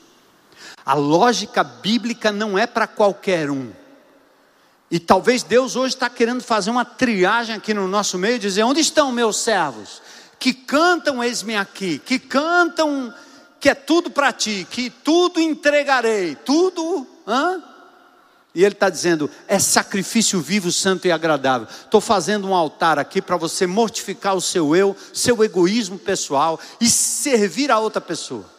A 0.90 0.94
lógica 0.94 1.62
bíblica 1.62 2.32
não 2.32 2.58
é 2.58 2.66
para 2.66 2.84
qualquer 2.84 3.48
um. 3.48 3.70
E 4.90 4.98
talvez 4.98 5.44
Deus 5.44 5.76
hoje 5.76 5.94
está 5.94 6.10
querendo 6.10 6.42
fazer 6.42 6.68
uma 6.68 6.84
triagem 6.84 7.54
aqui 7.54 7.72
no 7.72 7.86
nosso 7.86 8.18
meio, 8.18 8.40
dizer: 8.40 8.64
onde 8.64 8.80
estão 8.80 9.12
meus 9.12 9.36
servos? 9.36 10.02
Que 10.36 10.52
cantam, 10.52 11.22
eis-me 11.22 11.54
aqui, 11.54 12.00
que 12.00 12.18
cantam, 12.18 13.14
que 13.60 13.68
é 13.68 13.74
tudo 13.76 14.10
para 14.10 14.32
ti, 14.32 14.66
que 14.68 14.90
tudo 14.90 15.38
entregarei, 15.38 16.34
tudo. 16.34 17.06
Hã? 17.24 17.62
E 18.52 18.64
ele 18.64 18.74
está 18.74 18.90
dizendo: 18.90 19.30
é 19.46 19.60
sacrifício 19.60 20.40
vivo, 20.40 20.72
santo 20.72 21.06
e 21.06 21.12
agradável. 21.12 21.68
Estou 21.70 22.00
fazendo 22.00 22.48
um 22.48 22.54
altar 22.54 22.98
aqui 22.98 23.22
para 23.22 23.36
você 23.36 23.64
mortificar 23.64 24.34
o 24.34 24.40
seu 24.40 24.74
eu, 24.74 24.96
seu 25.14 25.44
egoísmo 25.44 26.00
pessoal 26.00 26.58
e 26.80 26.90
servir 26.90 27.70
a 27.70 27.78
outra 27.78 28.00
pessoa. 28.00 28.58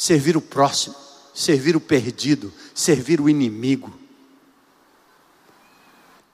Servir 0.00 0.34
o 0.34 0.40
próximo, 0.40 0.94
servir 1.34 1.76
o 1.76 1.80
perdido, 1.80 2.50
servir 2.74 3.20
o 3.20 3.28
inimigo. 3.28 3.92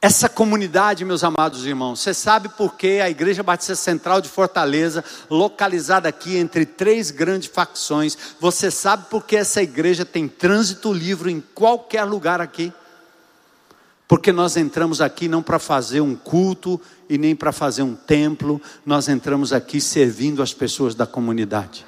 Essa 0.01 0.29
comunidade, 0.29 1.05
meus 1.05 1.25
amados 1.25 1.67
irmãos, 1.67 1.99
você 1.99 2.15
sabe 2.15 2.49
por 2.51 2.77
que 2.77 3.01
a 3.01 3.11
Igreja 3.11 3.43
Batista 3.43 3.75
Central 3.75 4.21
de 4.21 4.29
Fortaleza, 4.29 5.03
localizada 5.29 6.09
aqui 6.09 6.37
entre 6.37 6.65
três 6.65 7.11
grandes 7.11 7.49
facções, 7.49 8.17
você 8.39 8.71
sabe 8.71 9.07
por 9.11 9.27
que 9.27 9.35
essa 9.35 9.61
igreja 9.61 10.05
tem 10.05 10.29
trânsito 10.29 10.93
livre 10.93 11.33
em 11.33 11.41
qualquer 11.41 12.05
lugar 12.05 12.41
aqui? 12.41 12.73
Porque 14.07 14.31
nós 14.31 14.57
entramos 14.57 15.01
aqui 15.01 15.27
não 15.27 15.43
para 15.43 15.59
fazer 15.59 16.01
um 16.01 16.15
culto 16.15 16.81
e 17.09 17.19
nem 17.19 17.35
para 17.35 17.51
fazer 17.51 17.83
um 17.83 17.97
templo, 17.97 18.63
nós 18.85 19.09
entramos 19.09 19.53
aqui 19.53 19.81
servindo 19.81 20.41
as 20.41 20.55
pessoas 20.55 20.95
da 20.95 21.05
comunidade, 21.05 21.85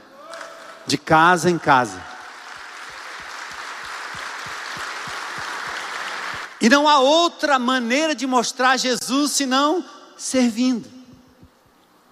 de 0.88 0.98
casa 0.98 1.50
em 1.50 1.58
casa. 1.58 2.02
E 6.60 6.68
não 6.68 6.88
há 6.88 6.98
outra 6.98 7.58
maneira 7.58 8.14
de 8.14 8.26
mostrar 8.26 8.76
Jesus 8.76 9.32
senão 9.32 9.84
servindo. 10.16 10.90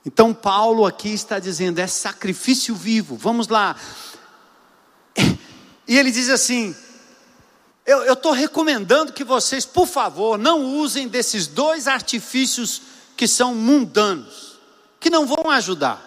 Então, 0.04 0.32
Paulo 0.32 0.86
aqui 0.86 1.08
está 1.08 1.40
dizendo: 1.40 1.80
é 1.80 1.86
sacrifício 1.88 2.74
vivo. 2.74 3.16
Vamos 3.16 3.48
lá. 3.48 3.74
E 5.88 5.96
ele 5.96 6.12
diz 6.12 6.28
assim: 6.28 6.76
eu 7.84 8.12
estou 8.12 8.32
recomendando 8.32 9.12
que 9.12 9.24
vocês, 9.24 9.64
por 9.64 9.86
favor, 9.86 10.38
não 10.38 10.64
usem 10.64 11.08
desses 11.08 11.46
dois 11.46 11.88
artifícios 11.88 12.82
que 13.16 13.26
são 13.26 13.54
mundanos, 13.54 14.58
que 15.00 15.10
não 15.10 15.26
vão 15.26 15.50
ajudar. 15.50 16.05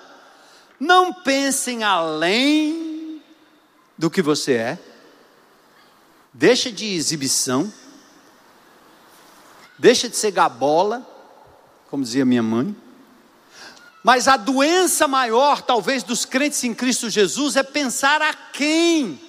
Não 0.79 1.13
pensem 1.13 1.83
além 1.83 3.21
do 3.97 4.09
que 4.09 4.21
você 4.21 4.53
é. 4.53 4.79
Deixa 6.33 6.71
de 6.71 6.85
exibição 6.85 7.71
deixa 9.79 10.09
de 10.09 10.17
ser 10.17 10.31
gabola, 10.31 11.07
como 11.89 12.03
dizia 12.03 12.25
minha 12.25 12.43
mãe. 12.43 12.75
Mas 14.03 14.27
a 14.27 14.35
doença 14.35 15.07
maior, 15.07 15.61
talvez, 15.61 16.03
dos 16.03 16.25
crentes 16.25 16.63
em 16.63 16.73
Cristo 16.73 17.09
Jesus 17.09 17.55
é 17.55 17.63
pensar 17.63 18.21
a 18.21 18.33
quem. 18.33 19.19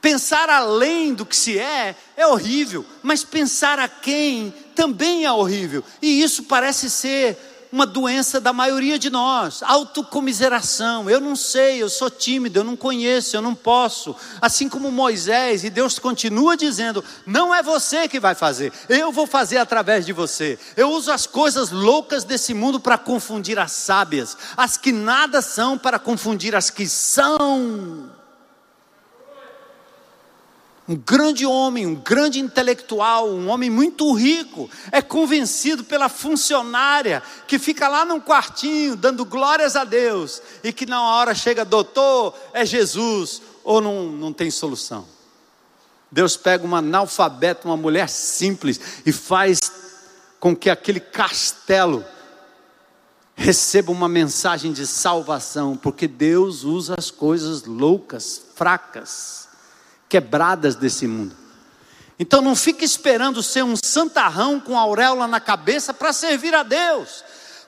Pensar 0.00 0.50
além 0.50 1.14
do 1.14 1.24
que 1.24 1.34
se 1.34 1.58
é 1.58 1.96
é 2.14 2.26
horrível, 2.26 2.84
mas 3.02 3.24
pensar 3.24 3.78
a 3.78 3.88
quem 3.88 4.52
também 4.74 5.24
é 5.24 5.32
horrível. 5.32 5.82
E 6.02 6.22
isso 6.22 6.44
parece 6.44 6.90
ser 6.90 7.38
uma 7.74 7.84
doença 7.84 8.40
da 8.40 8.52
maioria 8.52 8.96
de 9.00 9.10
nós, 9.10 9.60
autocomiseração. 9.64 11.10
Eu 11.10 11.20
não 11.20 11.34
sei, 11.34 11.82
eu 11.82 11.90
sou 11.90 12.08
tímido, 12.08 12.60
eu 12.60 12.64
não 12.64 12.76
conheço, 12.76 13.36
eu 13.36 13.42
não 13.42 13.52
posso. 13.52 14.14
Assim 14.40 14.68
como 14.68 14.92
Moisés, 14.92 15.64
e 15.64 15.70
Deus 15.70 15.98
continua 15.98 16.56
dizendo: 16.56 17.04
não 17.26 17.52
é 17.52 17.64
você 17.64 18.06
que 18.06 18.20
vai 18.20 18.36
fazer, 18.36 18.72
eu 18.88 19.10
vou 19.10 19.26
fazer 19.26 19.58
através 19.58 20.06
de 20.06 20.12
você. 20.12 20.56
Eu 20.76 20.90
uso 20.90 21.10
as 21.10 21.26
coisas 21.26 21.72
loucas 21.72 22.22
desse 22.22 22.54
mundo 22.54 22.78
para 22.78 22.96
confundir 22.96 23.58
as 23.58 23.72
sábias, 23.72 24.36
as 24.56 24.76
que 24.76 24.92
nada 24.92 25.42
são 25.42 25.76
para 25.76 25.98
confundir 25.98 26.54
as 26.54 26.70
que 26.70 26.86
são. 26.86 28.13
Um 30.86 30.96
grande 30.96 31.46
homem, 31.46 31.86
um 31.86 31.94
grande 31.94 32.38
intelectual, 32.38 33.30
um 33.30 33.48
homem 33.48 33.70
muito 33.70 34.12
rico, 34.12 34.68
é 34.92 35.00
convencido 35.00 35.82
pela 35.82 36.10
funcionária 36.10 37.22
que 37.48 37.58
fica 37.58 37.88
lá 37.88 38.04
num 38.04 38.20
quartinho 38.20 38.94
dando 38.94 39.24
glórias 39.24 39.76
a 39.76 39.84
Deus 39.84 40.42
e 40.62 40.74
que 40.74 40.84
na 40.84 41.00
hora 41.02 41.34
chega, 41.34 41.64
doutor, 41.64 42.34
é 42.52 42.66
Jesus, 42.66 43.40
ou 43.62 43.80
não, 43.80 44.12
não 44.12 44.30
tem 44.30 44.50
solução. 44.50 45.06
Deus 46.12 46.36
pega 46.36 46.64
uma 46.66 46.78
analfabeta, 46.78 47.66
uma 47.66 47.78
mulher 47.78 48.10
simples 48.10 48.78
e 49.06 49.10
faz 49.10 49.58
com 50.38 50.54
que 50.54 50.68
aquele 50.68 51.00
castelo 51.00 52.04
receba 53.34 53.90
uma 53.90 54.08
mensagem 54.08 54.70
de 54.70 54.86
salvação, 54.86 55.78
porque 55.78 56.06
Deus 56.06 56.62
usa 56.62 56.94
as 56.98 57.10
coisas 57.10 57.64
loucas, 57.64 58.42
fracas 58.54 59.43
quebradas 60.14 60.76
desse 60.76 61.08
mundo. 61.08 61.34
Então 62.20 62.40
não 62.40 62.54
fique 62.54 62.84
esperando 62.84 63.42
ser 63.42 63.64
um 63.64 63.74
santarrão 63.74 64.60
com 64.60 64.78
auréola 64.78 65.26
na 65.26 65.40
cabeça 65.40 65.92
para 65.92 66.12
servir 66.12 66.54
a 66.54 66.62
Deus. 66.62 67.24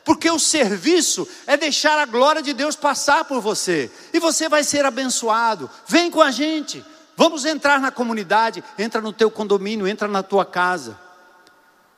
porque 0.06 0.30
o 0.30 0.38
serviço 0.38 1.26
é 1.48 1.56
deixar 1.56 1.98
a 1.98 2.06
glória 2.06 2.40
de 2.40 2.52
Deus 2.52 2.76
passar 2.76 3.24
por 3.24 3.40
você, 3.40 3.90
e 4.12 4.20
você 4.20 4.48
vai 4.48 4.62
ser 4.62 4.84
abençoado. 4.84 5.68
Vem 5.88 6.12
com 6.12 6.22
a 6.22 6.30
gente, 6.30 6.82
vamos 7.16 7.44
entrar 7.44 7.80
na 7.80 7.90
comunidade, 7.90 8.62
entra 8.78 9.00
no 9.00 9.12
teu 9.12 9.28
condomínio, 9.28 9.88
entra 9.88 10.06
na 10.06 10.22
tua 10.22 10.44
casa. 10.44 10.96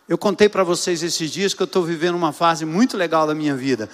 Eu 0.09 0.17
contei 0.17 0.49
para 0.49 0.65
vocês 0.65 1.03
esses 1.03 1.31
dias 1.31 1.53
que 1.53 1.61
eu 1.61 1.67
estou 1.67 1.85
vivendo 1.85 2.15
uma 2.15 2.33
fase 2.33 2.65
muito 2.65 2.97
legal 2.97 3.27
da 3.27 3.35
minha 3.35 3.55
vida, 3.55 3.91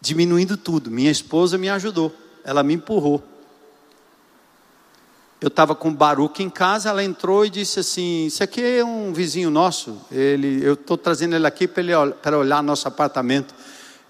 diminuindo 0.00 0.56
tudo. 0.56 0.90
Minha 0.90 1.10
esposa 1.10 1.58
me 1.58 1.68
ajudou, 1.68 2.10
ela 2.42 2.62
me 2.62 2.72
empurrou. 2.72 3.22
Eu 5.44 5.48
estava 5.48 5.74
com 5.74 5.90
o 5.90 5.94
Baruque 5.94 6.42
em 6.42 6.48
casa, 6.48 6.88
ela 6.88 7.04
entrou 7.04 7.44
e 7.44 7.50
disse 7.50 7.78
assim: 7.78 8.24
Isso 8.24 8.42
aqui 8.42 8.78
é 8.78 8.82
um 8.82 9.12
vizinho 9.12 9.50
nosso. 9.50 10.00
Ele, 10.10 10.64
eu 10.64 10.72
estou 10.72 10.96
trazendo 10.96 11.36
ele 11.36 11.46
aqui 11.46 11.68
para 11.68 11.82
ele 11.82 11.94
olhar 12.34 12.62
nosso 12.62 12.88
apartamento. 12.88 13.54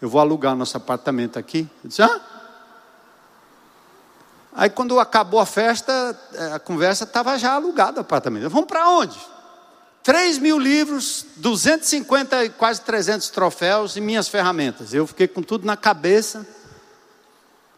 Eu 0.01 0.09
vou 0.09 0.21
alugar 0.21 0.55
nosso 0.55 0.77
apartamento 0.77 1.37
aqui. 1.37 1.69
Eu 1.83 1.89
disse: 1.89 2.03
Ah? 2.03 2.21
Aí 4.55 4.71
quando 4.71 5.01
acabou 5.01 5.41
a 5.41 5.45
festa, 5.45 6.17
eh, 6.35 6.53
a 6.53 6.61
conversa 6.61 7.03
estava 7.03 7.37
já 7.37 7.55
alugado 7.55 7.99
o 7.99 8.03
apartamento. 8.03 8.49
Vamos 8.49 8.69
para 8.69 8.89
onde? 8.89 9.19
3 10.05 10.39
mil 10.39 10.57
livros, 10.57 11.27
250 11.39 12.45
e 12.45 12.51
quase 12.51 12.81
300 12.83 13.29
troféus 13.31 13.97
e 13.97 14.01
minhas 14.01 14.29
ferramentas. 14.29 14.95
Eu 14.95 15.05
fiquei 15.05 15.27
com 15.27 15.43
tudo 15.43 15.67
na 15.67 15.77
cabeça. 15.77 16.47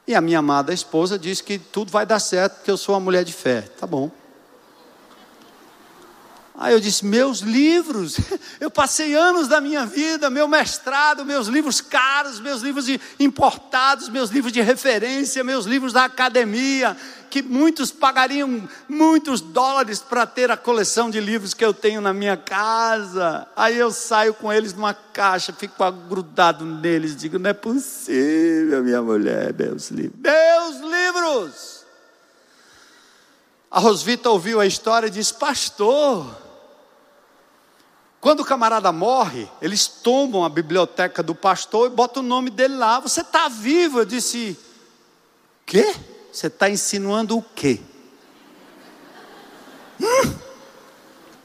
E 0.07 0.15
a 0.15 0.21
minha 0.21 0.39
amada 0.39 0.73
esposa 0.73 1.19
disse 1.19 1.43
que 1.43 1.59
tudo 1.59 1.91
vai 1.91 2.07
dar 2.07 2.21
certo, 2.21 2.57
porque 2.57 2.71
eu 2.71 2.77
sou 2.77 2.95
uma 2.95 3.01
mulher 3.01 3.25
de 3.25 3.33
fé. 3.33 3.63
Tá 3.63 3.87
bom. 3.87 4.11
Aí 6.59 6.73
eu 6.73 6.81
disse: 6.81 7.05
Meus 7.05 7.41
livros, 7.41 8.17
eu 8.59 8.71
passei 8.71 9.15
anos 9.15 9.47
da 9.47 9.61
minha 9.61 9.85
vida, 9.85 10.31
meu 10.31 10.49
mestrado, 10.49 11.25
meus 11.25 11.49
livros 11.49 11.83
caros, 11.83 12.41
meus 12.41 12.63
livros 12.63 12.87
importados, 13.21 14.09
meus 14.09 14.31
livros 14.31 14.53
de 14.53 14.63
referência, 14.63 15.45
meus 15.45 15.67
livros 15.67 15.93
da 15.93 16.05
academia, 16.05 16.97
que 17.29 17.43
muitos 17.43 17.91
pagariam 17.91 18.67
muitos 18.89 19.43
dólares 19.43 20.01
para 20.01 20.25
ter 20.25 20.51
a 20.51 20.57
coleção 20.57 21.11
de 21.11 21.21
livros 21.21 21.53
que 21.53 21.65
eu 21.65 21.75
tenho 21.75 22.01
na 22.01 22.15
minha 22.15 22.39
casa. 22.39 23.47
Aí 23.55 23.77
eu 23.77 23.91
saio 23.91 24.33
com 24.33 24.51
eles 24.51 24.73
numa 24.73 24.95
caixa, 24.95 25.53
fico 25.53 25.85
agrudado 25.85 26.65
neles, 26.65 27.15
digo: 27.15 27.39
Não 27.39 27.51
é 27.51 27.55
possível, 27.55 28.83
minha 28.83 29.03
mulher, 29.03 29.53
meus 29.53 29.91
livros. 29.91 30.19
Meus 30.23 30.77
livros! 30.81 31.85
A 33.71 33.79
Rosvita 33.79 34.31
ouviu 34.31 34.59
a 34.59 34.65
história 34.65 35.09
e 35.09 35.11
disse: 35.11 35.35
Pastor. 35.35 36.46
Quando 38.27 38.41
o 38.41 38.45
camarada 38.45 38.91
morre, 38.91 39.49
eles 39.63 39.87
tombam 39.87 40.45
a 40.45 40.49
biblioteca 40.49 41.23
do 41.23 41.33
pastor 41.33 41.87
e 41.87 41.95
botam 41.95 42.25
o 42.25 42.27
nome 42.27 42.51
dele 42.51 42.75
lá. 42.75 42.99
Você 42.99 43.21
está 43.21 43.47
vivo? 43.49 44.01
Eu 44.01 44.05
disse: 44.05 44.59
Quê? 45.65 45.95
Você 46.33 46.49
está 46.49 46.69
insinuando 46.69 47.39
o 47.39 47.43
quê? 47.55 47.81
Hum, 50.01 50.35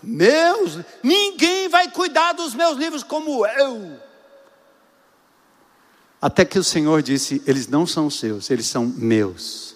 meus, 0.02 0.80
ninguém 1.04 1.70
vai 1.70 1.92
cuidar 1.92 2.34
dos 2.34 2.56
meus 2.56 2.76
livros 2.76 3.04
como 3.04 3.46
eu. 3.46 4.00
Até 6.20 6.44
que 6.44 6.58
o 6.58 6.64
Senhor 6.64 7.04
disse: 7.04 7.44
Eles 7.46 7.68
não 7.68 7.86
são 7.86 8.10
seus, 8.10 8.50
eles 8.50 8.66
são 8.66 8.88
meus. 8.88 9.76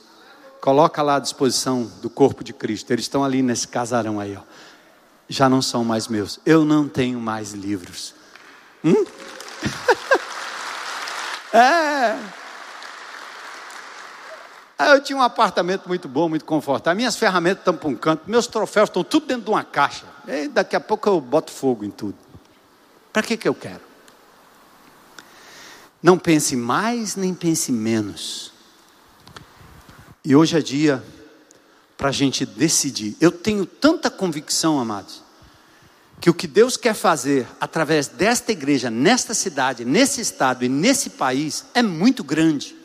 Coloca 0.60 1.04
lá 1.04 1.18
à 1.18 1.20
disposição 1.20 1.84
do 2.02 2.10
corpo 2.10 2.44
de 2.44 2.52
Cristo. 2.52 2.90
Eles 2.90 3.06
estão 3.06 3.24
ali 3.24 3.44
nesse 3.44 3.68
casarão 3.68 4.20
aí, 4.20 4.36
ó 4.36 4.42
já 5.28 5.50
não 5.50 5.62
são 5.62 5.84
mais 5.84 6.08
meus. 6.08 6.40
Eu 6.46 6.64
não 6.64 6.88
tenho 6.88 7.20
mais 7.20 7.52
livros. 7.52 8.14
Hum? 8.84 9.06
é. 11.54 12.18
Eu 14.92 15.02
tinha 15.02 15.18
um 15.18 15.22
apartamento 15.22 15.88
muito 15.88 16.08
bom, 16.08 16.28
muito 16.28 16.46
confortável. 16.46 16.98
Minhas 16.98 17.16
ferramentas 17.16 17.60
estão 17.60 17.76
para 17.76 17.88
um 17.88 17.96
canto, 17.96 18.24
meus 18.30 18.46
troféus 18.46 18.90
estão 18.90 19.04
tudo 19.04 19.26
dentro 19.26 19.44
de 19.46 19.50
uma 19.50 19.64
caixa. 19.64 20.06
E 20.28 20.48
daqui 20.48 20.76
a 20.76 20.80
pouco 20.80 21.08
eu 21.08 21.20
boto 21.22 21.52
fogo 21.52 21.86
em 21.86 21.90
tudo. 21.90 22.18
Para 23.12 23.24
que, 23.24 23.38
que 23.38 23.48
eu 23.48 23.56
quero? 23.56 23.82
Não 26.04 26.20
pense 26.20 26.56
mais, 26.56 27.16
nem 27.16 27.34
pense 27.34 27.72
menos. 27.72 28.54
E 30.24 30.36
hoje 30.36 30.58
é 30.58 30.62
dia 30.62 31.04
para 31.98 32.10
a 32.10 32.12
gente 32.12 32.46
decidir. 32.46 33.16
Eu 33.20 33.32
tenho 33.32 33.66
tanta 33.66 34.10
convicção, 34.10 34.80
amados, 34.80 35.24
que 36.20 36.30
o 36.30 36.34
que 36.34 36.48
Deus 36.48 36.78
quer 36.78 36.94
fazer 36.94 37.48
através 37.60 38.08
desta 38.08 38.52
igreja, 38.52 38.90
nesta 38.90 39.34
cidade, 39.34 39.86
nesse 39.86 40.22
estado 40.22 40.64
e 40.64 40.70
nesse 40.70 41.12
país 41.12 41.66
é 41.74 41.82
muito 41.82 42.24
grande. 42.24 42.76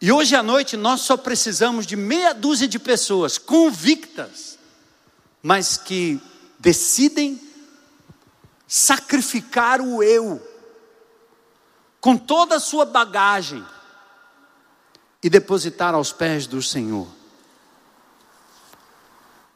E 0.00 0.10
hoje 0.10 0.34
à 0.34 0.42
noite 0.42 0.76
nós 0.76 1.02
só 1.02 1.16
precisamos 1.16 1.86
de 1.86 1.94
meia 1.96 2.32
dúzia 2.32 2.66
de 2.66 2.78
pessoas 2.78 3.36
convictas, 3.36 4.58
mas 5.42 5.76
que 5.76 6.20
decidem 6.58 7.40
sacrificar 8.66 9.80
o 9.80 10.02
eu, 10.02 10.40
com 12.00 12.16
toda 12.16 12.56
a 12.56 12.60
sua 12.60 12.84
bagagem, 12.84 13.64
e 15.22 15.28
depositar 15.28 15.94
aos 15.94 16.12
pés 16.12 16.46
do 16.46 16.62
Senhor. 16.62 17.19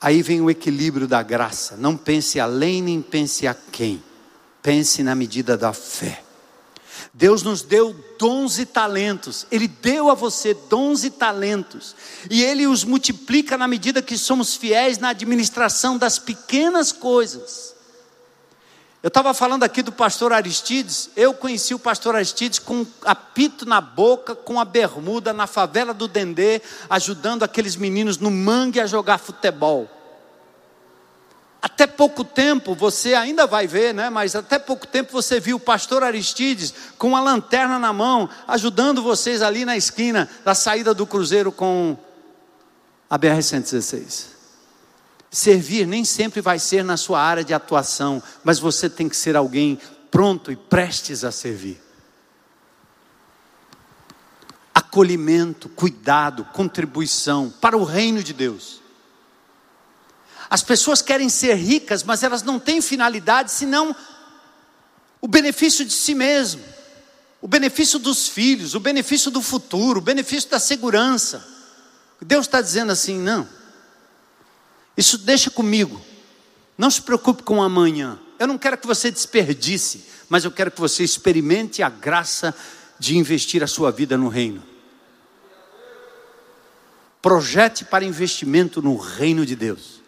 Aí 0.04 0.20
vem 0.20 0.42
o 0.42 0.50
equilíbrio 0.50 1.08
da 1.08 1.22
graça. 1.22 1.78
Não 1.78 1.96
pense 1.96 2.38
além 2.38 2.82
nem 2.82 3.00
pense 3.00 3.46
a 3.46 3.54
quem. 3.54 4.04
Pense 4.62 5.02
na 5.02 5.14
medida 5.14 5.56
da 5.56 5.72
fé. 5.72 6.22
Deus 7.14 7.42
nos 7.42 7.62
deu 7.62 7.96
dons 8.18 8.58
e 8.58 8.66
talentos. 8.66 9.46
Ele 9.50 9.66
deu 9.66 10.10
a 10.10 10.14
você 10.14 10.52
dons 10.68 11.04
e 11.04 11.10
talentos. 11.10 11.96
E 12.30 12.44
Ele 12.44 12.66
os 12.66 12.84
multiplica 12.84 13.56
na 13.56 13.66
medida 13.66 14.02
que 14.02 14.18
somos 14.18 14.54
fiéis 14.54 14.98
na 14.98 15.08
administração 15.08 15.96
das 15.96 16.18
pequenas 16.18 16.92
coisas. 16.92 17.73
Eu 19.04 19.08
estava 19.08 19.34
falando 19.34 19.64
aqui 19.64 19.82
do 19.82 19.92
pastor 19.92 20.32
Aristides. 20.32 21.10
Eu 21.14 21.34
conheci 21.34 21.74
o 21.74 21.78
pastor 21.78 22.16
Aristides 22.16 22.58
com 22.58 22.86
apito 23.04 23.66
na 23.66 23.78
boca, 23.78 24.34
com 24.34 24.58
a 24.58 24.64
bermuda 24.64 25.30
na 25.30 25.46
favela 25.46 25.92
do 25.92 26.08
Dendê, 26.08 26.62
ajudando 26.88 27.42
aqueles 27.42 27.76
meninos 27.76 28.16
no 28.16 28.30
mangue 28.30 28.80
a 28.80 28.86
jogar 28.86 29.18
futebol. 29.18 29.90
Até 31.60 31.86
pouco 31.86 32.24
tempo 32.24 32.74
você 32.74 33.12
ainda 33.12 33.46
vai 33.46 33.66
ver, 33.66 33.92
né? 33.92 34.08
Mas 34.08 34.34
até 34.34 34.58
pouco 34.58 34.86
tempo 34.86 35.12
você 35.12 35.38
viu 35.38 35.58
o 35.58 35.60
pastor 35.60 36.02
Aristides 36.02 36.72
com 36.96 37.08
uma 37.08 37.20
lanterna 37.20 37.78
na 37.78 37.92
mão, 37.92 38.26
ajudando 38.48 39.02
vocês 39.02 39.42
ali 39.42 39.66
na 39.66 39.76
esquina 39.76 40.30
da 40.46 40.54
saída 40.54 40.94
do 40.94 41.06
cruzeiro 41.06 41.52
com 41.52 41.94
a 43.10 43.18
BR-116. 43.18 44.33
Servir 45.34 45.84
nem 45.84 46.04
sempre 46.04 46.40
vai 46.40 46.60
ser 46.60 46.84
na 46.84 46.96
sua 46.96 47.20
área 47.20 47.42
de 47.42 47.52
atuação, 47.52 48.22
mas 48.44 48.60
você 48.60 48.88
tem 48.88 49.08
que 49.08 49.16
ser 49.16 49.34
alguém 49.34 49.80
pronto 50.08 50.52
e 50.52 50.54
prestes 50.54 51.24
a 51.24 51.32
servir. 51.32 51.82
Acolhimento, 54.72 55.68
cuidado, 55.68 56.44
contribuição 56.52 57.52
para 57.60 57.76
o 57.76 57.82
reino 57.82 58.22
de 58.22 58.32
Deus. 58.32 58.80
As 60.48 60.62
pessoas 60.62 61.02
querem 61.02 61.28
ser 61.28 61.54
ricas, 61.54 62.04
mas 62.04 62.22
elas 62.22 62.44
não 62.44 62.60
têm 62.60 62.80
finalidade 62.80 63.50
senão 63.50 63.94
o 65.20 65.26
benefício 65.26 65.84
de 65.84 65.94
si 65.94 66.14
mesmo, 66.14 66.62
o 67.40 67.48
benefício 67.48 67.98
dos 67.98 68.28
filhos, 68.28 68.76
o 68.76 68.80
benefício 68.80 69.32
do 69.32 69.42
futuro, 69.42 69.98
o 69.98 70.04
benefício 70.04 70.48
da 70.48 70.60
segurança. 70.60 71.44
Deus 72.22 72.46
está 72.46 72.60
dizendo 72.60 72.92
assim: 72.92 73.18
não, 73.18 73.48
isso 74.96 75.18
deixa 75.18 75.50
comigo, 75.50 76.00
não 76.78 76.90
se 76.90 77.02
preocupe 77.02 77.42
com 77.42 77.62
amanhã. 77.62 78.18
Eu 78.38 78.46
não 78.46 78.58
quero 78.58 78.78
que 78.78 78.86
você 78.86 79.10
desperdice, 79.10 80.04
mas 80.28 80.44
eu 80.44 80.50
quero 80.50 80.70
que 80.70 80.80
você 80.80 81.02
experimente 81.02 81.82
a 81.82 81.88
graça 81.88 82.54
de 82.98 83.16
investir 83.16 83.62
a 83.62 83.66
sua 83.66 83.90
vida 83.90 84.16
no 84.16 84.28
reino. 84.28 84.62
Projete 87.20 87.84
para 87.84 88.04
investimento 88.04 88.82
no 88.82 88.96
reino 88.96 89.46
de 89.46 89.56
Deus. 89.56 90.02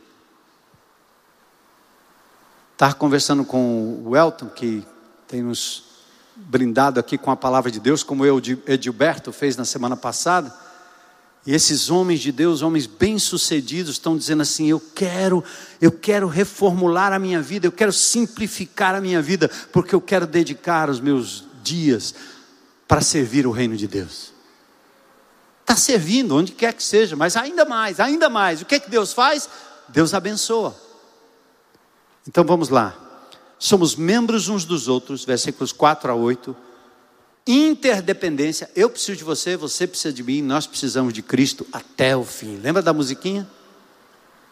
Estava 2.72 2.94
conversando 2.94 3.44
com 3.44 4.02
o 4.04 4.14
Elton, 4.14 4.48
que 4.48 4.84
tem 5.26 5.42
nos 5.42 5.84
brindado 6.36 7.00
aqui 7.00 7.16
com 7.16 7.30
a 7.30 7.36
palavra 7.36 7.70
de 7.70 7.80
Deus, 7.80 8.02
como 8.02 8.26
eu, 8.26 8.38
Edilberto, 8.66 9.32
fez 9.32 9.56
na 9.56 9.64
semana 9.64 9.96
passada. 9.96 10.54
E 11.46 11.54
esses 11.54 11.90
homens 11.90 12.20
de 12.20 12.32
Deus, 12.32 12.60
homens 12.60 12.86
bem-sucedidos, 12.86 13.92
estão 13.92 14.16
dizendo 14.16 14.42
assim: 14.42 14.66
eu 14.66 14.80
quero, 14.80 15.44
eu 15.80 15.92
quero 15.92 16.26
reformular 16.26 17.12
a 17.12 17.18
minha 17.18 17.40
vida, 17.40 17.66
eu 17.66 17.72
quero 17.72 17.92
simplificar 17.92 18.96
a 18.96 19.00
minha 19.00 19.22
vida, 19.22 19.48
porque 19.72 19.94
eu 19.94 20.00
quero 20.00 20.26
dedicar 20.26 20.90
os 20.90 20.98
meus 20.98 21.44
dias 21.62 22.14
para 22.88 23.00
servir 23.00 23.46
o 23.46 23.52
reino 23.52 23.76
de 23.76 23.86
Deus. 23.86 24.32
Está 25.60 25.76
servindo, 25.76 26.36
onde 26.36 26.52
quer 26.52 26.72
que 26.72 26.82
seja, 26.82 27.14
mas 27.14 27.36
ainda 27.36 27.64
mais, 27.64 28.00
ainda 28.00 28.28
mais. 28.28 28.62
O 28.62 28.64
que 28.64 28.76
é 28.76 28.80
que 28.80 28.90
Deus 28.90 29.12
faz? 29.12 29.48
Deus 29.88 30.14
abençoa. 30.14 30.76
Então 32.26 32.44
vamos 32.44 32.68
lá. 32.68 32.94
somos 33.58 33.94
membros 33.94 34.48
uns 34.48 34.64
dos 34.64 34.88
outros, 34.88 35.24
versículos 35.24 35.72
4 35.72 36.10
a 36.10 36.14
8. 36.14 36.56
Interdependência, 37.46 38.68
eu 38.74 38.90
preciso 38.90 39.16
de 39.16 39.22
você, 39.22 39.56
você 39.56 39.86
precisa 39.86 40.12
de 40.12 40.22
mim, 40.22 40.42
nós 40.42 40.66
precisamos 40.66 41.12
de 41.12 41.22
Cristo 41.22 41.64
até 41.72 42.16
o 42.16 42.24
fim. 42.24 42.56
Lembra 42.56 42.82
da 42.82 42.92
musiquinha? 42.92 43.48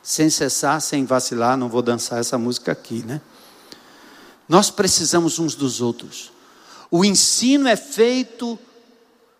Sem 0.00 0.30
cessar, 0.30 0.80
sem 0.80 1.04
vacilar, 1.04 1.56
não 1.56 1.68
vou 1.68 1.82
dançar 1.82 2.20
essa 2.20 2.38
música 2.38 2.70
aqui, 2.70 3.02
né? 3.04 3.20
Nós 4.48 4.70
precisamos 4.70 5.40
uns 5.40 5.56
dos 5.56 5.80
outros. 5.80 6.30
O 6.88 7.04
ensino 7.04 7.66
é 7.66 7.74
feito 7.74 8.56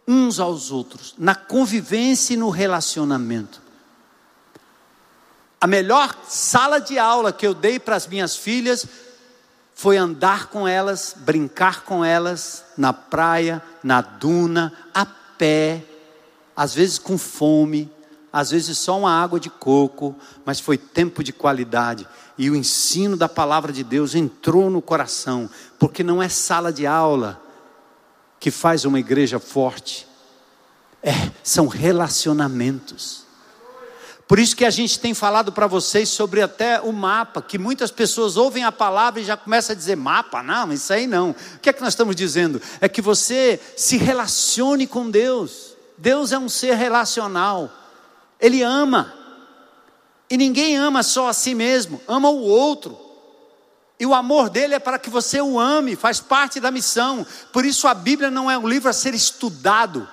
uns 0.08 0.40
aos 0.40 0.72
outros, 0.72 1.14
na 1.16 1.34
convivência 1.34 2.34
e 2.34 2.36
no 2.36 2.50
relacionamento. 2.50 3.62
A 5.60 5.66
melhor 5.66 6.14
sala 6.26 6.80
de 6.80 6.98
aula 6.98 7.32
que 7.32 7.46
eu 7.46 7.54
dei 7.54 7.78
para 7.78 7.94
as 7.94 8.06
minhas 8.06 8.36
filhas 8.36 8.86
foi 9.74 9.96
andar 9.96 10.46
com 10.46 10.66
elas, 10.66 11.14
brincar 11.18 11.82
com 11.82 12.04
elas 12.04 12.64
na 12.78 12.92
praia, 12.92 13.60
na 13.82 14.00
duna, 14.00 14.72
a 14.94 15.04
pé, 15.04 15.84
às 16.56 16.74
vezes 16.74 16.98
com 16.98 17.18
fome, 17.18 17.90
às 18.32 18.50
vezes 18.50 18.78
só 18.78 18.98
uma 18.98 19.10
água 19.10 19.38
de 19.38 19.50
coco, 19.50 20.14
mas 20.44 20.60
foi 20.60 20.78
tempo 20.78 21.22
de 21.22 21.32
qualidade. 21.32 22.06
E 22.38 22.48
o 22.50 22.56
ensino 22.56 23.16
da 23.16 23.28
palavra 23.28 23.72
de 23.72 23.84
Deus 23.84 24.14
entrou 24.14 24.70
no 24.70 24.80
coração, 24.80 25.50
porque 25.78 26.02
não 26.02 26.22
é 26.22 26.28
sala 26.28 26.72
de 26.72 26.86
aula 26.86 27.40
que 28.38 28.50
faz 28.50 28.84
uma 28.84 29.00
igreja 29.00 29.38
forte, 29.38 30.06
é, 31.02 31.12
são 31.42 31.66
relacionamentos. 31.66 33.23
Por 34.26 34.38
isso 34.38 34.56
que 34.56 34.64
a 34.64 34.70
gente 34.70 34.98
tem 34.98 35.12
falado 35.12 35.52
para 35.52 35.66
vocês 35.66 36.08
sobre 36.08 36.40
até 36.40 36.80
o 36.80 36.92
mapa, 36.92 37.42
que 37.42 37.58
muitas 37.58 37.90
pessoas 37.90 38.36
ouvem 38.36 38.64
a 38.64 38.72
palavra 38.72 39.20
e 39.20 39.24
já 39.24 39.36
começam 39.36 39.74
a 39.74 39.76
dizer 39.76 39.96
mapa, 39.96 40.42
não, 40.42 40.72
isso 40.72 40.92
aí 40.92 41.06
não. 41.06 41.30
O 41.30 41.58
que 41.60 41.68
é 41.68 41.72
que 41.72 41.82
nós 41.82 41.92
estamos 41.92 42.16
dizendo? 42.16 42.60
É 42.80 42.88
que 42.88 43.02
você 43.02 43.60
se 43.76 43.98
relacione 43.98 44.86
com 44.86 45.10
Deus. 45.10 45.76
Deus 45.98 46.32
é 46.32 46.38
um 46.38 46.48
ser 46.48 46.74
relacional. 46.74 47.70
Ele 48.40 48.62
ama. 48.62 49.12
E 50.30 50.38
ninguém 50.38 50.76
ama 50.76 51.02
só 51.02 51.28
a 51.28 51.34
si 51.34 51.54
mesmo, 51.54 52.00
ama 52.08 52.30
o 52.30 52.40
outro. 52.40 52.98
E 54.00 54.06
o 54.06 54.14
amor 54.14 54.48
dele 54.48 54.74
é 54.74 54.78
para 54.78 54.98
que 54.98 55.10
você 55.10 55.40
o 55.40 55.60
ame, 55.60 55.94
faz 55.94 56.18
parte 56.18 56.58
da 56.58 56.70
missão. 56.70 57.26
Por 57.52 57.64
isso 57.64 57.86
a 57.86 57.94
Bíblia 57.94 58.30
não 58.30 58.50
é 58.50 58.56
um 58.58 58.66
livro 58.66 58.88
a 58.88 58.92
ser 58.92 59.14
estudado, 59.14 60.08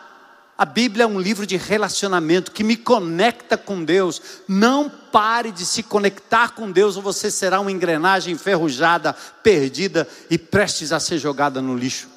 a 0.62 0.66
Bíblia 0.66 1.06
é 1.06 1.08
um 1.08 1.20
livro 1.20 1.48
de 1.48 1.58
relacionamento 1.58 2.52
que 2.52 2.64
me 2.64 2.78
conecta 2.78 3.58
com 3.58 3.84
Deus. 3.84 4.22
Não 4.48 4.88
pare 4.88 5.52
de 5.52 5.66
se 5.66 5.82
conectar 5.82 6.50
com 6.50 6.72
Deus, 6.72 6.96
ou 6.96 7.02
você 7.02 7.32
será 7.32 7.60
uma 7.60 7.72
engrenagem 7.72 8.36
enferrujada, 8.36 9.12
perdida 9.42 10.08
e 10.30 10.38
prestes 10.38 10.92
a 10.92 11.00
ser 11.00 11.18
jogada 11.18 11.64
no 11.64 11.76
lixo. 11.76 12.08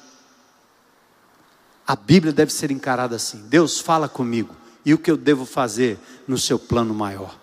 A 1.87 1.95
Bíblia 1.95 2.31
deve 2.31 2.53
ser 2.53 2.69
encarada 2.69 3.15
assim: 3.15 3.39
Deus 3.47 3.79
fala 3.79 4.07
comigo, 4.07 4.55
e 4.85 4.93
o 4.93 4.99
que 4.99 5.09
eu 5.09 5.17
devo 5.17 5.47
fazer 5.47 5.97
no 6.27 6.37
seu 6.37 6.59
plano 6.59 6.93
maior. 6.93 7.35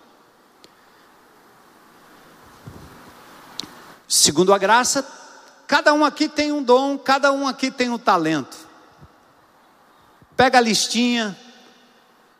Segundo 4.07 4.53
a 4.53 4.57
graça, 4.57 5.05
cada 5.67 5.93
um 5.93 6.05
aqui 6.05 6.29
tem 6.29 6.53
um 6.53 6.63
dom, 6.63 6.97
cada 6.97 7.33
um 7.33 7.45
aqui 7.45 7.69
tem 7.69 7.89
um 7.89 7.97
talento. 7.97 8.71
Pega 10.43 10.57
a 10.57 10.61
listinha, 10.61 11.33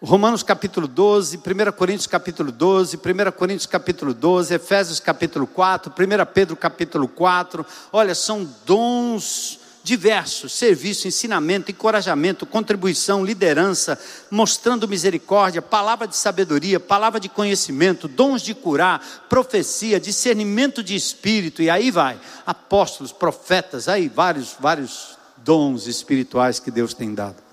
Romanos 0.01 0.43
capítulo 0.43 0.89
12, 0.89 1.37
1 1.37 1.71
Coríntios 1.71 2.05
capítulo 2.05 2.51
12, 2.51 2.97
1 2.97 3.31
Coríntios 3.31 3.65
capítulo 3.65 4.13
12, 4.13 4.53
Efésios 4.55 4.99
capítulo 4.99 5.47
4, 5.47 5.89
1 5.89 6.25
Pedro 6.33 6.57
capítulo 6.57 7.07
4. 7.07 7.65
Olha, 7.93 8.13
são 8.13 8.45
dons 8.65 9.57
diversos: 9.85 10.51
serviço, 10.51 11.07
ensinamento, 11.07 11.71
encorajamento, 11.71 12.45
contribuição, 12.45 13.23
liderança, 13.23 13.97
mostrando 14.29 14.85
misericórdia, 14.85 15.61
palavra 15.61 16.05
de 16.05 16.17
sabedoria, 16.17 16.81
palavra 16.81 17.21
de 17.21 17.29
conhecimento, 17.29 18.09
dons 18.09 18.41
de 18.41 18.53
curar, 18.53 18.99
profecia, 19.29 19.97
discernimento 19.97 20.83
de 20.83 20.93
espírito, 20.93 21.61
e 21.61 21.69
aí 21.69 21.89
vai, 21.89 22.19
apóstolos, 22.45 23.13
profetas, 23.13 23.87
aí 23.87 24.09
vários, 24.09 24.57
vários 24.59 25.17
dons 25.37 25.87
espirituais 25.87 26.59
que 26.59 26.69
Deus 26.69 26.93
tem 26.93 27.15
dado 27.15 27.52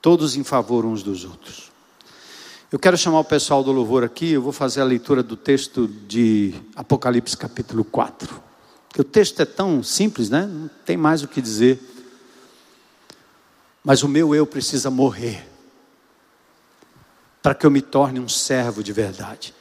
todos 0.00 0.36
em 0.36 0.44
favor 0.44 0.84
uns 0.84 1.02
dos 1.02 1.24
outros. 1.24 1.70
Eu 2.70 2.78
quero 2.78 2.98
chamar 2.98 3.20
o 3.20 3.24
pessoal 3.24 3.64
do 3.64 3.72
louvor 3.72 4.04
aqui, 4.04 4.32
eu 4.32 4.42
vou 4.42 4.52
fazer 4.52 4.80
a 4.80 4.84
leitura 4.84 5.22
do 5.22 5.36
texto 5.36 5.88
de 5.88 6.54
Apocalipse 6.76 7.36
capítulo 7.36 7.82
4. 7.82 8.42
Porque 8.88 9.00
o 9.00 9.04
texto 9.04 9.40
é 9.40 9.46
tão 9.46 9.82
simples, 9.82 10.28
né? 10.28 10.46
Não 10.46 10.68
tem 10.84 10.96
mais 10.96 11.22
o 11.22 11.28
que 11.28 11.40
dizer. 11.40 11.80
Mas 13.82 14.02
o 14.02 14.08
meu 14.08 14.34
eu 14.34 14.46
precisa 14.46 14.90
morrer 14.90 15.48
para 17.42 17.54
que 17.54 17.64
eu 17.64 17.70
me 17.70 17.80
torne 17.80 18.20
um 18.20 18.28
servo 18.28 18.82
de 18.82 18.92
verdade. 18.92 19.54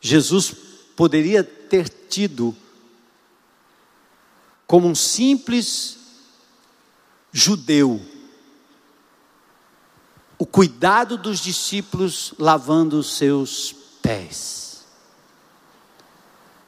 Jesus 0.00 0.54
poderia 0.94 1.42
ter 1.42 1.88
tido 1.88 2.54
como 4.66 4.86
um 4.86 4.94
simples 4.94 5.98
judeu 7.32 8.00
o 10.42 10.44
cuidado 10.44 11.16
dos 11.16 11.38
discípulos 11.38 12.34
lavando 12.36 12.98
os 12.98 13.16
seus 13.16 13.72
pés. 14.02 14.84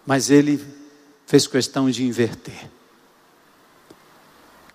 Mas 0.06 0.30
ele 0.30 0.64
fez 1.26 1.48
questão 1.48 1.90
de 1.90 2.04
inverter. 2.04 2.70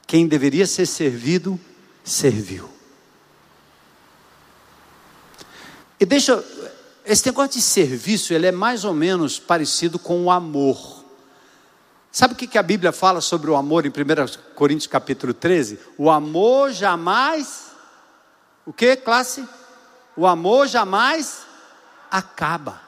Quem 0.05 0.27
deveria 0.27 0.67
ser 0.67 0.85
servido, 0.85 1.57
serviu. 2.03 2.69
E 5.97 6.05
deixa, 6.05 6.43
esse 7.05 7.25
negócio 7.25 7.53
de 7.53 7.61
serviço, 7.61 8.33
ele 8.33 8.47
é 8.47 8.51
mais 8.51 8.83
ou 8.83 8.93
menos 8.93 9.39
parecido 9.39 9.97
com 9.97 10.25
o 10.25 10.29
amor. 10.29 11.05
Sabe 12.11 12.33
o 12.33 12.35
que 12.35 12.57
a 12.57 12.63
Bíblia 12.63 12.91
fala 12.91 13.21
sobre 13.21 13.49
o 13.49 13.55
amor 13.55 13.85
em 13.85 13.89
1 13.89 13.93
Coríntios 14.55 14.87
capítulo 14.87 15.33
13? 15.33 15.79
O 15.97 16.09
amor 16.09 16.73
jamais 16.73 17.68
o 18.69 18.71
que, 18.73 18.95
classe? 18.95 19.43
O 20.15 20.27
amor 20.27 20.67
jamais 20.67 21.41
acaba. 22.11 22.79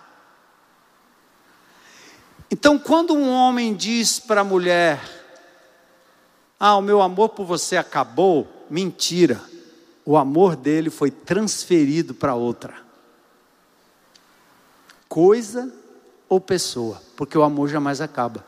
Então, 2.51 2.77
quando 2.77 3.15
um 3.15 3.27
homem 3.27 3.73
diz 3.73 4.19
para 4.19 4.41
a 4.41 4.43
mulher: 4.43 5.01
Ah, 6.59 6.77
o 6.77 6.83
meu 6.83 7.01
amor 7.01 7.29
por 7.29 7.47
você 7.47 7.77
acabou, 7.77 8.67
mentira. 8.69 9.41
O 10.05 10.15
amor 10.17 10.55
dele 10.55 10.91
foi 10.91 11.09
transferido 11.09 12.13
para 12.13 12.35
outra. 12.35 12.75
Coisa 15.09 15.73
ou 16.29 16.39
pessoa, 16.39 17.01
porque 17.17 17.35
o 17.35 17.41
amor 17.41 17.69
jamais 17.69 18.01
acaba. 18.01 18.45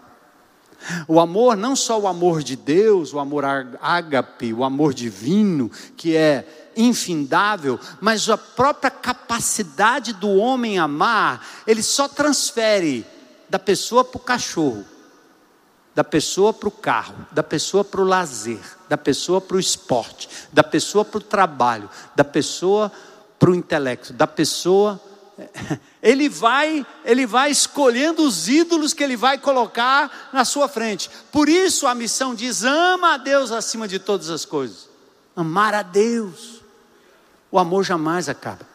O 1.08 1.20
amor, 1.20 1.56
não 1.56 1.76
só 1.76 2.00
o 2.00 2.08
amor 2.08 2.44
de 2.44 2.56
Deus, 2.56 3.14
o 3.14 3.20
amor 3.20 3.44
ágape, 3.82 4.54
o 4.54 4.64
amor 4.64 4.94
divino, 4.94 5.70
que 5.96 6.16
é 6.16 6.72
infindável, 6.76 7.80
mas 8.02 8.30
a 8.30 8.38
própria 8.38 8.90
capacidade 8.90 10.14
do 10.14 10.30
homem 10.30 10.80
amar, 10.80 11.46
ele 11.68 11.84
só 11.84 12.08
transfere 12.08 13.06
da 13.50 13.60
pessoa 13.60 14.04
para 14.04 14.18
o 14.18 14.22
cachorro, 14.22 14.84
da 15.94 16.04
pessoa 16.04 16.52
para 16.52 16.68
o 16.68 16.72
carro, 16.72 17.16
da 17.32 17.44
pessoa 17.44 17.84
para 17.84 18.02
o 18.02 18.06
lazer, 18.06 18.60
da 18.90 18.98
pessoa 18.98 19.40
para 19.40 19.58
o 19.58 19.60
esporte, 19.60 20.28
da 20.52 20.64
pessoa 20.64 21.06
para 21.06 21.20
o 21.20 21.22
trabalho, 21.22 21.90
da 22.16 22.24
pessoa 22.24 22.92
para 23.38 23.52
o 23.52 23.56
intelecto, 23.56 24.14
da 24.14 24.26
pessoa. 24.26 25.00
Ele 26.02 26.28
vai, 26.28 26.86
ele 27.06 27.26
vai 27.26 27.50
escolhendo 27.50 28.24
os 28.24 28.50
ídolos 28.50 28.94
que 28.94 29.02
ele 29.02 29.16
vai 29.16 29.38
colocar 29.38 30.30
na 30.34 30.44
sua 30.44 30.68
frente. 30.68 31.10
Por 31.32 31.48
isso 31.48 31.88
a 31.88 31.96
missão 31.96 32.36
diz: 32.36 32.64
ama 32.64 33.14
a 33.14 33.18
Deus 33.18 33.52
acima 33.52 33.88
de 33.88 34.00
todas 34.00 34.30
as 34.30 34.44
coisas. 34.44 34.90
Amar 35.34 35.74
a 35.74 35.82
Deus 35.82 36.62
o 37.54 37.60
amor 37.60 37.84
jamais 37.84 38.28
acaba. 38.28 38.68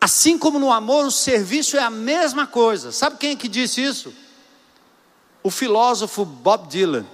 Assim 0.00 0.36
como 0.36 0.58
no 0.58 0.72
amor, 0.72 1.06
o 1.06 1.10
serviço 1.12 1.76
é 1.76 1.80
a 1.80 1.88
mesma 1.88 2.48
coisa. 2.48 2.90
Sabe 2.90 3.16
quem 3.16 3.30
é 3.30 3.36
que 3.36 3.46
disse 3.46 3.80
isso? 3.80 4.12
O 5.40 5.48
filósofo 5.48 6.24
Bob 6.24 6.66
Dylan. 6.66 7.06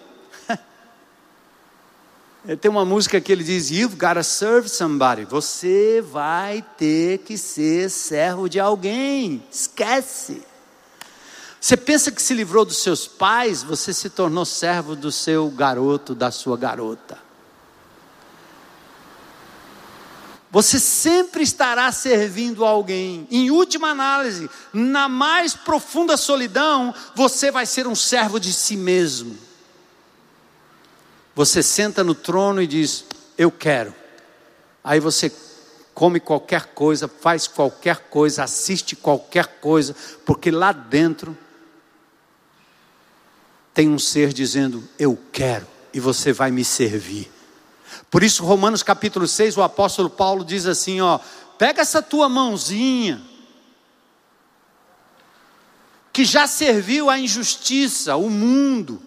Ele 2.48 2.56
tem 2.56 2.70
uma 2.70 2.84
música 2.84 3.20
que 3.20 3.30
ele 3.30 3.44
diz: 3.44 3.70
You've 3.70 3.94
got 3.94 4.14
to 4.14 4.24
serve 4.24 4.70
somebody. 4.70 5.26
Você 5.26 6.00
vai 6.00 6.64
ter 6.78 7.18
que 7.18 7.36
ser 7.36 7.90
servo 7.90 8.48
de 8.48 8.58
alguém. 8.58 9.44
Esquece. 9.52 10.42
Você 11.60 11.76
pensa 11.76 12.10
que 12.10 12.22
se 12.22 12.32
livrou 12.32 12.64
dos 12.64 12.78
seus 12.78 13.06
pais, 13.06 13.62
você 13.62 13.92
se 13.92 14.08
tornou 14.08 14.46
servo 14.46 14.96
do 14.96 15.12
seu 15.12 15.50
garoto, 15.50 16.14
da 16.14 16.30
sua 16.30 16.56
garota. 16.56 17.18
Você 20.50 20.78
sempre 20.78 21.42
estará 21.42 21.92
servindo 21.92 22.64
alguém. 22.64 23.28
Em 23.30 23.50
última 23.50 23.88
análise, 23.88 24.48
na 24.72 25.06
mais 25.06 25.52
profunda 25.52 26.16
solidão, 26.16 26.94
você 27.14 27.50
vai 27.50 27.66
ser 27.66 27.86
um 27.86 27.94
servo 27.94 28.40
de 28.40 28.54
si 28.54 28.74
mesmo. 28.74 29.47
Você 31.38 31.62
senta 31.62 32.02
no 32.02 32.16
trono 32.16 32.60
e 32.60 32.66
diz: 32.66 33.04
Eu 33.38 33.48
quero. 33.48 33.94
Aí 34.82 34.98
você 34.98 35.32
come 35.94 36.18
qualquer 36.18 36.74
coisa, 36.74 37.06
faz 37.06 37.46
qualquer 37.46 38.08
coisa, 38.10 38.42
assiste 38.42 38.96
qualquer 38.96 39.46
coisa, 39.60 39.94
porque 40.26 40.50
lá 40.50 40.72
dentro 40.72 41.38
tem 43.72 43.88
um 43.88 44.00
ser 44.00 44.32
dizendo: 44.32 44.82
Eu 44.98 45.16
quero, 45.30 45.64
e 45.94 46.00
você 46.00 46.32
vai 46.32 46.50
me 46.50 46.64
servir. 46.64 47.30
Por 48.10 48.24
isso, 48.24 48.44
Romanos 48.44 48.82
capítulo 48.82 49.28
6, 49.28 49.58
o 49.58 49.62
apóstolo 49.62 50.10
Paulo 50.10 50.44
diz 50.44 50.66
assim: 50.66 51.00
ó, 51.00 51.20
pega 51.56 51.82
essa 51.82 52.02
tua 52.02 52.28
mãozinha, 52.28 53.22
que 56.12 56.24
já 56.24 56.48
serviu 56.48 57.08
à 57.08 57.16
injustiça, 57.16 58.16
o 58.16 58.28
mundo, 58.28 59.00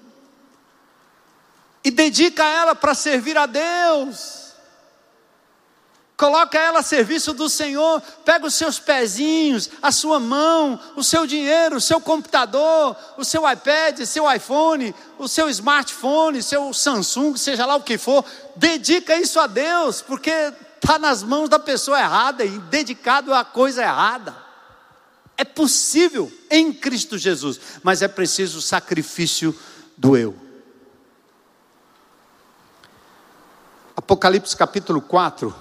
e 1.84 1.92
dedica 1.92 2.44
ela 2.44 2.76
para 2.76 2.94
servir 2.94 3.38
a 3.38 3.46
Deus. 3.46 4.42
Coloca 6.22 6.56
ela 6.56 6.82
a 6.82 6.84
serviço 6.84 7.34
do 7.34 7.50
Senhor, 7.50 8.00
pega 8.24 8.46
os 8.46 8.54
seus 8.54 8.78
pezinhos, 8.78 9.72
a 9.82 9.92
sua 9.92 10.20
mão, 10.20 10.80
o 10.96 11.04
seu 11.04 11.26
dinheiro, 11.26 11.78
o 11.78 11.82
seu 11.82 12.00
computador, 12.00 12.96
o 13.18 13.26
seu 13.26 13.50
iPad, 13.50 14.02
seu 14.02 14.32
iPhone, 14.32 14.94
o 15.18 15.28
seu 15.28 15.50
smartphone, 15.50 16.44
seu 16.44 16.72
Samsung, 16.76 17.36
seja 17.38 17.66
lá 17.66 17.76
o 17.76 17.82
que 17.82 17.98
for, 17.98 18.24
dedica 18.56 19.16
isso 19.16 19.40
a 19.40 19.48
Deus, 19.48 20.04
porque 20.04 20.54
está 20.76 21.00
nas 21.00 21.24
mãos 21.24 21.50
da 21.50 21.58
pessoa 21.58 22.00
errada 22.00 22.46
e 22.46 22.60
dedicado 22.60 23.34
à 23.34 23.44
coisa 23.44 23.82
errada. 23.82 24.36
É 25.36 25.44
possível 25.44 26.32
em 26.52 26.72
Cristo 26.72 27.18
Jesus, 27.18 27.60
mas 27.82 28.04
é 28.04 28.08
preciso 28.08 28.60
o 28.60 28.62
sacrifício 28.62 29.60
do 29.98 30.16
eu. 30.16 30.51
Apocalipse 34.12 34.58
capítulo 34.58 35.02
4 35.02 35.56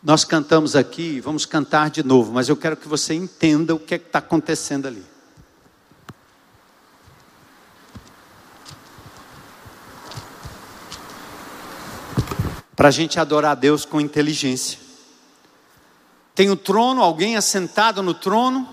nós 0.00 0.22
cantamos 0.22 0.76
aqui, 0.76 1.18
vamos 1.20 1.44
cantar 1.44 1.90
de 1.90 2.04
novo, 2.04 2.32
mas 2.32 2.48
eu 2.48 2.56
quero 2.56 2.76
que 2.76 2.86
você 2.86 3.12
entenda 3.12 3.74
o 3.74 3.78
que 3.80 3.94
é 3.94 3.96
está 3.96 4.20
acontecendo 4.20 4.86
ali. 4.86 5.04
Para 12.76 12.86
a 12.86 12.92
gente 12.92 13.18
adorar 13.18 13.50
a 13.50 13.56
Deus 13.56 13.84
com 13.84 14.00
inteligência. 14.00 14.78
Tem 16.36 16.50
o 16.50 16.56
trono, 16.56 17.02
alguém 17.02 17.36
assentado 17.36 18.00
no 18.00 18.14
trono. 18.14 18.64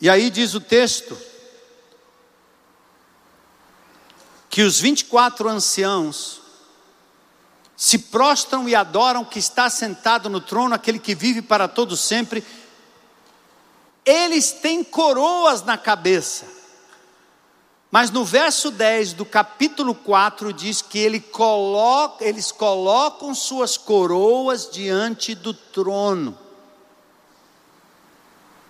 E 0.00 0.08
aí 0.08 0.30
diz 0.30 0.54
o 0.54 0.60
texto 0.60 1.33
que 4.54 4.62
os 4.62 4.78
24 4.78 5.48
anciãos 5.48 6.40
se 7.76 7.98
prostram 7.98 8.68
e 8.68 8.74
adoram 8.76 9.24
que 9.24 9.40
está 9.40 9.68
sentado 9.68 10.30
no 10.30 10.40
trono, 10.40 10.76
aquele 10.76 11.00
que 11.00 11.12
vive 11.12 11.42
para 11.42 11.66
todo 11.66 11.96
sempre. 11.96 12.44
Eles 14.04 14.52
têm 14.52 14.84
coroas 14.84 15.64
na 15.64 15.76
cabeça. 15.76 16.46
Mas 17.90 18.12
no 18.12 18.24
verso 18.24 18.70
10 18.70 19.14
do 19.14 19.24
capítulo 19.24 19.92
4 19.92 20.52
diz 20.52 20.80
que 20.80 21.00
ele 21.00 21.18
coloca, 21.18 22.24
eles 22.24 22.52
colocam 22.52 23.34
suas 23.34 23.76
coroas 23.76 24.70
diante 24.70 25.34
do 25.34 25.52
trono. 25.52 26.38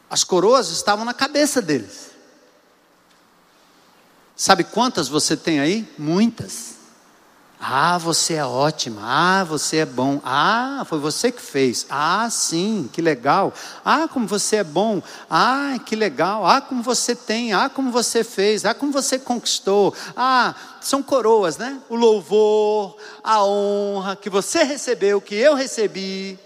As 0.09 0.25
coroas 0.25 0.71
estavam 0.71 1.05
na 1.05 1.13
cabeça 1.13 1.61
deles. 1.61 2.14
Sabe 4.37 4.65
quantas 4.65 5.09
você 5.09 5.37
tem 5.37 5.61
aí? 5.61 5.89
Muitas. 5.97 6.75
Ah, 7.67 7.97
você 7.97 8.35
é 8.35 8.45
ótima. 8.45 9.01
Ah, 9.03 9.45
você 9.45 9.79
é 9.79 9.87
bom. 9.87 10.21
Ah, 10.23 10.85
foi 10.87 10.99
você 10.99 11.33
que 11.33 11.41
fez. 11.41 11.87
Ah, 11.89 12.29
sim, 12.31 12.91
que 12.93 13.01
legal. 13.01 13.55
Ah, 13.83 14.07
como 14.07 14.27
você 14.27 14.57
é 14.57 14.65
bom. 14.65 15.01
Ah, 15.31 15.79
que 15.87 15.97
legal. 15.97 16.45
Ah, 16.45 16.61
como 16.61 16.83
você 16.83 17.15
tem. 17.15 17.55
Ah, 17.55 17.71
como 17.71 17.91
você 17.91 18.23
fez. 18.23 18.67
Ah, 18.67 18.75
como 18.75 18.93
você 18.93 19.19
conquistou. 19.19 19.95
Ah, 20.15 20.55
são 20.81 21.03
coroas, 21.03 21.57
né? 21.57 21.81
O 21.89 21.97
louvor, 21.97 22.99
a 23.23 23.43
honra 23.43 24.15
que 24.15 24.29
você 24.29 24.63
recebeu, 24.65 25.21
que 25.21 25.35
eu 25.35 25.55
recebi. 25.55 26.39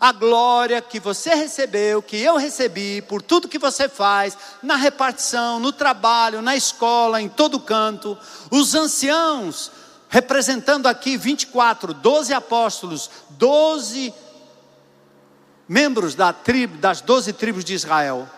A 0.00 0.12
glória 0.12 0.82
que 0.82 0.98
você 0.98 1.34
recebeu, 1.34 2.02
que 2.02 2.16
eu 2.16 2.36
recebi, 2.36 3.00
por 3.02 3.22
tudo 3.22 3.48
que 3.48 3.58
você 3.58 3.88
faz, 3.88 4.36
na 4.62 4.76
repartição, 4.76 5.60
no 5.60 5.72
trabalho, 5.72 6.42
na 6.42 6.56
escola, 6.56 7.20
em 7.20 7.28
todo 7.28 7.60
canto. 7.60 8.18
Os 8.50 8.74
anciãos 8.74 9.70
representando 10.08 10.86
aqui 10.86 11.16
24, 11.16 11.94
12 11.94 12.32
apóstolos, 12.32 13.10
12 13.30 14.12
membros 15.68 16.14
da 16.14 16.32
tribo, 16.32 16.78
das 16.78 17.00
12 17.00 17.32
tribos 17.32 17.64
de 17.64 17.74
Israel. 17.74 18.28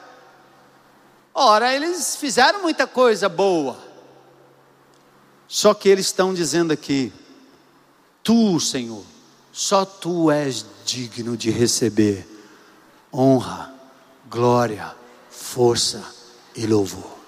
Ora, 1.34 1.74
eles 1.74 2.16
fizeram 2.16 2.62
muita 2.62 2.86
coisa 2.86 3.28
boa. 3.28 3.78
Só 5.46 5.72
que 5.72 5.88
eles 5.88 6.07
estão 6.07 6.34
dizendo 6.34 6.72
aqui: 6.72 7.12
Tu, 8.22 8.59
Senhor, 8.61 9.05
só 9.53 9.84
tu 9.84 10.30
és 10.30 10.66
digno 10.89 11.36
de 11.36 11.51
receber 11.51 12.26
honra, 13.12 13.74
glória, 14.30 14.95
força 15.28 16.03
e 16.57 16.66
louvor. 16.66 17.18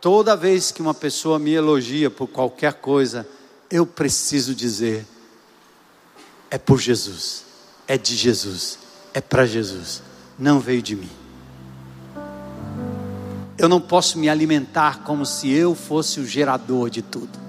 Toda 0.00 0.36
vez 0.36 0.70
que 0.70 0.80
uma 0.80 0.94
pessoa 0.94 1.40
me 1.40 1.52
elogia 1.52 2.08
por 2.08 2.28
qualquer 2.28 2.74
coisa, 2.74 3.26
eu 3.68 3.84
preciso 3.84 4.54
dizer: 4.54 5.04
é 6.48 6.56
por 6.56 6.80
Jesus, 6.80 7.44
é 7.88 7.98
de 7.98 8.14
Jesus, 8.14 8.78
é 9.12 9.20
para 9.20 9.44
Jesus, 9.44 10.00
não 10.38 10.60
veio 10.60 10.80
de 10.80 10.94
mim. 10.94 11.10
Eu 13.58 13.68
não 13.68 13.80
posso 13.80 14.20
me 14.20 14.28
alimentar 14.28 15.02
como 15.02 15.26
se 15.26 15.50
eu 15.50 15.74
fosse 15.74 16.20
o 16.20 16.26
gerador 16.26 16.88
de 16.90 17.02
tudo. 17.02 17.48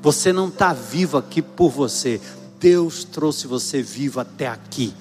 Você 0.00 0.32
não 0.32 0.48
está 0.48 0.72
vivo 0.72 1.18
aqui 1.18 1.42
por 1.42 1.68
você, 1.68 2.20
Deus 2.58 3.04
trouxe 3.04 3.46
você 3.46 3.82
vivo 3.82 4.20
até 4.20 4.46
aqui, 4.48 4.94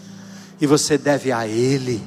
e 0.59 0.67
você 0.67 0.97
deve 0.97 1.31
a 1.31 1.47
Ele. 1.47 2.01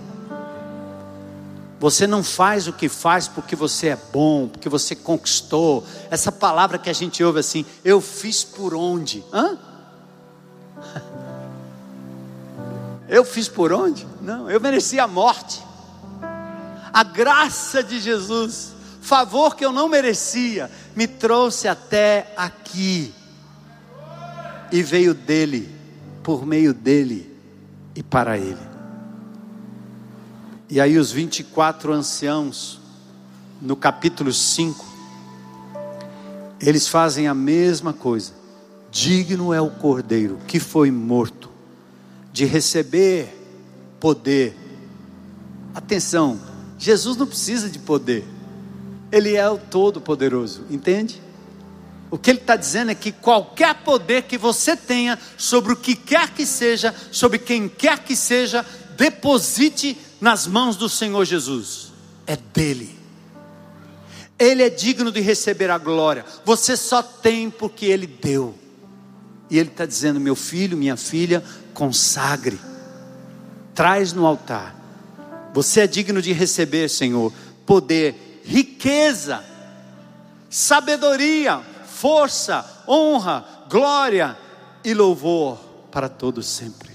Você 1.80 2.06
não 2.08 2.24
faz 2.24 2.66
o 2.66 2.72
que 2.72 2.88
faz 2.88 3.28
porque 3.28 3.54
você 3.54 3.88
é 3.88 3.98
bom, 4.12 4.48
porque 4.48 4.68
você 4.68 4.96
conquistou. 4.96 5.86
Essa 6.10 6.32
palavra 6.32 6.76
que 6.76 6.90
a 6.90 6.92
gente 6.92 7.22
ouve 7.22 7.38
assim, 7.38 7.64
eu 7.84 8.00
fiz 8.00 8.42
por 8.42 8.74
onde? 8.74 9.24
Hã? 9.32 9.56
Eu 13.08 13.24
fiz 13.24 13.48
por 13.48 13.72
onde? 13.72 14.06
Não, 14.20 14.50
eu 14.50 14.60
mereci 14.60 15.00
a 15.00 15.06
morte. 15.06 15.62
A 16.92 17.02
graça 17.02 17.82
de 17.82 17.98
Jesus, 17.98 18.72
favor 19.00 19.56
que 19.56 19.64
eu 19.64 19.72
não 19.72 19.88
merecia, 19.88 20.70
me 20.94 21.06
trouxe 21.06 21.66
até 21.66 22.34
aqui. 22.36 23.14
E 24.70 24.82
veio 24.82 25.14
dele, 25.14 25.68
por 26.22 26.46
meio 26.46 26.74
dele 26.74 27.32
e 27.94 28.02
para 28.02 28.36
ele. 28.36 28.68
E 30.68 30.80
aí, 30.80 30.98
os 30.98 31.10
24 31.10 31.92
anciãos, 31.92 32.80
no 33.60 33.74
capítulo 33.74 34.32
5, 34.32 34.84
eles 36.60 36.88
fazem 36.88 37.26
a 37.26 37.34
mesma 37.34 37.92
coisa. 37.92 38.32
Digno 38.90 39.52
é 39.52 39.60
o 39.60 39.70
cordeiro 39.70 40.38
que 40.46 40.58
foi 40.58 40.90
morto 40.90 41.50
de 42.32 42.44
receber 42.44 43.34
poder. 44.00 44.56
Atenção, 45.74 46.38
Jesus 46.78 47.16
não 47.16 47.26
precisa 47.26 47.68
de 47.68 47.78
poder, 47.78 48.24
Ele 49.10 49.34
é 49.34 49.48
o 49.48 49.58
Todo-Poderoso, 49.58 50.64
entende? 50.70 51.20
O 52.10 52.16
que 52.16 52.30
ele 52.30 52.38
está 52.38 52.56
dizendo 52.56 52.90
é 52.90 52.94
que 52.94 53.12
qualquer 53.12 53.74
poder 53.82 54.22
que 54.22 54.38
você 54.38 54.76
tenha 54.76 55.18
sobre 55.36 55.72
o 55.72 55.76
que 55.76 55.94
quer 55.94 56.30
que 56.30 56.46
seja, 56.46 56.94
sobre 57.12 57.38
quem 57.38 57.68
quer 57.68 57.98
que 57.98 58.16
seja, 58.16 58.64
deposite 58.96 59.96
nas 60.20 60.46
mãos 60.46 60.76
do 60.76 60.88
Senhor 60.88 61.24
Jesus, 61.24 61.92
é 62.26 62.36
dele. 62.36 62.98
Ele 64.38 64.62
é 64.62 64.70
digno 64.70 65.10
de 65.10 65.20
receber 65.20 65.70
a 65.70 65.78
glória. 65.78 66.24
Você 66.44 66.76
só 66.76 67.02
tem 67.02 67.50
porque 67.50 67.86
ele 67.86 68.06
deu. 68.06 68.54
E 69.50 69.58
ele 69.58 69.68
está 69.68 69.84
dizendo: 69.84 70.20
meu 70.20 70.36
filho, 70.36 70.76
minha 70.76 70.96
filha, 70.96 71.42
consagre, 71.74 72.58
traz 73.74 74.12
no 74.12 74.26
altar. 74.26 74.76
Você 75.54 75.80
é 75.80 75.86
digno 75.86 76.22
de 76.22 76.32
receber, 76.32 76.88
Senhor, 76.88 77.32
poder, 77.66 78.42
riqueza, 78.44 79.44
sabedoria, 80.48 81.60
força, 81.98 82.64
honra, 82.86 83.44
glória 83.68 84.36
e 84.84 84.94
louvor 84.94 85.58
para 85.90 86.08
todos 86.08 86.46
sempre. 86.46 86.92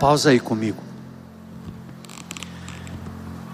Pausa 0.00 0.30
aí 0.30 0.40
comigo. 0.40 0.82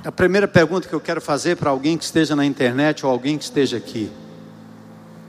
A 0.04 0.12
primeira 0.12 0.46
pergunta 0.46 0.88
que 0.88 0.94
eu 0.94 1.00
quero 1.00 1.20
fazer 1.20 1.56
para 1.56 1.70
alguém 1.70 1.98
que 1.98 2.04
esteja 2.04 2.36
na 2.36 2.46
internet 2.46 3.04
ou 3.04 3.10
alguém 3.10 3.36
que 3.36 3.44
esteja 3.44 3.76
aqui. 3.76 4.10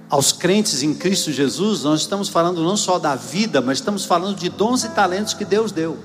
Aos 0.07 0.31
crentes 0.31 0.83
em 0.83 0.93
Cristo 0.93 1.31
Jesus, 1.31 1.83
nós 1.83 2.01
estamos 2.01 2.29
falando 2.29 2.63
não 2.63 2.77
só 2.77 2.99
da 2.99 3.15
vida, 3.15 3.61
mas 3.61 3.79
estamos 3.79 4.05
falando 4.05 4.35
de 4.35 4.47
dons 4.47 4.83
e 4.83 4.89
talentos 4.89 5.33
que 5.33 5.43
Deus 5.43 5.71
deu. 5.71 5.97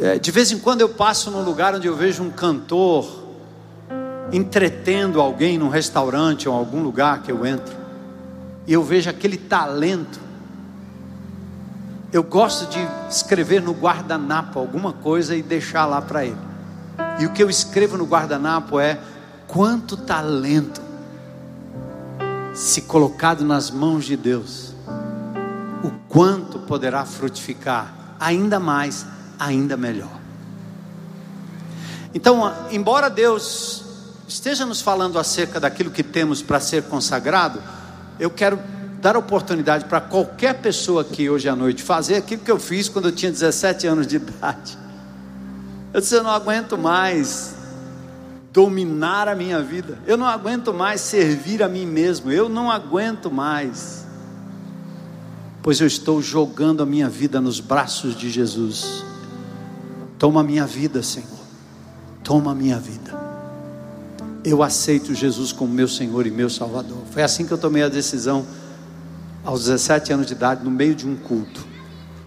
É, 0.00 0.18
de 0.18 0.30
vez 0.30 0.50
em 0.50 0.58
quando 0.58 0.80
eu 0.80 0.88
passo 0.88 1.30
num 1.30 1.42
lugar 1.42 1.74
onde 1.74 1.86
eu 1.86 1.94
vejo 1.94 2.22
um 2.22 2.30
cantor 2.30 3.17
entretendo 4.32 5.20
alguém 5.20 5.58
num 5.58 5.68
restaurante 5.68 6.48
ou 6.48 6.54
algum 6.54 6.82
lugar 6.82 7.22
que 7.22 7.32
eu 7.32 7.46
entro, 7.46 7.74
e 8.66 8.72
eu 8.72 8.82
vejo 8.82 9.08
aquele 9.08 9.36
talento. 9.36 10.20
Eu 12.12 12.22
gosto 12.22 12.68
de 12.70 12.78
escrever 13.08 13.62
no 13.62 13.72
guardanapo 13.72 14.58
alguma 14.58 14.92
coisa 14.92 15.34
e 15.34 15.42
deixar 15.42 15.86
lá 15.86 16.00
para 16.00 16.24
ele. 16.24 16.36
E 17.18 17.26
o 17.26 17.32
que 17.32 17.42
eu 17.42 17.50
escrevo 17.50 17.96
no 17.96 18.04
guardanapo 18.04 18.78
é 18.78 18.98
quanto 19.46 19.96
talento 19.96 20.80
se 22.54 22.82
colocado 22.82 23.44
nas 23.44 23.70
mãos 23.70 24.04
de 24.04 24.16
Deus, 24.16 24.74
o 25.82 25.90
quanto 26.08 26.58
poderá 26.58 27.04
frutificar 27.04 27.94
ainda 28.18 28.58
mais, 28.58 29.06
ainda 29.38 29.76
melhor. 29.76 30.18
Então, 32.12 32.52
embora 32.70 33.08
Deus 33.08 33.84
esteja 34.28 34.66
nos 34.66 34.82
falando 34.82 35.18
acerca 35.18 35.58
daquilo 35.58 35.90
que 35.90 36.02
temos 36.02 36.42
para 36.42 36.60
ser 36.60 36.84
consagrado, 36.84 37.62
eu 38.20 38.30
quero 38.30 38.60
dar 39.00 39.16
oportunidade 39.16 39.86
para 39.86 40.00
qualquer 40.00 40.60
pessoa 40.60 41.02
aqui 41.02 41.30
hoje 41.30 41.48
à 41.48 41.56
noite 41.56 41.82
fazer 41.82 42.16
aquilo 42.16 42.42
que 42.42 42.50
eu 42.50 42.58
fiz 42.58 42.88
quando 42.88 43.08
eu 43.08 43.12
tinha 43.12 43.32
17 43.32 43.86
anos 43.86 44.06
de 44.06 44.16
idade. 44.16 44.76
Eu 45.94 46.00
disse: 46.00 46.14
eu 46.14 46.22
não 46.22 46.30
aguento 46.30 46.76
mais 46.76 47.54
dominar 48.52 49.28
a 49.28 49.34
minha 49.34 49.62
vida, 49.62 49.98
eu 50.06 50.16
não 50.16 50.26
aguento 50.26 50.74
mais 50.74 51.00
servir 51.00 51.62
a 51.62 51.68
mim 51.68 51.86
mesmo, 51.86 52.30
eu 52.30 52.48
não 52.48 52.70
aguento 52.70 53.30
mais, 53.30 54.04
pois 55.62 55.80
eu 55.80 55.86
estou 55.86 56.20
jogando 56.20 56.82
a 56.82 56.86
minha 56.86 57.08
vida 57.08 57.40
nos 57.40 57.60
braços 57.60 58.14
de 58.14 58.28
Jesus. 58.28 59.04
Toma 60.18 60.40
a 60.40 60.44
minha 60.44 60.66
vida, 60.66 61.02
Senhor, 61.02 61.28
toma 62.24 62.50
a 62.50 62.54
minha 62.54 62.78
vida 62.78 63.17
eu 64.44 64.62
aceito 64.62 65.14
Jesus 65.14 65.52
como 65.52 65.72
meu 65.72 65.88
Senhor 65.88 66.26
e 66.26 66.30
meu 66.30 66.48
Salvador. 66.48 66.98
Foi 67.10 67.22
assim 67.22 67.46
que 67.46 67.52
eu 67.52 67.58
tomei 67.58 67.82
a 67.82 67.88
decisão 67.88 68.46
aos 69.44 69.64
17 69.64 70.12
anos 70.12 70.26
de 70.26 70.32
idade, 70.32 70.64
no 70.64 70.70
meio 70.70 70.94
de 70.94 71.06
um 71.06 71.16
culto. 71.16 71.66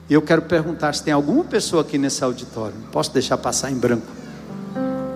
E 0.09 0.13
eu 0.13 0.21
quero 0.21 0.41
perguntar 0.41 0.93
se 0.93 1.03
tem 1.03 1.13
alguma 1.13 1.43
pessoa 1.43 1.83
aqui 1.83 1.97
nesse 1.97 2.23
auditório, 2.23 2.75
não 2.81 2.89
posso 2.89 3.13
deixar 3.13 3.37
passar 3.37 3.71
em 3.71 3.75
branco. 3.75 4.07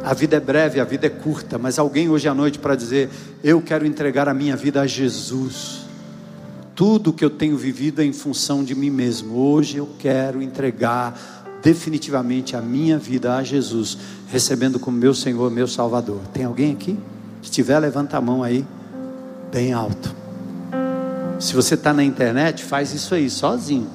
A 0.04 0.14
vida 0.14 0.38
é 0.38 0.40
breve, 0.40 0.80
a 0.80 0.84
vida 0.84 1.08
é 1.08 1.10
curta, 1.10 1.58
mas 1.58 1.80
alguém 1.80 2.08
hoje 2.10 2.28
à 2.28 2.34
noite 2.34 2.60
para 2.60 2.76
dizer: 2.76 3.10
Eu 3.44 3.60
quero 3.60 3.86
entregar 3.86 4.30
a 4.30 4.34
minha 4.34 4.56
vida 4.56 4.82
a 4.82 4.88
Jesus. 4.88 5.82
Tudo 6.76 7.12
que 7.12 7.26
eu 7.26 7.30
tenho 7.30 7.58
vivido 7.58 8.02
é 8.02 8.06
em 8.06 8.14
função 8.14 8.64
de 8.64 8.76
mim 8.76 8.92
mesmo. 8.92 9.36
Hoje 9.36 9.78
eu 9.78 9.90
quero 9.98 10.42
entregar 10.42 11.45
definitivamente 11.66 12.56
a 12.56 12.62
minha 12.62 12.96
vida 13.00 13.36
a 13.36 13.42
Jesus, 13.42 13.98
recebendo 14.28 14.80
como 14.80 14.96
meu 14.96 15.16
Senhor, 15.16 15.50
meu 15.50 15.68
Salvador. 15.68 16.20
Tem 16.32 16.46
alguém 16.46 16.72
aqui? 16.72 16.96
Se 17.42 17.50
tiver, 17.50 17.80
levanta 17.80 18.16
a 18.18 18.22
mão 18.22 18.44
aí, 18.44 18.64
bem 19.52 19.74
alto. 19.74 20.16
Se 21.40 21.56
você 21.56 21.74
está 21.74 21.92
na 21.92 22.04
internet, 22.04 22.64
faz 22.64 22.94
isso 22.94 23.16
aí, 23.16 23.32
sozinho. 23.32 23.88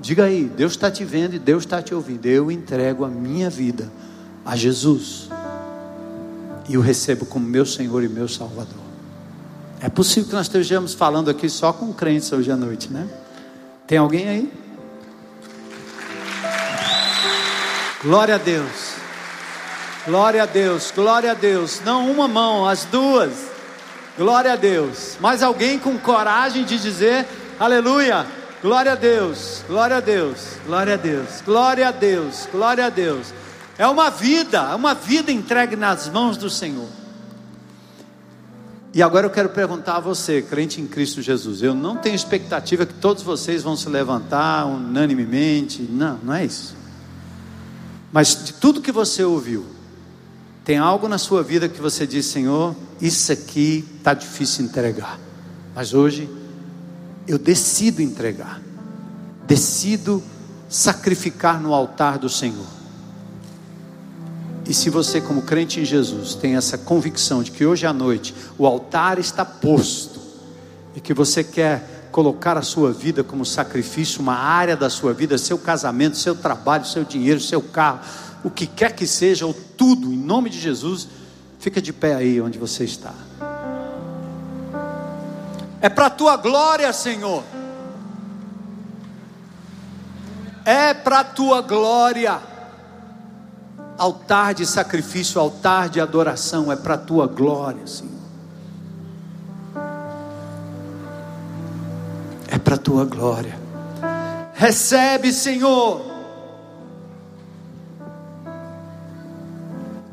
Diga 0.00 0.24
aí, 0.24 0.50
Deus 0.56 0.72
está 0.72 0.90
te 0.90 1.04
vendo 1.04 1.34
e 1.34 1.38
Deus 1.38 1.64
está 1.64 1.82
te 1.82 1.94
ouvindo. 1.94 2.24
Eu 2.24 2.50
entrego 2.50 3.04
a 3.04 3.08
minha 3.08 3.50
vida 3.50 3.92
a 4.46 4.56
Jesus 4.56 5.28
e 6.70 6.78
o 6.78 6.80
recebo 6.80 7.26
como 7.26 7.46
meu 7.46 7.66
Senhor 7.66 8.02
e 8.02 8.08
meu 8.08 8.28
Salvador. 8.28 8.80
É 9.78 9.90
possível 9.90 10.30
que 10.30 10.34
nós 10.34 10.46
estejamos 10.46 10.94
falando 10.94 11.28
aqui 11.28 11.50
só 11.50 11.70
com 11.70 11.92
crentes 11.92 12.32
hoje 12.32 12.50
à 12.50 12.56
noite, 12.56 12.90
né? 12.90 13.06
Tem 13.86 13.98
alguém 13.98 14.26
aí? 14.26 14.59
Glória 18.02 18.36
a 18.36 18.38
Deus. 18.38 18.94
Glória 20.06 20.42
a 20.42 20.46
Deus, 20.46 20.90
glória 20.94 21.30
a 21.32 21.34
Deus. 21.34 21.82
Não 21.84 22.10
uma 22.10 22.26
mão, 22.26 22.66
as 22.66 22.86
duas. 22.86 23.50
Glória 24.16 24.54
a 24.54 24.56
Deus. 24.56 25.18
Mais 25.20 25.42
alguém 25.42 25.78
com 25.78 25.98
coragem 25.98 26.64
de 26.64 26.78
dizer 26.78 27.26
aleluia. 27.58 28.26
Glória 28.62 28.92
a 28.92 28.94
Deus, 28.94 29.62
glória 29.66 29.96
a 29.96 30.00
Deus, 30.00 30.58
glória 30.66 30.94
a 30.94 30.96
Deus, 30.96 31.42
glória 31.46 31.88
a 31.88 31.90
Deus, 31.90 32.48
glória 32.52 32.86
a 32.86 32.90
Deus. 32.90 33.32
É 33.78 33.86
uma 33.86 34.10
vida, 34.10 34.58
é 34.58 34.74
uma 34.74 34.92
vida 34.92 35.32
entregue 35.32 35.76
nas 35.76 36.08
mãos 36.08 36.36
do 36.36 36.50
Senhor. 36.50 36.88
E 38.92 39.02
agora 39.02 39.26
eu 39.26 39.30
quero 39.30 39.48
perguntar 39.50 39.96
a 39.96 40.00
você, 40.00 40.42
crente 40.42 40.80
em 40.80 40.86
Cristo 40.86 41.22
Jesus. 41.22 41.62
Eu 41.62 41.74
não 41.74 41.96
tenho 41.96 42.14
expectativa 42.14 42.84
que 42.84 42.94
todos 42.94 43.22
vocês 43.22 43.62
vão 43.62 43.76
se 43.76 43.88
levantar 43.88 44.66
unanimemente. 44.66 45.82
Não, 45.82 46.18
não 46.22 46.34
é 46.34 46.44
isso. 46.44 46.79
Mas 48.12 48.44
de 48.44 48.54
tudo 48.54 48.80
que 48.80 48.92
você 48.92 49.22
ouviu, 49.22 49.64
tem 50.64 50.78
algo 50.78 51.08
na 51.08 51.18
sua 51.18 51.42
vida 51.42 51.68
que 51.68 51.80
você 51.80 52.06
diz, 52.06 52.26
Senhor, 52.26 52.74
isso 53.00 53.32
aqui 53.32 53.84
está 53.98 54.14
difícil 54.14 54.64
entregar. 54.64 55.18
Mas 55.74 55.94
hoje 55.94 56.28
eu 57.26 57.38
decido 57.38 58.02
entregar, 58.02 58.60
decido 59.46 60.22
sacrificar 60.68 61.60
no 61.60 61.72
altar 61.72 62.18
do 62.18 62.28
Senhor. 62.28 62.66
E 64.68 64.74
se 64.74 64.88
você, 64.90 65.20
como 65.20 65.42
crente 65.42 65.80
em 65.80 65.84
Jesus, 65.84 66.34
tem 66.34 66.54
essa 66.54 66.78
convicção 66.78 67.42
de 67.42 67.50
que 67.50 67.66
hoje 67.66 67.86
à 67.86 67.92
noite 67.92 68.34
o 68.56 68.66
altar 68.66 69.18
está 69.18 69.44
posto 69.44 70.20
e 70.94 71.00
que 71.00 71.12
você 71.12 71.42
quer 71.42 71.99
colocar 72.10 72.56
a 72.56 72.62
sua 72.62 72.92
vida 72.92 73.22
como 73.22 73.44
sacrifício, 73.44 74.20
uma 74.20 74.34
área 74.34 74.76
da 74.76 74.90
sua 74.90 75.12
vida, 75.12 75.38
seu 75.38 75.58
casamento, 75.58 76.16
seu 76.16 76.34
trabalho, 76.34 76.84
seu 76.84 77.04
dinheiro, 77.04 77.40
seu 77.40 77.62
carro, 77.62 78.00
o 78.42 78.50
que 78.50 78.66
quer 78.66 78.94
que 78.94 79.06
seja, 79.06 79.46
ou 79.46 79.54
tudo, 79.54 80.12
em 80.12 80.16
nome 80.16 80.50
de 80.50 80.58
Jesus, 80.58 81.08
fica 81.58 81.80
de 81.80 81.92
pé 81.92 82.14
aí 82.14 82.40
onde 82.40 82.58
você 82.58 82.84
está. 82.84 83.14
É 85.80 85.88
para 85.88 86.06
a 86.06 86.10
tua 86.10 86.36
glória, 86.36 86.92
Senhor. 86.92 87.42
É 90.64 90.92
para 90.92 91.20
a 91.20 91.24
tua 91.24 91.62
glória. 91.62 92.38
Altar 93.96 94.54
de 94.54 94.66
sacrifício, 94.66 95.40
altar 95.40 95.88
de 95.88 96.00
adoração, 96.00 96.70
é 96.70 96.76
para 96.76 96.94
a 96.94 96.98
tua 96.98 97.26
glória, 97.26 97.86
Senhor. 97.86 98.19
Para 102.70 102.76
a 102.76 102.78
tua 102.78 103.04
glória. 103.04 103.58
Recebe, 104.54 105.32
Senhor. 105.32 106.08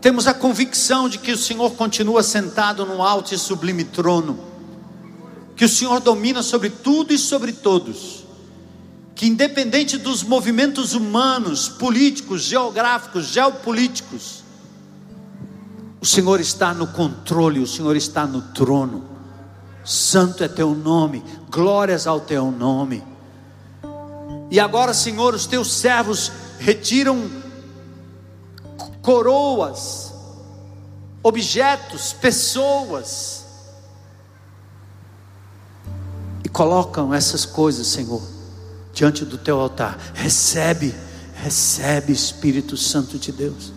Temos 0.01 0.25
a 0.25 0.33
convicção 0.33 1.07
de 1.07 1.19
que 1.19 1.31
o 1.31 1.37
Senhor 1.37 1.71
continua 1.75 2.23
sentado 2.23 2.83
no 2.83 3.03
alto 3.03 3.31
e 3.31 3.37
sublime 3.37 3.83
trono, 3.83 4.39
que 5.55 5.65
o 5.65 5.69
Senhor 5.69 5.99
domina 5.99 6.41
sobre 6.41 6.71
tudo 6.71 7.13
e 7.13 7.17
sobre 7.19 7.51
todos, 7.51 8.25
que 9.13 9.27
independente 9.27 9.95
dos 9.95 10.23
movimentos 10.23 10.93
humanos, 10.93 11.69
políticos, 11.69 12.41
geográficos, 12.41 13.27
geopolíticos, 13.27 14.43
o 16.01 16.05
Senhor 16.07 16.39
está 16.39 16.73
no 16.73 16.87
controle, 16.87 17.59
o 17.59 17.67
Senhor 17.67 17.95
está 17.95 18.25
no 18.25 18.41
trono. 18.41 19.16
Santo 19.87 20.43
é 20.43 20.49
teu 20.49 20.75
nome, 20.75 21.23
glórias 21.49 22.05
ao 22.05 22.19
teu 22.19 22.51
nome. 22.51 23.01
E 24.51 24.59
agora, 24.59 24.93
Senhor, 24.93 25.33
os 25.33 25.45
teus 25.45 25.71
servos 25.71 26.29
retiram 26.59 27.31
coroas, 29.01 30.13
objetos, 31.23 32.11
pessoas, 32.11 33.45
e 36.43 36.49
colocam 36.49 37.13
essas 37.13 37.45
coisas, 37.45 37.87
Senhor, 37.87 38.21
diante 38.93 39.23
do 39.23 39.37
teu 39.37 39.57
altar. 39.57 39.97
Recebe, 40.13 40.93
recebe, 41.33 42.11
Espírito 42.11 42.75
Santo 42.75 43.17
de 43.17 43.31
Deus, 43.31 43.71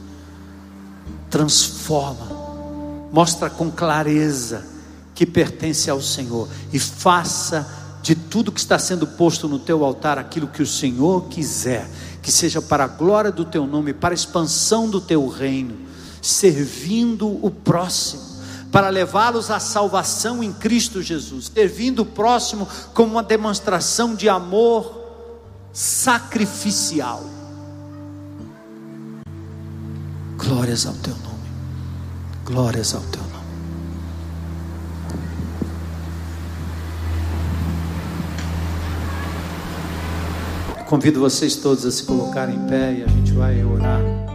transforma, 1.30 2.26
mostra 3.12 3.48
com 3.48 3.70
clareza 3.70 4.69
que 5.20 5.26
pertence 5.26 5.90
ao 5.90 6.00
Senhor 6.00 6.48
e 6.72 6.78
faça 6.78 7.70
de 8.00 8.14
tudo 8.14 8.50
que 8.50 8.58
está 8.58 8.78
sendo 8.78 9.06
posto 9.06 9.46
no 9.46 9.58
teu 9.58 9.84
altar 9.84 10.16
aquilo 10.16 10.48
que 10.48 10.62
o 10.62 10.66
Senhor 10.66 11.28
quiser, 11.28 11.86
que 12.22 12.32
seja 12.32 12.62
para 12.62 12.84
a 12.84 12.88
glória 12.88 13.30
do 13.30 13.44
teu 13.44 13.66
nome, 13.66 13.92
para 13.92 14.14
a 14.14 14.16
expansão 14.16 14.88
do 14.88 14.98
teu 14.98 15.28
reino. 15.28 15.76
servindo 16.22 17.28
o 17.44 17.50
próximo, 17.50 18.22
para 18.72 18.88
levá-los 18.88 19.50
à 19.50 19.60
salvação 19.60 20.42
em 20.42 20.54
Cristo 20.54 21.02
Jesus, 21.02 21.50
servindo 21.54 22.00
o 22.00 22.06
próximo 22.06 22.66
como 22.94 23.12
uma 23.12 23.22
demonstração 23.22 24.14
de 24.14 24.26
amor 24.26 25.02
sacrificial. 25.70 27.22
Glórias 30.38 30.86
ao 30.86 30.94
teu 30.94 31.14
nome. 31.16 31.50
Glórias 32.42 32.94
ao 32.94 33.02
teu 33.02 33.20
nome. 33.20 33.29
Convido 40.90 41.20
vocês 41.20 41.54
todos 41.54 41.86
a 41.86 41.90
se 41.92 42.02
colocarem 42.02 42.56
em 42.56 42.66
pé 42.66 42.92
e 42.94 43.04
a 43.04 43.06
gente 43.06 43.30
vai 43.30 43.62
orar. 43.62 44.29